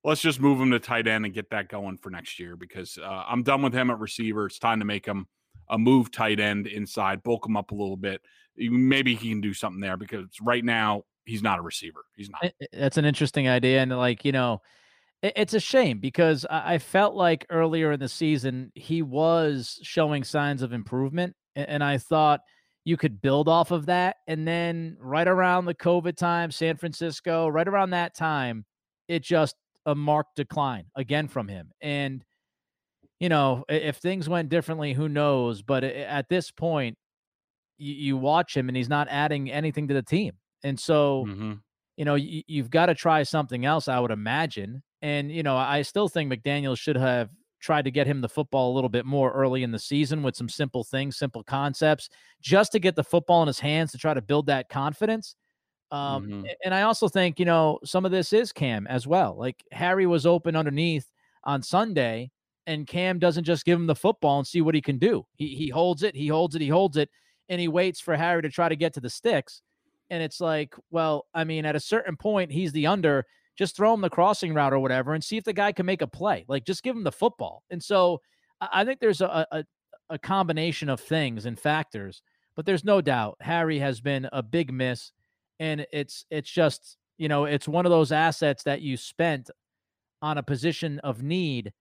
let's 0.04 0.22
just 0.22 0.39
move 0.39 0.60
him 0.60 0.72
to 0.72 0.80
tight 0.80 1.08
end 1.08 1.26
and 1.26 1.34
get 1.34 1.50
that 1.52 1.69
going 1.69 1.98
for 1.98 2.10
next 2.10 2.39
year 2.39 2.56
because 2.56 2.98
uh, 2.98 3.24
I'm 3.28 3.43
done 3.43 3.62
with 3.62 3.74
him 3.74 3.91
at 3.91 4.00
receiver. 4.00 4.48
It's 4.48 4.58
time 4.58 4.80
to 4.80 4.86
make 4.86 5.06
him 5.06 5.28
a 5.69 5.78
move 5.78 6.12
tight 6.12 6.39
end 6.39 6.67
inside, 6.67 7.22
bulk 7.22 7.45
him 7.45 7.58
up 7.58 7.72
a 7.72 7.76
little 7.76 7.98
bit. 7.98 8.22
Maybe 8.58 9.13
he 9.13 9.30
can 9.30 9.41
do 9.41 9.54
something 9.54 9.82
there 9.82 9.98
because 9.98 10.26
right 10.41 10.65
now 10.65 11.04
he's 11.26 11.43
not 11.43 11.60
a 11.60 11.62
receiver. 11.62 12.06
He's 12.15 12.30
not. 12.30 12.52
That's 12.74 12.98
an 12.98 13.06
interesting 13.06 13.48
idea, 13.48 13.82
and 13.82 13.95
like 13.95 14.26
you 14.26 14.32
know, 14.32 14.62
it's 15.21 15.53
a 15.53 15.60
shame 15.60 15.99
because 15.99 16.45
I 16.49 16.77
felt 16.77 17.15
like 17.15 17.45
earlier 17.49 17.91
in 17.91 17.99
the 17.99 18.08
season 18.08 18.71
he 18.75 19.01
was 19.01 19.79
showing 19.82 20.23
signs 20.23 20.62
of 20.62 20.71
improvement, 20.71 21.36
and 21.55 21.84
I 21.84 21.97
thought 21.97 22.41
you 22.86 22.95
could 22.95 23.21
build 23.21 23.49
off 23.49 23.71
of 23.71 23.88
that. 23.88 24.17
And 24.27 24.47
then 24.47 24.97
right 24.99 25.27
around 25.27 25.65
the 25.65 25.75
COVID 25.75 26.15
time, 26.15 26.51
San 26.51 26.77
Francisco, 26.77 27.47
right 27.47 27.67
around 27.67 27.89
that 27.91 28.15
time, 28.15 28.65
it 29.08 29.23
just 29.23 29.55
a 29.86 29.93
marked 29.93 30.36
decline 30.36 30.86
again 30.95 31.27
from 31.27 31.47
him. 31.47 31.71
And 31.82 32.23
you 33.19 33.27
know, 33.27 33.65
if 33.67 33.97
things 33.97 34.29
went 34.29 34.49
differently, 34.49 34.93
who 34.93 35.10
knows? 35.10 35.62
But 35.62 35.84
at 35.84 36.29
this 36.29 36.51
point, 36.51 36.97
you, 37.77 37.93
you 37.93 38.17
watch 38.17 38.55
him 38.55 38.69
and 38.69 38.77
he's 38.77 38.89
not 38.89 39.08
adding 39.10 39.51
anything 39.51 39.88
to 39.89 39.93
the 39.93 40.01
team. 40.01 40.34
And 40.63 40.79
so, 40.79 41.25
mm-hmm. 41.27 41.53
you 41.97 42.05
know, 42.05 42.15
you've 42.15 42.69
got 42.69 42.88
to 42.88 42.95
try 42.95 43.23
something 43.23 43.65
else, 43.65 43.88
I 43.88 43.99
would 43.99 44.12
imagine. 44.12 44.84
And, 45.02 45.32
you 45.32 45.44
know, 45.44 45.56
I 45.56 45.82
still 45.84 46.10
think 46.10 46.32
McDaniels 46.32 46.78
should 46.78 46.98
have 46.98 47.30
tried 47.60 47.86
to 47.86 47.92
get 47.92 48.08
him 48.08 48.22
the 48.22 48.30
football 48.30 48.72
a 48.72 48.76
little 48.76 48.90
bit 48.90 49.06
more 49.06 49.32
early 49.32 49.64
in 49.64 49.72
the 49.72 49.80
season 49.80 50.24
with 50.24 50.36
some 50.36 50.50
simple 50.50 50.84
things, 50.84 51.18
simple 51.18 51.44
concepts, 51.44 52.10
just 52.42 52.72
to 52.72 52.80
get 52.80 52.96
the 52.96 53.04
football 53.04 53.42
in 53.42 53.48
his 53.48 53.60
hands 53.60 53.92
to 53.92 53.98
try 53.98 54.14
to 54.14 54.22
build 54.22 54.46
that 54.48 54.70
confidence. 54.70 55.36
Um, 55.92 56.28
mm-hmm. 56.28 56.46
And 56.64 56.74
I 56.74 56.84
also 56.84 57.08
think, 57.08 57.40
you 57.40 57.46
know, 57.46 57.80
some 57.84 58.06
of 58.06 58.12
this 58.12 58.32
is 58.34 58.52
Cam 58.52 58.88
as 58.88 59.08
well. 59.08 59.36
Like 59.38 59.64
Harry 59.72 60.06
was 60.06 60.26
open 60.26 60.56
underneath 60.56 61.10
on 61.44 61.64
Sunday 61.64 62.32
and 62.70 62.86
Cam 62.86 63.18
doesn't 63.18 63.46
just 63.46 63.66
give 63.66 63.80
him 63.80 63.88
the 63.88 63.96
football 63.96 64.38
and 64.38 64.46
see 64.46 64.62
what 64.62 64.76
he 64.76 64.82
can 64.82 65.00
do. 65.00 65.26
He 65.34 65.56
he 65.56 65.70
holds 65.70 66.04
it, 66.04 66.16
he 66.16 66.28
holds 66.28 66.56
it, 66.56 66.62
he 66.62 66.68
holds 66.68 66.98
it, 66.98 67.10
and 67.50 67.60
he 67.60 67.68
waits 67.68 68.00
for 68.00 68.16
Harry 68.16 68.44
to 68.44 68.50
try 68.50 68.70
to 68.70 68.76
get 68.76 68.94
to 68.94 69.00
the 69.00 69.10
sticks. 69.10 69.64
And 70.12 70.22
it's 70.22 70.40
like, 70.40 70.76
well, 70.92 71.26
I 71.34 71.46
mean, 71.46 71.66
at 71.66 71.76
a 71.76 71.80
certain 71.80 72.16
point, 72.16 72.52
he's 72.52 72.72
the 72.72 72.86
under. 72.86 73.26
Just 73.60 73.76
throw 73.76 73.93
him 73.93 74.02
the 74.02 74.10
crossing 74.10 74.56
route 74.56 74.74
or 74.74 74.80
whatever, 74.80 75.13
and 75.13 75.24
see 75.24 75.38
if 75.38 75.43
the 75.43 75.54
guy 75.54 75.72
can 75.72 75.86
make 75.86 76.02
a 76.02 76.08
play. 76.08 76.45
Like, 76.48 76.65
just 76.65 76.82
give 76.82 76.95
him 76.95 77.04
the 77.04 77.12
football. 77.12 77.63
And 77.69 77.84
so, 77.84 78.22
I 78.60 78.84
think 78.84 79.00
there's 79.00 79.22
a 79.22 79.45
a, 79.52 79.63
a 80.10 80.17
combination 80.17 80.89
of 80.89 81.00
things 81.00 81.45
and 81.45 81.60
factors, 81.60 82.24
but 82.56 82.65
there's 82.65 82.84
no 82.84 83.02
doubt 83.02 83.38
Harry 83.41 83.78
has 83.78 84.02
been 84.02 84.28
a 84.34 84.41
big 84.41 84.74
miss, 84.74 85.12
and 85.60 85.86
it's 85.93 86.26
it's 86.32 86.50
just 86.50 86.98
you 87.19 87.28
know 87.28 87.45
it's 87.45 87.67
one 87.67 87.86
of 87.86 87.91
those 87.91 88.12
assets 88.12 88.63
that 88.63 88.82
you 88.82 88.98
spent 88.98 89.52
on 90.22 90.38
a 90.39 90.43
position 90.43 91.00
of 91.00 91.22
need 91.22 91.72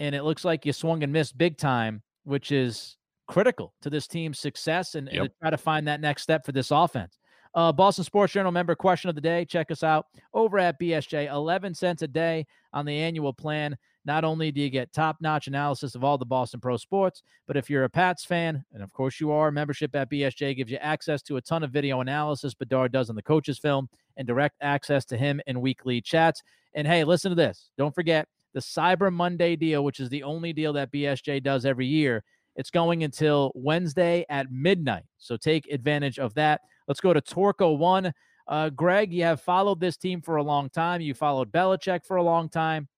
and 0.00 0.14
it 0.14 0.22
looks 0.22 0.44
like 0.44 0.64
you 0.64 0.72
swung 0.72 1.02
and 1.02 1.12
missed 1.12 1.36
big 1.36 1.56
time, 1.58 2.02
which 2.24 2.52
is 2.52 2.96
critical 3.26 3.74
to 3.82 3.90
this 3.90 4.06
team's 4.06 4.38
success 4.38 4.94
and, 4.94 5.08
yep. 5.08 5.20
and 5.20 5.30
to 5.30 5.34
try 5.40 5.50
to 5.50 5.58
find 5.58 5.88
that 5.88 6.00
next 6.00 6.22
step 6.22 6.46
for 6.46 6.52
this 6.52 6.70
offense. 6.70 7.18
Uh, 7.54 7.72
Boston 7.72 8.04
Sports 8.04 8.32
Journal 8.32 8.52
member 8.52 8.74
question 8.74 9.08
of 9.08 9.14
the 9.14 9.20
day. 9.20 9.44
Check 9.44 9.70
us 9.70 9.82
out 9.82 10.06
over 10.34 10.58
at 10.58 10.78
BSJ. 10.80 11.30
11 11.30 11.74
cents 11.74 12.02
a 12.02 12.08
day 12.08 12.46
on 12.72 12.84
the 12.84 12.94
annual 12.94 13.32
plan. 13.32 13.76
Not 14.04 14.24
only 14.24 14.50
do 14.50 14.60
you 14.60 14.70
get 14.70 14.92
top 14.92 15.16
notch 15.20 15.48
analysis 15.48 15.94
of 15.94 16.02
all 16.02 16.16
the 16.16 16.24
Boston 16.24 16.60
Pro 16.60 16.76
sports, 16.76 17.22
but 17.46 17.56
if 17.56 17.68
you're 17.68 17.84
a 17.84 17.90
Pats 17.90 18.24
fan, 18.24 18.64
and 18.72 18.82
of 18.82 18.92
course 18.92 19.20
you 19.20 19.30
are, 19.30 19.50
membership 19.50 19.94
at 19.94 20.10
BSJ 20.10 20.56
gives 20.56 20.70
you 20.70 20.78
access 20.78 21.20
to 21.22 21.36
a 21.36 21.42
ton 21.42 21.62
of 21.62 21.70
video 21.70 22.00
analysis 22.00 22.54
Bedard 22.54 22.92
does 22.92 23.10
on 23.10 23.16
the 23.16 23.22
coach's 23.22 23.58
film 23.58 23.88
and 24.16 24.26
direct 24.26 24.56
access 24.62 25.04
to 25.06 25.16
him 25.16 25.40
in 25.46 25.60
weekly 25.60 26.00
chats. 26.00 26.42
And 26.74 26.86
hey, 26.86 27.04
listen 27.04 27.30
to 27.30 27.34
this. 27.34 27.70
Don't 27.76 27.94
forget, 27.94 28.28
the 28.54 28.60
Cyber 28.60 29.12
Monday 29.12 29.56
deal, 29.56 29.84
which 29.84 30.00
is 30.00 30.08
the 30.08 30.22
only 30.22 30.52
deal 30.52 30.72
that 30.72 30.90
BSJ 30.90 31.42
does 31.42 31.64
every 31.64 31.86
year. 31.86 32.24
It's 32.58 32.70
going 32.70 33.04
until 33.04 33.52
Wednesday 33.54 34.26
at 34.28 34.50
midnight. 34.50 35.04
So 35.16 35.36
take 35.36 35.70
advantage 35.70 36.18
of 36.18 36.34
that. 36.34 36.62
Let's 36.88 37.00
go 37.00 37.12
to 37.12 37.20
Torco 37.20 37.78
One. 37.78 38.12
Uh, 38.48 38.68
Greg, 38.70 39.12
you 39.12 39.22
have 39.22 39.40
followed 39.40 39.78
this 39.78 39.96
team 39.96 40.20
for 40.20 40.36
a 40.36 40.42
long 40.42 40.68
time. 40.68 41.00
You 41.00 41.14
followed 41.14 41.52
Belichick 41.52 42.04
for 42.04 42.16
a 42.16 42.22
long 42.22 42.48
time. 42.48 42.88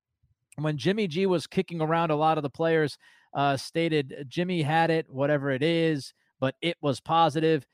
When 0.57 0.79
Jimmy 0.79 1.07
G 1.07 1.27
was 1.27 1.46
kicking 1.46 1.83
around, 1.83 2.11
a 2.11 2.16
lot 2.16 2.38
of 2.38 2.42
the 2.42 2.51
players 2.51 2.96
uh, 3.35 3.57
stated 3.59 4.25
Jimmy 4.29 4.62
had 4.62 4.90
it, 4.90 5.07
whatever 5.11 5.51
it 5.51 5.62
is, 5.62 6.14
but 6.40 6.55
it 6.62 6.79
was 6.81 6.99
positive. 6.99 7.66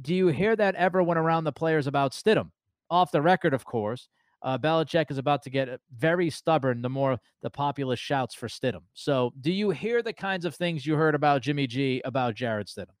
Do 0.00 0.14
you 0.14 0.28
hear 0.28 0.56
that 0.56 0.76
ever 0.76 1.02
went 1.02 1.18
around 1.18 1.44
the 1.44 1.52
players 1.52 1.86
about 1.86 2.12
Stidham? 2.12 2.50
Off 2.90 3.12
the 3.12 3.20
record, 3.22 3.52
of 3.52 3.66
course 3.66 4.08
uh, 4.42 4.58
Belichick 4.58 5.10
is 5.10 5.18
about 5.18 5.42
to 5.42 5.50
get 5.50 5.68
uh, 5.68 5.78
very 5.96 6.30
stubborn 6.30 6.82
the 6.82 6.88
more 6.88 7.18
the 7.42 7.50
populist 7.50 8.02
shouts 8.02 8.34
for 8.34 8.48
Stidham. 8.48 8.82
So, 8.94 9.32
do 9.40 9.52
you 9.52 9.70
hear 9.70 10.02
the 10.02 10.12
kinds 10.12 10.44
of 10.44 10.54
things 10.54 10.86
you 10.86 10.94
heard 10.94 11.14
about 11.14 11.42
Jimmy 11.42 11.66
G 11.66 12.00
about 12.04 12.34
Jarrett 12.34 12.68
Stidham? 12.68 12.94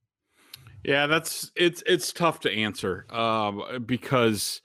Yeah, 0.84 1.06
that's 1.06 1.50
it's 1.56 1.82
it's 1.86 2.12
tough 2.12 2.40
to 2.40 2.50
answer 2.50 3.06
uh, 3.10 3.78
because 3.78 4.60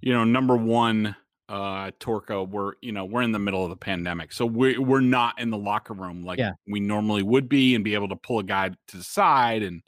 you 0.00 0.12
know 0.12 0.24
number 0.24 0.56
one, 0.56 1.14
uh, 1.48 1.90
Torco, 2.00 2.48
we're 2.48 2.72
you 2.80 2.92
know 2.92 3.04
we're 3.04 3.22
in 3.22 3.32
the 3.32 3.38
middle 3.38 3.62
of 3.62 3.70
the 3.70 3.76
pandemic, 3.76 4.32
so 4.32 4.46
we 4.46 4.78
we're 4.78 5.00
not 5.00 5.38
in 5.38 5.50
the 5.50 5.58
locker 5.58 5.94
room 5.94 6.24
like 6.24 6.38
yeah. 6.38 6.52
we 6.66 6.80
normally 6.80 7.22
would 7.22 7.48
be, 7.48 7.74
and 7.74 7.84
be 7.84 7.94
able 7.94 8.08
to 8.08 8.16
pull 8.16 8.38
a 8.38 8.44
guy 8.44 8.70
to 8.88 8.96
the 8.96 9.04
side, 9.04 9.62
and 9.62 9.82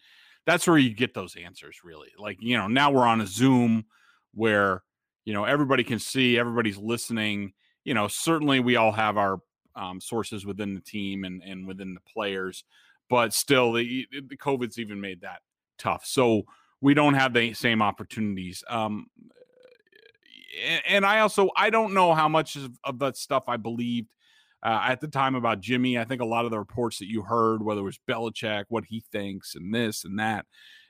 that's 0.47 0.67
where 0.67 0.79
you 0.79 0.95
get 0.95 1.15
those 1.15 1.37
answers. 1.37 1.81
Really, 1.85 2.09
like 2.19 2.39
you 2.41 2.57
know 2.57 2.69
now 2.69 2.91
we're 2.91 3.07
on 3.07 3.21
a 3.21 3.27
Zoom 3.27 3.87
where 4.35 4.83
you 5.27 5.35
know 5.35 5.45
everybody 5.45 5.85
can 5.85 5.99
see 5.99 6.39
everybody's 6.39 6.79
listening 6.79 7.53
you 7.85 7.93
know 7.93 8.09
certainly 8.09 8.61
we 8.61 8.77
all 8.77 8.93
have 8.93 9.19
our 9.19 9.39
um, 9.75 10.01
sources 10.01 10.47
within 10.47 10.75
the 10.75 10.81
team 10.81 11.25
and 11.25 11.43
and 11.43 11.67
within 11.67 11.93
the 11.93 12.01
players 12.11 12.65
but 13.11 13.35
still 13.35 13.75
the, 13.75 14.07
the 14.29 14.37
covid's 14.37 14.79
even 14.79 14.99
made 14.99 15.21
that 15.21 15.41
tough 15.77 16.07
so 16.07 16.43
we 16.81 16.95
don't 16.95 17.15
have 17.15 17.35
the 17.35 17.53
same 17.53 17.83
opportunities 17.83 18.65
um 18.71 19.07
and, 20.89 21.05
i 21.05 21.21
also 21.21 21.51
i 21.55 21.69
don't 21.69 21.93
know 21.93 22.15
how 22.15 22.29
much 22.29 22.57
of, 22.57 22.79
of 22.85 22.99
that 22.99 23.19
stuff 23.19 23.45
i 23.49 23.59
believed 23.59 24.09
uh, 24.63 24.81
at 24.89 25.01
the 25.01 25.07
time 25.07 25.37
about 25.37 25.61
Jimmy, 25.61 25.97
I 25.97 26.05
think 26.05 26.21
a 26.21 26.25
lot 26.25 26.45
of 26.45 26.51
the 26.51 26.59
reports 26.59 26.99
that 26.99 27.09
you 27.09 27.23
heard, 27.23 27.63
whether 27.63 27.83
it 27.83 27.85
was 27.85 28.01
Belichick, 28.09 28.65
what 28.69 28.85
he 28.87 29.05
thinks, 29.13 29.55
and 29.55 29.73
this 29.73 30.05
and 30.05 30.19
that, 30.19 30.45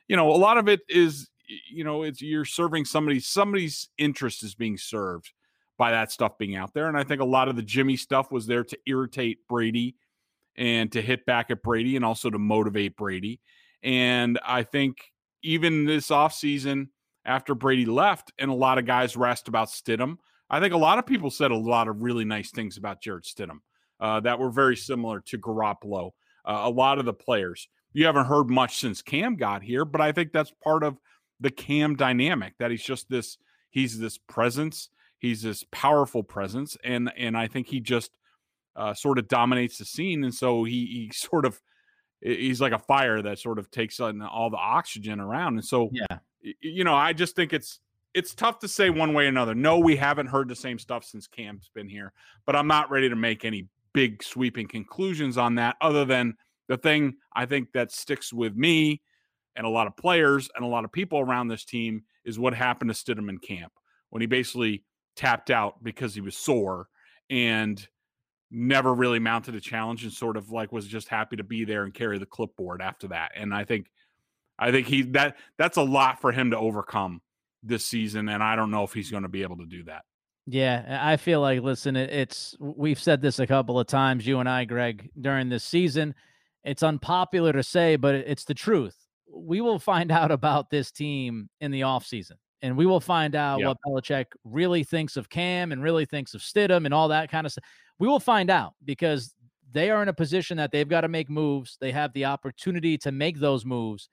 you 0.07 0.15
know, 0.15 0.31
a 0.31 0.37
lot 0.37 0.57
of 0.57 0.67
it 0.67 0.79
is 0.89 1.29
you 1.47 1.83
know 1.83 2.03
it's 2.03 2.21
you're 2.21 2.45
serving 2.45 2.85
somebody 2.85 3.19
somebody's 3.19 3.89
interest 3.97 4.43
is 4.43 4.55
being 4.55 4.77
served 4.77 5.31
by 5.77 5.91
that 5.91 6.11
stuff 6.11 6.37
being 6.37 6.55
out 6.55 6.73
there 6.73 6.87
and 6.87 6.97
i 6.97 7.03
think 7.03 7.21
a 7.21 7.25
lot 7.25 7.47
of 7.47 7.55
the 7.55 7.61
jimmy 7.61 7.95
stuff 7.95 8.31
was 8.31 8.45
there 8.47 8.63
to 8.63 8.77
irritate 8.85 9.39
brady 9.47 9.95
and 10.55 10.91
to 10.91 11.01
hit 11.01 11.25
back 11.25 11.49
at 11.49 11.63
brady 11.63 11.95
and 11.95 12.03
also 12.03 12.29
to 12.29 12.39
motivate 12.39 12.95
brady 12.97 13.39
and 13.83 14.39
i 14.45 14.63
think 14.63 14.97
even 15.43 15.85
this 15.85 16.09
offseason 16.09 16.87
after 17.25 17.55
brady 17.55 17.85
left 17.85 18.31
and 18.39 18.51
a 18.51 18.55
lot 18.55 18.77
of 18.77 18.85
guys 18.85 19.15
were 19.15 19.27
asked 19.27 19.47
about 19.47 19.69
stidham 19.69 20.17
i 20.49 20.59
think 20.59 20.73
a 20.73 20.77
lot 20.77 20.99
of 20.99 21.05
people 21.05 21.29
said 21.29 21.51
a 21.51 21.57
lot 21.57 21.87
of 21.87 22.01
really 22.01 22.25
nice 22.25 22.51
things 22.51 22.77
about 22.77 23.01
Jarrett 23.01 23.25
stidham 23.25 23.59
uh, 23.99 24.19
that 24.19 24.37
were 24.37 24.51
very 24.51 24.75
similar 24.75 25.21
to 25.21 25.37
garoppolo 25.37 26.11
uh, 26.45 26.61
a 26.63 26.69
lot 26.69 26.97
of 26.97 27.03
the 27.03 27.13
players. 27.13 27.67
You 27.91 28.05
haven't 28.05 28.27
heard 28.27 28.49
much 28.49 28.79
since 28.79 29.01
cam 29.01 29.35
got 29.35 29.63
here 29.63 29.85
but 29.85 30.01
i 30.01 30.11
think 30.11 30.31
that's 30.31 30.53
part 30.63 30.83
of 30.83 30.97
the 31.39 31.51
Cam 31.51 31.95
dynamic 31.95 32.53
that 32.59 32.71
he's 32.71 32.83
just 32.83 33.09
this 33.09 33.37
he's 33.71 33.99
this 33.99 34.17
presence, 34.17 34.89
he's 35.19 35.41
this 35.41 35.63
powerful 35.71 36.23
presence, 36.23 36.77
and 36.83 37.11
and 37.17 37.37
I 37.37 37.47
think 37.47 37.67
he 37.67 37.79
just 37.79 38.11
uh, 38.75 38.93
sort 38.93 39.19
of 39.19 39.27
dominates 39.27 39.77
the 39.77 39.85
scene, 39.85 40.23
and 40.23 40.33
so 40.33 40.63
he 40.63 40.85
he 40.85 41.11
sort 41.13 41.45
of 41.45 41.61
he's 42.21 42.61
like 42.61 42.73
a 42.73 42.79
fire 42.79 43.21
that 43.21 43.39
sort 43.39 43.59
of 43.59 43.69
takes 43.69 43.99
on 43.99 44.21
all 44.21 44.49
the 44.49 44.57
oxygen 44.57 45.19
around, 45.19 45.55
and 45.55 45.65
so 45.65 45.89
yeah, 45.91 46.17
you 46.61 46.83
know 46.83 46.95
I 46.95 47.13
just 47.13 47.35
think 47.35 47.53
it's 47.53 47.79
it's 48.13 48.33
tough 48.33 48.59
to 48.59 48.67
say 48.67 48.89
one 48.89 49.13
way 49.13 49.25
or 49.25 49.29
another. 49.29 49.53
No, 49.53 49.77
we 49.77 49.95
haven't 49.95 50.27
heard 50.27 50.49
the 50.49 50.55
same 50.55 50.79
stuff 50.79 51.03
since 51.03 51.27
Cam's 51.27 51.69
been 51.73 51.89
here, 51.89 52.13
but 52.45 52.55
I'm 52.55 52.67
not 52.67 52.89
ready 52.89 53.09
to 53.09 53.15
make 53.15 53.45
any 53.45 53.67
big 53.93 54.23
sweeping 54.23 54.67
conclusions 54.67 55.37
on 55.37 55.55
that 55.55 55.75
other 55.81 56.05
than 56.05 56.35
the 56.67 56.77
thing 56.77 57.15
I 57.35 57.45
think 57.45 57.71
that 57.73 57.91
sticks 57.91 58.33
with 58.33 58.55
me 58.55 59.01
and 59.57 59.65
a 59.65 59.69
lot 59.69 59.87
of 59.87 59.97
players 59.97 60.49
and 60.55 60.63
a 60.63 60.67
lot 60.67 60.85
of 60.85 60.91
people 60.91 61.19
around 61.19 61.47
this 61.47 61.65
team 61.65 62.03
is 62.23 62.39
what 62.39 62.53
happened 62.53 62.93
to 62.93 62.95
Stidham 62.95 63.29
in 63.29 63.39
camp 63.39 63.73
when 64.09 64.21
he 64.21 64.27
basically 64.27 64.83
tapped 65.15 65.49
out 65.49 65.83
because 65.83 66.13
he 66.13 66.21
was 66.21 66.37
sore 66.37 66.87
and 67.29 67.85
never 68.49 68.93
really 68.93 69.19
mounted 69.19 69.55
a 69.55 69.59
challenge 69.59 70.03
and 70.03 70.13
sort 70.13 70.37
of 70.37 70.51
like 70.51 70.71
was 70.71 70.87
just 70.87 71.09
happy 71.09 71.35
to 71.35 71.43
be 71.43 71.65
there 71.65 71.83
and 71.83 71.93
carry 71.93 72.17
the 72.17 72.25
clipboard 72.25 72.81
after 72.81 73.09
that. 73.09 73.31
And 73.35 73.53
I 73.53 73.65
think 73.65 73.87
I 74.59 74.71
think 74.71 74.87
he 74.87 75.01
that 75.11 75.37
that's 75.57 75.77
a 75.77 75.83
lot 75.83 76.21
for 76.21 76.31
him 76.31 76.51
to 76.51 76.57
overcome 76.57 77.21
this 77.63 77.85
season, 77.85 78.29
and 78.29 78.41
I 78.41 78.55
don't 78.55 78.71
know 78.71 78.83
if 78.83 78.93
he's 78.93 79.11
going 79.11 79.23
to 79.23 79.29
be 79.29 79.43
able 79.43 79.57
to 79.57 79.65
do 79.65 79.83
that. 79.83 80.03
Yeah, 80.45 80.99
I 81.01 81.17
feel 81.17 81.41
like 81.41 81.61
listen, 81.61 81.95
it's 81.95 82.55
we've 82.59 82.99
said 82.99 83.21
this 83.21 83.39
a 83.39 83.47
couple 83.47 83.79
of 83.79 83.87
times, 83.87 84.25
you 84.25 84.39
and 84.39 84.47
I, 84.47 84.65
Greg, 84.65 85.09
during 85.19 85.49
this 85.49 85.63
season. 85.63 86.15
It's 86.63 86.83
unpopular 86.83 87.53
to 87.53 87.63
say, 87.63 87.95
but 87.95 88.15
it's 88.15 88.43
the 88.43 88.53
truth. 88.53 89.06
We 89.31 89.61
will 89.61 89.79
find 89.79 90.11
out 90.11 90.31
about 90.31 90.69
this 90.69 90.91
team 90.91 91.49
in 91.61 91.71
the 91.71 91.81
offseason. 91.81 92.33
And 92.63 92.75
we 92.75 92.87
will 92.87 92.99
find 92.99 93.35
out 93.35 93.59
yep. 93.59 93.67
what 93.67 93.77
Belichick 93.85 94.25
really 94.43 94.83
thinks 94.83 95.15
of 95.15 95.29
Cam 95.29 95.71
and 95.71 95.83
really 95.83 96.05
thinks 96.05 96.33
of 96.33 96.41
Stidham 96.41 96.85
and 96.85 96.93
all 96.93 97.07
that 97.09 97.29
kind 97.29 97.45
of 97.45 97.51
stuff. 97.51 97.63
We 97.99 98.07
will 98.07 98.19
find 98.19 98.49
out 98.49 98.73
because 98.83 99.35
they 99.71 99.91
are 99.91 100.01
in 100.01 100.09
a 100.09 100.13
position 100.13 100.57
that 100.57 100.71
they've 100.71 100.87
got 100.87 101.01
to 101.01 101.07
make 101.07 101.29
moves. 101.29 101.77
They 101.79 101.91
have 101.91 102.13
the 102.13 102.25
opportunity 102.25 102.97
to 102.99 103.11
make 103.11 103.39
those 103.39 103.63
moves. 103.63 104.09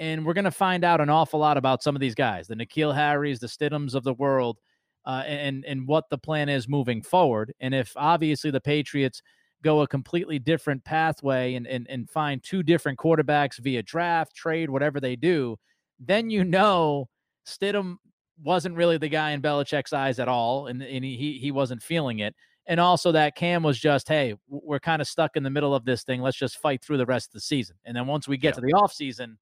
And 0.00 0.26
we're 0.26 0.34
going 0.34 0.44
to 0.44 0.50
find 0.50 0.82
out 0.82 1.00
an 1.00 1.08
awful 1.08 1.38
lot 1.38 1.56
about 1.56 1.82
some 1.82 1.94
of 1.94 2.00
these 2.00 2.16
guys, 2.16 2.48
the 2.48 2.56
N'Keal 2.56 2.94
Harrys, 2.94 3.38
the 3.38 3.46
Stidhams 3.46 3.94
of 3.94 4.02
the 4.02 4.14
world, 4.14 4.58
uh, 5.06 5.22
and 5.26 5.64
and 5.64 5.86
what 5.86 6.08
the 6.10 6.18
plan 6.18 6.48
is 6.48 6.68
moving 6.68 7.02
forward. 7.02 7.52
And 7.60 7.74
if 7.74 7.92
obviously 7.94 8.50
the 8.50 8.60
Patriots 8.60 9.22
go 9.64 9.80
a 9.80 9.88
completely 9.88 10.38
different 10.38 10.84
pathway 10.84 11.54
and 11.54 11.66
and, 11.66 11.86
and 11.88 12.08
find 12.08 12.42
two 12.42 12.62
different 12.62 12.98
quarterbacks 12.98 13.58
via 13.58 13.82
draft, 13.82 14.34
trade, 14.34 14.70
whatever 14.70 15.00
they 15.00 15.16
do, 15.16 15.56
then 15.98 16.30
you 16.30 16.44
know 16.44 17.08
Stidham 17.46 17.96
wasn't 18.42 18.76
really 18.76 18.98
the 18.98 19.08
guy 19.08 19.32
in 19.32 19.42
Belichick's 19.42 19.92
eyes 19.92 20.18
at 20.18 20.28
all, 20.28 20.68
and, 20.68 20.82
and 20.82 21.04
he 21.04 21.38
he 21.40 21.50
wasn't 21.50 21.82
feeling 21.82 22.20
it 22.20 22.34
and 22.66 22.80
also 22.80 23.12
that 23.12 23.36
Cam 23.36 23.62
was 23.62 23.78
just, 23.78 24.08
hey, 24.08 24.34
we're 24.48 24.80
kind 24.80 25.02
of 25.02 25.08
stuck 25.08 25.36
in 25.36 25.42
the 25.42 25.50
middle 25.50 25.74
of 25.74 25.84
this 25.84 26.02
thing. 26.02 26.22
Let's 26.22 26.36
just 26.36 26.58
fight 26.58 26.82
through 26.82 26.98
the 26.98 27.06
rest 27.06 27.28
of 27.28 27.32
the 27.34 27.40
season. 27.40 27.76
And 27.84 27.96
then 27.96 28.06
once 28.06 28.26
we 28.26 28.36
get 28.38 28.54
yeah. 28.54 28.60
to 28.60 28.60
the 28.62 28.72
off 28.72 28.92
season, 28.92 29.38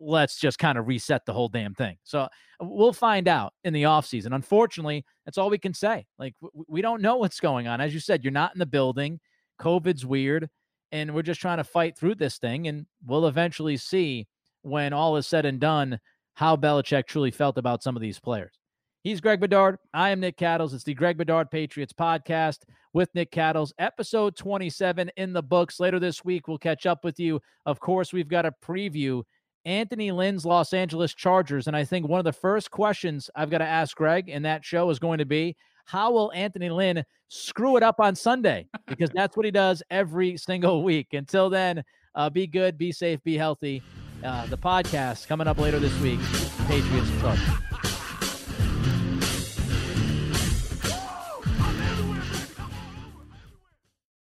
let's 0.00 0.38
just 0.38 0.58
kind 0.58 0.78
of 0.78 0.86
reset 0.86 1.26
the 1.26 1.32
whole 1.32 1.48
damn 1.48 1.74
thing. 1.74 1.98
So 2.04 2.20
uh, 2.20 2.28
we'll 2.60 2.92
find 2.92 3.28
out 3.28 3.52
in 3.64 3.74
the 3.74 3.84
off 3.84 4.06
season. 4.06 4.32
Unfortunately, 4.32 5.04
that's 5.24 5.36
all 5.36 5.50
we 5.50 5.58
can 5.58 5.74
say. 5.74 6.06
Like 6.18 6.34
we 6.68 6.80
don't 6.80 7.02
know 7.02 7.16
what's 7.16 7.40
going 7.40 7.66
on. 7.66 7.80
As 7.80 7.92
you 7.92 8.00
said, 8.00 8.24
you're 8.24 8.30
not 8.30 8.54
in 8.54 8.58
the 8.58 8.66
building. 8.66 9.20
COVID's 9.58 10.06
weird, 10.06 10.48
and 10.92 11.14
we're 11.14 11.22
just 11.22 11.40
trying 11.40 11.58
to 11.58 11.64
fight 11.64 11.96
through 11.96 12.16
this 12.16 12.38
thing. 12.38 12.68
And 12.68 12.86
we'll 13.06 13.26
eventually 13.26 13.76
see 13.76 14.26
when 14.62 14.92
all 14.92 15.16
is 15.16 15.26
said 15.26 15.46
and 15.46 15.60
done 15.60 16.00
how 16.34 16.56
Belichick 16.56 17.06
truly 17.06 17.30
felt 17.30 17.58
about 17.58 17.82
some 17.82 17.96
of 17.96 18.02
these 18.02 18.20
players. 18.20 18.58
He's 19.02 19.20
Greg 19.20 19.40
Bedard. 19.40 19.78
I 19.94 20.10
am 20.10 20.20
Nick 20.20 20.36
Cattles. 20.36 20.74
It's 20.74 20.84
the 20.84 20.94
Greg 20.94 21.16
Bedard 21.16 21.50
Patriots 21.50 21.92
podcast 21.92 22.58
with 22.92 23.14
Nick 23.14 23.30
Cattles, 23.30 23.72
episode 23.78 24.36
27 24.36 25.10
in 25.16 25.32
the 25.32 25.42
books. 25.42 25.80
Later 25.80 26.00
this 26.00 26.24
week, 26.24 26.48
we'll 26.48 26.58
catch 26.58 26.84
up 26.84 27.04
with 27.04 27.18
you. 27.20 27.40
Of 27.64 27.80
course, 27.80 28.12
we've 28.12 28.28
got 28.28 28.44
a 28.44 28.52
preview 28.64 29.22
Anthony 29.64 30.10
Lynn's 30.10 30.46
Los 30.46 30.72
Angeles 30.72 31.14
Chargers. 31.14 31.66
And 31.66 31.76
I 31.76 31.84
think 31.84 32.08
one 32.08 32.18
of 32.18 32.24
the 32.24 32.32
first 32.32 32.70
questions 32.70 33.30
I've 33.36 33.50
got 33.50 33.58
to 33.58 33.66
ask 33.66 33.96
Greg 33.96 34.28
in 34.28 34.42
that 34.42 34.64
show 34.64 34.90
is 34.90 34.98
going 34.98 35.18
to 35.18 35.26
be 35.26 35.56
how 35.88 36.10
will 36.12 36.30
Anthony 36.32 36.68
Lynn 36.68 37.02
screw 37.28 37.78
it 37.78 37.82
up 37.82 37.98
on 37.98 38.14
Sunday? 38.14 38.66
Because 38.86 39.08
that's 39.14 39.38
what 39.38 39.46
he 39.46 39.50
does 39.50 39.82
every 39.90 40.36
single 40.36 40.82
week. 40.84 41.14
Until 41.14 41.48
then, 41.48 41.82
uh, 42.14 42.28
be 42.28 42.46
good, 42.46 42.76
be 42.76 42.92
safe, 42.92 43.22
be 43.24 43.38
healthy. 43.38 43.82
Uh, 44.22 44.44
the 44.46 44.58
podcast 44.58 45.26
coming 45.28 45.46
up 45.46 45.58
later 45.58 45.78
this 45.78 45.98
week 46.00 46.20
Patriots 46.66 47.08
Chargers. 47.20 47.77